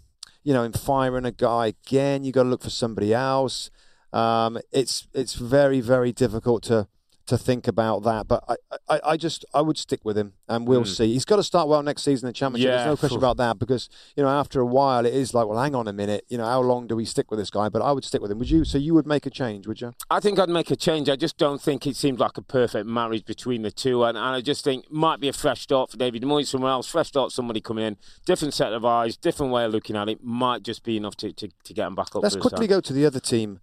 you 0.45 0.53
know, 0.53 0.63
in 0.63 0.73
firing 0.73 1.25
a 1.25 1.33
guy 1.33 1.69
again. 1.69 2.25
You 2.25 2.33
got 2.33 2.43
to 2.43 2.49
look 2.49 2.63
for 2.63 2.71
somebody 2.71 3.15
else. 3.15 3.71
Um, 4.13 4.59
it's 4.73 5.07
it's 5.15 5.35
very 5.35 5.81
very 5.81 6.13
difficult 6.13 6.65
to 6.65 6.89
to 7.31 7.39
think 7.39 7.67
about 7.67 8.03
that. 8.03 8.29
But 8.29 8.45
I, 8.49 8.57
I, 8.89 9.01
I 9.05 9.17
just 9.17 9.45
I 9.55 9.63
would 9.63 9.79
stick 9.79 10.01
with 10.05 10.19
him, 10.19 10.35
and 10.49 10.69
we'll 10.69 10.83
mm. 10.83 10.97
see. 10.97 11.13
He's 11.13 11.25
got 11.25 11.37
to 11.37 11.43
start 11.43 11.69
well 11.69 11.83
next 11.83 12.03
season 12.03 12.27
in 12.27 12.31
the 12.31 12.35
championship. 12.35 12.69
Yeah, 12.69 12.77
There's 12.77 12.87
no 12.87 12.97
question 12.97 13.19
about 13.19 13.37
that 13.39 13.59
because 13.59 13.89
you 14.17 14.23
know 14.23 14.29
after 14.29 14.61
a 14.61 14.67
while 14.67 15.07
it 15.07 15.15
is 15.15 15.33
like, 15.33 15.47
well, 15.47 15.61
hang 15.61 15.75
on 15.75 15.89
a 15.89 15.93
minute. 15.93 16.25
You 16.29 16.39
know, 16.39 16.45
how 16.45 16.61
long 16.61 16.87
do 16.87 16.97
we 16.97 17.05
stick 17.05 17.31
with 17.31 17.39
this 17.39 17.51
guy? 17.51 17.69
But 17.69 17.83
I 17.83 17.93
would 17.93 18.05
stick 18.05 18.21
with 18.21 18.31
him. 18.31 18.39
Would 18.39 18.51
you? 18.51 18.65
So 18.65 18.79
you 18.79 18.95
would 18.95 19.07
make 19.07 19.27
a 19.27 19.31
change, 19.31 19.67
would 19.67 19.81
you? 19.81 19.95
I 20.11 20.21
think 20.21 20.39
I'd 20.39 20.49
make 20.49 20.71
a 20.71 20.77
change. 20.77 21.09
I 21.09 21.17
just 21.17 21.39
don't 21.39 21.61
think 21.61 21.87
it 21.87 21.97
seems 21.97 22.19
like 22.19 22.37
a 22.37 22.43
perfect 22.43 22.87
marriage 22.87 23.25
between 23.25 23.63
the 23.63 23.71
two, 23.71 24.05
and, 24.05 24.19
and 24.19 24.27
I 24.27 24.41
just 24.41 24.65
think 24.65 24.91
might 24.91 25.21
be 25.21 25.29
a 25.29 25.33
fresh 25.33 25.63
start 25.63 25.91
for 25.91 25.97
David 25.97 26.23
Moyes 26.23 26.49
somewhere 26.49 26.73
else. 26.73 26.89
Fresh 26.89 27.09
start, 27.09 27.33
somebody 27.33 27.61
coming 27.61 27.85
in, 27.85 27.97
different 28.27 28.55
set 28.55 28.73
of 28.73 28.85
eyes, 28.85 29.17
different 29.17 29.53
way 29.53 29.65
of 29.65 29.73
looking 29.73 29.97
at 29.97 30.09
it. 30.09 30.23
Might 30.23 30.63
just 30.63 30.83
be 30.83 30.97
enough 30.97 31.17
to, 31.17 31.33
to, 31.33 31.49
to 31.65 31.75
get 31.75 31.87
him 31.87 31.95
back 31.95 32.15
up. 32.17 32.23
Let's 32.23 32.37
quickly 32.37 32.67
go 32.67 32.81
to 32.81 32.93
the 32.93 33.07
other 33.07 33.21
team 33.21 33.61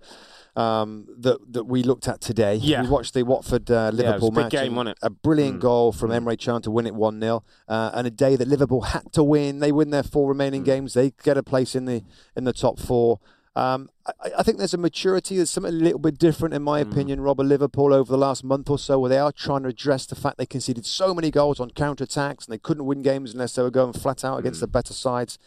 um, 0.58 1.06
that 1.20 1.38
that 1.54 1.66
we 1.66 1.84
looked 1.84 2.08
at 2.08 2.20
today. 2.20 2.56
Yeah. 2.56 2.82
We 2.82 2.90
watched 2.90 3.14
the 3.14 3.24
Watford 3.24 3.70
uh, 3.70 3.92
Liverpool 3.94 4.30
a 4.30 4.32
big 4.32 4.44
match. 4.46 4.52
game, 4.52 4.76
wasn't 4.76 4.90
it? 4.90 4.98
A 5.04 5.10
brilliant 5.10 5.58
Mm. 5.58 5.62
goal 5.62 5.92
from 5.92 6.10
Emre 6.12 6.38
Can 6.38 6.62
to 6.64 6.72
win 6.72 6.88
it 6.88 6.96
1 6.96 7.20
0. 7.22 7.44
Uh, 7.68 7.92
and 7.94 8.08
a 8.08 8.10
day 8.12 8.36
that 8.36 8.48
Liverpool 8.48 8.82
had 8.82 9.12
to 9.14 9.24
win. 9.24 9.60
They 9.60 9.72
win 9.72 9.92
their 9.92 10.04
four 10.04 10.28
remaining 10.28 10.64
Mm. 10.64 10.66
games. 10.66 10.94
They 10.94 11.12
get 11.24 11.38
a 11.38 11.44
place 11.44 11.76
in 11.76 11.86
the 11.86 12.04
in 12.36 12.44
the 12.44 12.54
top 12.54 12.80
four. 12.80 13.20
Um, 13.56 13.90
I, 14.24 14.32
I 14.40 14.44
think 14.44 14.58
there's 14.60 14.74
a 14.76 14.78
maturity. 14.78 15.36
There's 15.38 15.50
something 15.50 15.74
a 15.74 15.76
little 15.76 15.98
bit 16.00 16.18
different, 16.20 16.54
in 16.54 16.62
Mm. 16.62 16.66
my 16.66 16.80
opinion, 16.80 17.22
Rob, 17.22 17.40
of 17.40 17.48
Liverpool 17.48 17.94
over 17.94 18.12
the 18.12 18.18
last 18.18 18.44
month 18.44 18.70
or 18.70 18.78
so, 18.80 19.00
where 19.00 19.10
they 19.10 19.18
are 19.18 19.32
trying 19.32 19.64
to 19.64 19.70
address 19.70 20.06
the 20.06 20.16
fact 20.16 20.38
they 20.38 20.46
conceded 20.46 20.86
so 20.86 21.14
many 21.14 21.32
goals 21.32 21.60
on 21.60 21.70
counter 21.72 22.04
attacks 22.04 22.46
and 22.46 22.54
they 22.54 22.60
couldn't 22.60 22.86
win 22.86 23.02
games 23.02 23.34
unless 23.34 23.54
they 23.56 23.64
were 23.64 23.72
going 23.72 23.94
flat 23.94 24.24
out 24.24 24.36
Mm. 24.38 24.40
against 24.40 24.60
the 24.60 24.68
better 24.68 24.94
sides. 24.94 25.40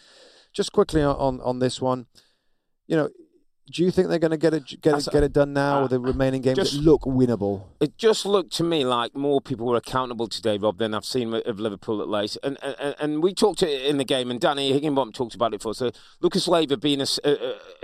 Just 0.52 0.72
quickly 0.72 1.02
on, 1.02 1.14
on, 1.16 1.40
on 1.42 1.58
this 1.60 1.80
one, 1.80 2.06
you 2.88 2.96
know, 2.96 3.08
do 3.70 3.84
you 3.84 3.90
think 3.90 4.08
they're 4.08 4.18
going 4.18 4.30
to 4.32 4.36
get 4.36 4.52
it 4.54 4.80
get 4.80 4.98
it, 4.98 5.08
get 5.12 5.22
it 5.22 5.32
done 5.32 5.52
now 5.52 5.82
with 5.82 5.90
the 5.92 6.00
remaining 6.00 6.42
games 6.42 6.56
just- 6.56 6.74
look 6.74 7.02
winnable? 7.02 7.62
It 7.80 7.96
just 7.96 8.26
looked 8.26 8.52
to 8.54 8.64
me 8.64 8.84
like 8.84 9.14
more 9.14 9.40
people 9.40 9.66
were 9.66 9.76
accountable 9.76 10.26
today, 10.26 10.58
Rob, 10.58 10.78
than 10.78 10.94
I've 10.94 11.04
seen 11.04 11.32
of 11.34 11.60
Liverpool 11.60 12.02
at 12.02 12.08
least. 12.08 12.38
And 12.42 12.58
and, 12.62 12.94
and 12.98 13.22
we 13.22 13.34
talked 13.34 13.62
it 13.62 13.86
in 13.86 13.98
the 13.98 14.04
game, 14.04 14.30
and 14.30 14.40
Danny 14.40 14.72
Higginbotham 14.72 15.12
talked 15.12 15.34
about 15.34 15.54
it 15.54 15.62
for 15.62 15.70
us. 15.70 15.78
So 15.78 15.90
Lucas 16.20 16.48
Leiva 16.48 16.76
being 16.76 17.00
a 17.00 17.06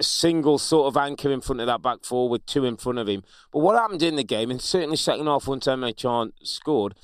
single 0.00 0.58
sort 0.58 0.88
of 0.88 0.96
anchor 0.96 1.30
in 1.30 1.40
front 1.40 1.60
of 1.60 1.66
that 1.66 1.82
back 1.82 2.04
four 2.04 2.28
with 2.28 2.44
two 2.46 2.64
in 2.64 2.76
front 2.76 2.98
of 2.98 3.08
him. 3.08 3.22
But 3.52 3.60
what 3.60 3.76
happened 3.76 4.02
in 4.02 4.16
the 4.16 4.24
game, 4.24 4.50
and 4.50 4.60
certainly 4.60 4.96
second 4.96 5.26
half 5.26 5.46
once 5.46 5.66
Emre 5.66 5.96
Can 5.96 6.32
scored, 6.42 6.94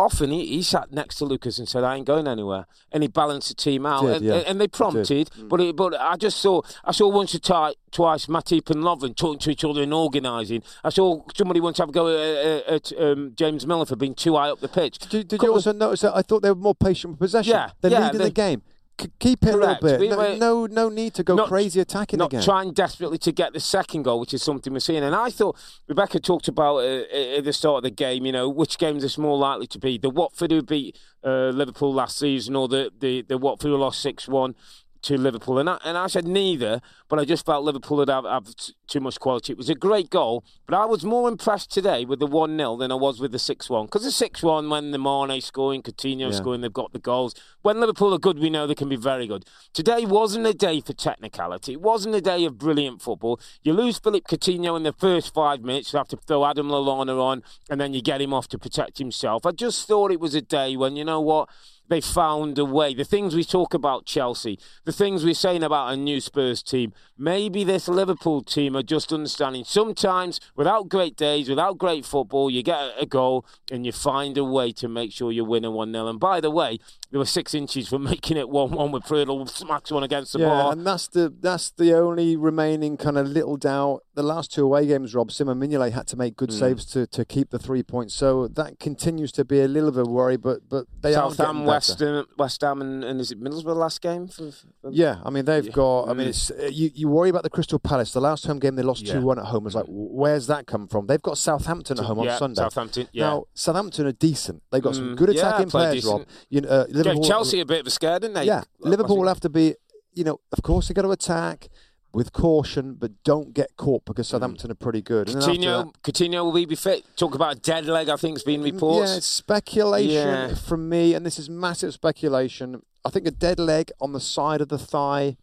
often 0.00 0.30
he, 0.30 0.46
he 0.46 0.62
sat 0.62 0.92
next 0.92 1.16
to 1.16 1.24
Lucas 1.24 1.58
and 1.58 1.68
said, 1.68 1.84
"I 1.84 1.96
ain't 1.96 2.06
going 2.06 2.26
anywhere," 2.26 2.66
and 2.92 3.02
he 3.02 3.08
balanced 3.08 3.48
the 3.48 3.54
team 3.54 3.86
out, 3.86 4.02
Did, 4.02 4.16
and, 4.16 4.24
yeah. 4.24 4.34
and 4.46 4.60
they 4.60 4.68
prompted. 4.68 5.30
But 5.42 5.60
it, 5.60 5.76
but 5.76 5.94
I 5.98 6.16
just 6.16 6.38
saw 6.38 6.62
I 6.84 6.92
saw 6.92 7.08
once 7.08 7.34
or 7.34 7.38
twice 7.38 8.26
Matip 8.26 8.70
and 8.70 8.82
Lovren 8.82 9.14
talking 9.16 9.38
to 9.40 9.50
each 9.50 9.64
other 9.64 9.82
and 9.82 9.92
organising. 9.94 10.62
I 10.84 10.90
saw 10.90 11.22
somebody 11.34 11.60
once 11.60 11.78
have 11.78 11.90
a 11.90 11.92
go 11.92 12.08
at, 12.08 12.66
at 12.66 12.92
um, 13.00 13.32
James 13.36 13.66
Milner 13.66 13.86
for 13.86 13.96
being 13.96 14.14
too 14.14 14.36
high 14.36 14.50
up 14.50 14.60
the 14.60 14.68
pitch. 14.68 14.98
Did, 14.98 15.28
did 15.28 15.42
you 15.42 15.52
also 15.52 15.72
notice 15.72 16.00
that 16.02 16.16
I 16.16 16.22
thought 16.22 16.42
they 16.42 16.50
were 16.50 16.54
more 16.54 16.74
patient 16.74 17.12
with 17.12 17.20
possession? 17.20 17.52
Yeah, 17.52 17.70
they're 17.80 17.90
yeah, 17.90 18.06
leading 18.06 18.18
they- 18.18 18.24
the 18.24 18.30
game. 18.30 18.62
C- 19.00 19.10
keep 19.18 19.42
it 19.44 19.52
Correct. 19.52 19.82
a 19.82 19.86
little 19.86 19.98
We 20.00 20.08
bit. 20.08 20.16
No, 20.16 20.16
were- 20.18 20.36
no, 20.36 20.66
no 20.66 20.88
need 20.88 21.14
to 21.14 21.22
go 21.22 21.34
not- 21.36 21.48
crazy 21.48 21.80
attacking 21.80 22.18
not 22.18 22.26
again. 22.32 22.42
trying 22.42 22.72
desperately 22.72 23.18
to 23.18 23.32
get 23.32 23.52
the 23.52 23.60
second 23.60 24.02
goal, 24.02 24.20
which 24.20 24.34
is 24.34 24.42
something 24.42 24.72
we're 24.72 24.80
seeing. 24.80 25.02
And 25.02 25.14
I 25.14 25.30
thought 25.30 25.56
Rebecca 25.88 26.20
talked 26.20 26.48
about 26.48 26.76
uh, 26.78 27.04
at 27.38 27.44
the 27.44 27.52
start 27.52 27.78
of 27.78 27.82
the 27.84 27.90
game. 27.90 28.26
You 28.26 28.32
know, 28.32 28.48
which 28.48 28.78
games 28.78 29.02
is 29.04 29.16
more 29.18 29.38
likely 29.38 29.66
to 29.68 29.78
be 29.78 29.98
the 29.98 30.10
Watford 30.10 30.50
who 30.50 30.62
beat 30.62 30.98
uh, 31.24 31.48
Liverpool 31.50 31.92
last 31.92 32.18
season, 32.18 32.56
or 32.56 32.68
the 32.68 32.90
the, 32.98 33.22
the 33.22 33.38
Watford 33.38 33.70
who 33.70 33.76
lost 33.76 34.00
six 34.00 34.28
one 34.28 34.54
to 35.02 35.16
Liverpool. 35.16 35.58
And 35.58 35.70
I, 35.70 35.78
and 35.84 35.96
I 35.96 36.06
said 36.06 36.26
neither, 36.26 36.80
but 37.08 37.18
I 37.18 37.24
just 37.24 37.46
felt 37.46 37.64
Liverpool 37.64 38.00
had 38.00 38.08
have, 38.08 38.24
have 38.24 38.54
too 38.86 39.00
much 39.00 39.18
quality. 39.18 39.52
It 39.52 39.56
was 39.58 39.68
a 39.68 39.74
great 39.74 40.10
goal, 40.10 40.44
but 40.66 40.76
I 40.76 40.84
was 40.84 41.04
more 41.04 41.28
impressed 41.28 41.70
today 41.70 42.04
with 42.04 42.18
the 42.18 42.26
1 42.26 42.56
0 42.56 42.76
than 42.76 42.92
I 42.92 42.96
was 42.96 43.20
with 43.20 43.32
the 43.32 43.38
6 43.38 43.70
1. 43.70 43.86
Because 43.86 44.04
the 44.04 44.10
6 44.10 44.42
1, 44.42 44.68
when 44.68 44.90
the 44.90 44.98
Mane 44.98 45.40
scoring, 45.40 45.82
Coutinho 45.82 46.30
Yeah. 46.30 46.30
scoring, 46.30 46.60
they've 46.60 46.72
got 46.72 46.92
the 46.92 46.98
goals. 46.98 47.34
When 47.62 47.80
Liverpool 47.80 48.14
are 48.14 48.18
good, 48.18 48.38
we 48.38 48.50
know 48.50 48.66
they 48.66 48.74
can 48.74 48.88
be 48.88 48.96
very 48.96 49.26
good. 49.26 49.44
Today 49.72 50.04
wasn't 50.04 50.46
a 50.46 50.54
day 50.54 50.80
for 50.80 50.92
technicality. 50.92 51.72
It 51.72 51.80
wasn't 51.80 52.14
a 52.14 52.20
day 52.20 52.44
of 52.44 52.58
brilliant 52.58 53.02
football. 53.02 53.40
You 53.62 53.72
lose 53.72 53.98
Philippe 53.98 54.34
Coutinho 54.34 54.76
in 54.76 54.82
the 54.82 54.92
first 54.92 55.32
five 55.34 55.62
minutes, 55.62 55.92
you 55.92 55.98
have 55.98 56.08
to 56.08 56.16
throw 56.16 56.44
Adam 56.44 56.68
Lallana 56.68 57.20
on, 57.20 57.42
and 57.68 57.80
then 57.80 57.94
you 57.94 58.02
get 58.02 58.20
him 58.20 58.32
off 58.34 58.48
to 58.48 58.58
protect 58.58 58.98
himself. 58.98 59.46
I 59.46 59.52
just 59.52 59.86
thought 59.86 60.10
it 60.10 60.20
was 60.20 60.34
a 60.34 60.42
day 60.42 60.76
when, 60.76 60.96
you 60.96 61.04
know 61.04 61.20
what? 61.20 61.48
They 61.90 62.00
found 62.00 62.56
a 62.58 62.64
way. 62.64 62.94
The 62.94 63.04
things 63.04 63.34
we 63.34 63.44
talk 63.44 63.74
about 63.74 64.06
Chelsea, 64.06 64.58
the 64.84 64.92
things 64.92 65.24
we're 65.24 65.34
saying 65.34 65.64
about 65.64 65.92
a 65.92 65.96
new 65.96 66.20
Spurs 66.20 66.62
team, 66.62 66.94
maybe 67.18 67.64
this 67.64 67.88
Liverpool 67.88 68.42
team 68.42 68.76
are 68.76 68.82
just 68.82 69.12
understanding. 69.12 69.64
Sometimes, 69.64 70.40
without 70.54 70.88
great 70.88 71.16
days, 71.16 71.48
without 71.48 71.78
great 71.78 72.06
football, 72.06 72.48
you 72.48 72.62
get 72.62 72.94
a 72.98 73.06
goal 73.06 73.44
and 73.70 73.84
you 73.84 73.92
find 73.92 74.38
a 74.38 74.44
way 74.44 74.70
to 74.72 74.88
make 74.88 75.12
sure 75.12 75.32
you 75.32 75.44
win 75.44 75.64
a 75.64 75.70
1 75.70 75.92
0. 75.92 76.06
And 76.06 76.20
by 76.20 76.40
the 76.40 76.50
way, 76.50 76.78
there 77.10 77.18
were 77.18 77.24
six 77.26 77.54
inches 77.54 77.88
from 77.88 78.04
making 78.14 78.36
it 78.36 78.48
1 78.48 78.70
1 78.70 78.92
with 78.92 79.02
Prödl 79.04 79.48
smacks 79.48 79.90
one 79.90 80.02
against 80.02 80.32
the 80.32 80.40
yeah, 80.40 80.46
bar. 80.48 80.72
and 80.72 80.86
that's 80.86 81.08
the 81.08 81.32
that's 81.40 81.70
the 81.72 81.92
only 81.94 82.36
remaining 82.36 82.96
kind 82.96 83.18
of 83.18 83.26
little 83.28 83.56
doubt. 83.56 84.02
The 84.14 84.22
last 84.22 84.52
two 84.52 84.64
away 84.64 84.86
games, 84.86 85.14
Rob 85.14 85.32
Simon 85.32 85.58
Mignolet 85.58 85.92
had 85.92 86.06
to 86.08 86.16
make 86.16 86.32
Hmm. 86.34 86.44
good 86.46 86.52
saves 86.52 86.84
to, 86.86 87.06
to 87.06 87.24
keep 87.24 87.50
the 87.50 87.58
three 87.58 87.82
points. 87.82 88.12
So 88.14 88.48
that 88.48 88.78
continues 88.78 89.32
to 89.32 89.44
be 89.44 89.60
a 89.62 89.68
little 89.68 89.90
bit 89.90 90.00
of 90.02 90.08
a 90.08 90.10
worry, 90.10 90.36
but 90.36 90.68
but 90.68 90.86
they 91.00 91.12
getting 91.12 91.64
West. 91.64 91.98
Ham, 92.00 92.26
West 92.38 92.60
Ham, 92.60 92.80
and, 92.82 93.02
and 93.02 93.20
is 93.20 93.30
it 93.32 93.42
Middlesbrough 93.42 93.76
last 93.76 94.00
game? 94.02 94.28
For, 94.28 94.50
for- 94.52 94.90
Yeah, 94.90 95.20
I 95.24 95.30
mean 95.30 95.44
they've 95.46 95.64
Yeah. 95.66 95.72
got. 95.72 96.08
I 96.10 96.12
mean, 96.14 96.26
Mm. 96.26 96.30
it's 96.30 96.50
uh, 96.50 96.68
you. 96.70 96.90
You 96.94 97.08
worry 97.08 97.30
about 97.30 97.42
the 97.44 97.50
Crystal 97.50 97.78
Palace. 97.78 98.12
The 98.12 98.20
last 98.20 98.46
home 98.46 98.58
game 98.58 98.76
they 98.76 98.82
lost 98.82 99.02
Yeah. 99.06 99.14
two 99.14 99.22
one 99.22 99.38
at 99.38 99.46
home. 99.46 99.66
It's 99.66 99.74
like, 99.74 99.86
where's 99.88 100.46
that 100.48 100.66
come 100.66 100.86
from? 100.86 101.06
They've 101.06 101.22
got 101.22 101.38
Southampton 101.38 101.98
at 101.98 102.04
home 102.04 102.20
yeah, 102.22 102.32
on 102.34 102.38
Sunday. 102.38 102.62
Southampton, 102.62 103.08
yeah. 103.12 103.24
Now 103.24 103.44
Southampton 103.54 104.06
are 104.06 104.12
decent. 104.12 104.62
They've 104.70 104.82
got 104.82 104.94
some 104.94 105.14
Mm, 105.14 105.16
good 105.16 105.30
attacking 105.30 105.70
play 105.70 105.86
players, 105.90 106.04
Rob. 106.04 106.26
You 106.50 106.60
know, 106.62 106.68
uh, 106.68 106.86
Liverpool, 107.04 107.22
Gave 107.22 107.28
Chelsea 107.30 107.60
a 107.60 107.66
bit 107.66 107.80
of 107.80 107.86
a 107.86 107.90
scare, 107.90 108.18
didn't 108.18 108.34
they? 108.34 108.44
Yeah, 108.44 108.56
last 108.56 108.66
Liverpool 108.80 109.18
will 109.18 109.28
have 109.28 109.40
to 109.40 109.48
be. 109.48 109.74
You 110.12 110.24
know, 110.24 110.40
of 110.52 110.62
course 110.62 110.88
they 110.88 110.94
got 110.94 111.02
to 111.02 111.10
attack 111.12 111.68
with 112.12 112.32
caution, 112.32 112.94
but 112.94 113.12
don't 113.22 113.54
get 113.54 113.76
caught 113.76 114.04
because 114.04 114.28
Southampton 114.28 114.70
are 114.70 114.74
pretty 114.74 115.00
good. 115.00 115.28
Then 115.28 115.36
after 115.38 115.52
Coutinho, 115.52 115.94
Coutinho 116.02 116.44
will 116.44 116.54
he 116.56 116.66
be 116.66 116.74
fit? 116.74 117.04
Talk 117.16 117.34
about 117.36 117.56
a 117.56 117.60
dead 117.60 117.86
leg. 117.86 118.08
I 118.08 118.16
think 118.16 118.34
has 118.36 118.42
been 118.42 118.62
reported. 118.62 119.08
Yeah, 119.08 119.18
speculation 119.20 120.10
Yeah. 120.12 120.54
from 120.54 120.88
me, 120.88 121.14
and 121.14 121.24
this 121.24 121.38
is 121.38 121.48
massive 121.48 121.92
speculation. 121.94 122.82
I 123.04 123.10
think 123.10 123.26
a 123.26 123.30
dead 123.30 123.58
leg 123.58 123.92
on 124.00 124.12
the 124.12 124.20
side 124.20 124.60
of 124.60 124.68
the 124.68 124.78
thigh, 124.78 125.36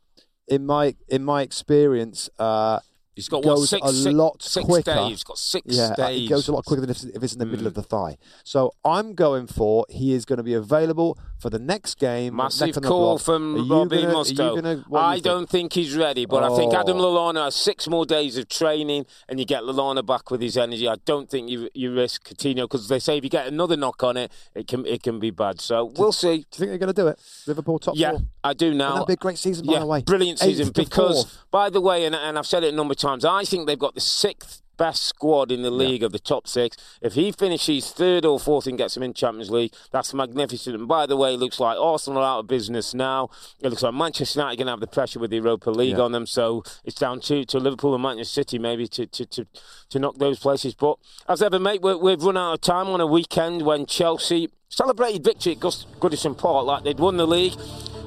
in 0.48 0.66
my 0.66 0.96
in 1.08 1.24
my 1.24 1.42
experience, 1.42 2.30
uh, 2.38 2.80
He's 3.18 3.28
got 3.28 3.44
what, 3.44 3.56
goes 3.56 3.70
six, 3.70 3.86
a 3.90 3.94
six- 3.94 4.14
lot 4.16 4.42
six 4.42 4.66
quicker. 4.66 4.94
days. 4.94 5.10
He's 5.10 5.24
got 5.24 5.38
six 5.38 5.66
yeah, 5.68 5.94
days. 5.96 6.26
it 6.26 6.30
goes 6.30 6.48
a 6.48 6.52
lot 6.54 6.64
quicker 6.66 6.82
than 6.82 6.92
if, 6.92 7.04
if 7.04 7.22
it's 7.24 7.34
in 7.34 7.40
the 7.40 7.46
middle 7.46 7.64
Mm. 7.66 7.68
of 7.68 7.74
the 7.74 7.82
thigh. 7.84 8.18
So 8.46 8.72
I'm 8.86 9.14
going 9.16 9.48
for 9.48 9.86
he 9.90 10.14
is 10.14 10.24
going 10.24 10.38
to 10.38 10.44
be 10.44 10.54
available 10.54 11.18
for 11.40 11.50
the 11.50 11.60
next 11.60 11.96
game. 12.00 12.36
Massive 12.36 12.68
next 12.76 12.88
call 12.88 13.18
from 13.18 13.70
Robbie 13.70 14.04
gonna- 14.04 14.14
Mustoe. 14.14 14.56
gonna- 14.56 14.86
what 14.88 15.04
I 15.04 15.14
think? 15.16 15.24
don't 15.26 15.50
think 15.50 15.74
he's 15.74 15.96
ready, 15.96 16.26
but 16.26 16.44
I 16.44 16.56
think 16.56 16.74
Adam 16.74 16.98
Oh. 17.00 17.02
Lallana 17.34 17.46
has 17.46 17.56
six 17.56 17.88
more 17.88 18.06
days 18.06 18.38
of 18.38 18.48
training, 18.50 19.06
and 19.28 19.40
you 19.40 19.46
get 19.46 19.64
Lallana 19.64 20.06
back 20.06 20.30
with 20.32 20.42
his 20.42 20.56
energy. 20.56 20.88
I 20.88 20.96
don't 21.06 21.28
think 21.30 21.50
you 21.50 21.70
you 21.74 21.94
risk 21.94 22.28
Coutinho 22.30 22.66
because 22.66 22.88
they 22.88 23.00
say 23.00 23.18
if 23.18 23.24
you 23.24 23.30
get 23.32 23.48
another 23.48 23.76
knock 23.76 24.04
on 24.04 24.16
it, 24.18 24.32
it 24.54 24.68
can 24.68 24.86
it 24.86 25.02
can 25.02 25.20
be 25.20 25.32
bad. 25.32 25.60
So 25.60 25.92
we'll 25.98 26.12
see. 26.12 26.28
Do 26.28 26.34
you 26.38 26.46
think 26.60 26.70
they're 26.70 26.78
going 26.78 26.94
to 26.94 27.02
do 27.02 27.08
it? 27.08 27.20
Liverpool 27.48 27.80
top 27.80 27.96
Yeah, 27.98 28.12
four. 28.12 28.22
I 28.44 28.54
do 28.54 28.74
now. 28.76 28.94
That'd 28.94 29.08
be 29.08 29.14
a 29.14 29.18
great 29.18 29.38
season, 29.40 29.66
by 29.66 29.74
yeah, 29.74 29.80
the 29.80 29.86
way. 29.88 30.02
brilliant 30.02 30.40
season 30.40 30.68
to 30.68 30.72
because, 30.72 31.26
by 31.52 31.70
the 31.70 31.82
way, 31.82 32.06
and, 32.06 32.14
and 32.16 32.38
I've 32.38 32.46
said 32.46 32.64
it 32.64 32.74
a 32.74 32.76
number 32.76 32.92
of 32.94 32.98
times, 32.98 33.07
I 33.08 33.44
think 33.46 33.68
they've 33.68 33.80
got 33.80 33.96
the 33.96 34.02
sixth 34.02 34.62
best 34.78 35.02
squad 35.04 35.52
in 35.52 35.64
the 35.64 35.72
league 35.72 36.04
of 36.04 36.12
the 36.12 36.20
top 36.20 36.48
six. 36.48 36.78
If 37.02 37.14
he 37.14 37.32
finishes 37.32 37.90
third 37.90 38.26
or 38.26 38.40
fourth 38.40 38.68
and 38.68 38.78
gets 38.78 38.94
them 38.94 39.02
in 39.02 39.14
Champions 39.14 39.50
League, 39.50 39.74
that's 39.92 40.14
magnificent. 40.14 40.76
And 40.76 40.88
by 40.88 41.08
the 41.08 41.18
way, 41.18 41.34
it 41.34 41.38
looks 41.38 41.60
like 41.60 41.78
Arsenal 41.80 42.22
are 42.22 42.36
out 42.36 42.40
of 42.42 42.48
business 42.48 42.94
now. 42.94 43.30
It 43.60 43.70
looks 43.70 43.82
like 43.82 43.96
Manchester 43.96 44.40
United 44.40 44.54
are 44.54 44.58
going 44.58 44.68
to 44.68 44.72
have 44.74 44.80
the 44.80 44.86
pressure 44.88 45.20
with 45.20 45.32
the 45.32 45.38
Europa 45.38 45.72
League 45.72 45.98
Yeah. 45.98 46.04
on 46.04 46.12
them. 46.12 46.28
So 46.28 46.64
it's 46.86 46.96
down 46.96 47.22
to, 47.22 47.44
to 47.46 47.60
Liverpool 47.60 47.96
and 47.96 48.04
Manchester 48.04 48.34
City 48.42 48.60
maybe 48.60 48.88
to, 48.90 49.08
to, 49.08 49.26
to, 49.26 49.48
to 49.90 50.00
knock 50.00 50.18
those 50.20 50.38
places. 50.38 50.76
But 50.76 51.00
as 51.28 51.42
ever, 51.42 51.58
mate, 51.60 51.82
we 51.82 51.96
we've 51.96 52.22
run 52.22 52.38
out 52.38 52.54
of 52.54 52.62
time 52.62 52.88
on 52.90 53.02
a 53.02 53.08
weekend 53.08 53.64
when 53.64 53.88
Chelsea 53.88 54.50
celebrated 54.70 55.24
victory 55.24 55.54
at 55.54 55.60
Gus- 55.60 55.88
Goodison 56.00 56.38
Park 56.38 56.66
like 56.68 56.84
they'd 56.84 57.00
won 57.00 57.18
the 57.18 57.26
league 57.26 57.54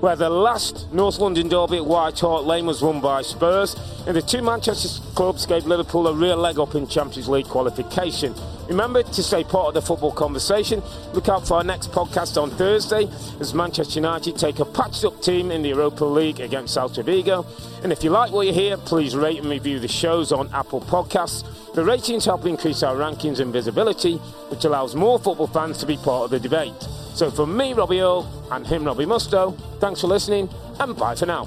where 0.00 0.16
the 0.16 0.30
last 0.30 0.90
North 0.92 1.18
London 1.18 1.48
derby 1.48 1.76
at 1.76 1.84
White 1.84 2.18
Hart 2.20 2.44
Lane 2.44 2.66
was 2.66 2.82
won 2.82 3.00
by 3.00 3.22
Spurs, 3.22 3.76
and 4.06 4.16
the 4.16 4.22
two 4.22 4.42
Manchester 4.42 5.02
clubs 5.14 5.44
gave 5.44 5.66
Liverpool 5.66 6.08
a 6.08 6.14
real 6.14 6.38
leg 6.38 6.58
up 6.58 6.74
in 6.74 6.86
Champions 6.86 7.28
League 7.28 7.46
qualification. 7.46 8.34
Remember 8.66 9.02
to 9.02 9.22
stay 9.22 9.44
part 9.44 9.68
of 9.68 9.74
the 9.74 9.82
football 9.82 10.12
conversation. 10.12 10.82
Look 11.12 11.28
out 11.28 11.46
for 11.46 11.54
our 11.54 11.64
next 11.64 11.90
podcast 11.90 12.40
on 12.40 12.50
Thursday 12.50 13.08
as 13.40 13.52
Manchester 13.52 13.98
United 13.98 14.38
take 14.38 14.60
a 14.60 14.64
patched 14.64 15.04
up 15.04 15.20
team 15.20 15.50
in 15.50 15.62
the 15.62 15.70
Europa 15.70 16.04
League 16.04 16.40
against 16.40 16.76
Celta 16.76 17.04
Vigo. 17.04 17.44
And 17.82 17.92
if 17.92 18.04
you 18.04 18.10
like 18.10 18.30
what 18.30 18.46
you 18.46 18.52
hear, 18.52 18.76
please 18.76 19.16
rate 19.16 19.38
and 19.40 19.50
review 19.50 19.80
the 19.80 19.88
shows 19.88 20.30
on 20.30 20.48
Apple 20.54 20.80
Podcasts. 20.80 21.44
The 21.74 21.84
ratings 21.84 22.24
help 22.24 22.46
increase 22.46 22.82
our 22.82 22.94
rankings 22.94 23.40
and 23.40 23.52
visibility, 23.52 24.16
which 24.48 24.64
allows 24.64 24.94
more 24.94 25.18
football 25.18 25.48
fans 25.48 25.78
to 25.78 25.86
be 25.86 25.96
part 25.96 26.24
of 26.24 26.30
the 26.30 26.40
debate. 26.40 26.74
So 27.20 27.30
from 27.30 27.54
me, 27.54 27.74
Robbie 27.74 28.00
Earle, 28.00 28.26
and 28.50 28.66
him, 28.66 28.82
Robbie 28.82 29.04
Mustoe, 29.04 29.54
thanks 29.78 30.00
for 30.00 30.06
listening, 30.06 30.48
and 30.78 30.96
bye 30.96 31.14
for 31.14 31.26
now. 31.26 31.46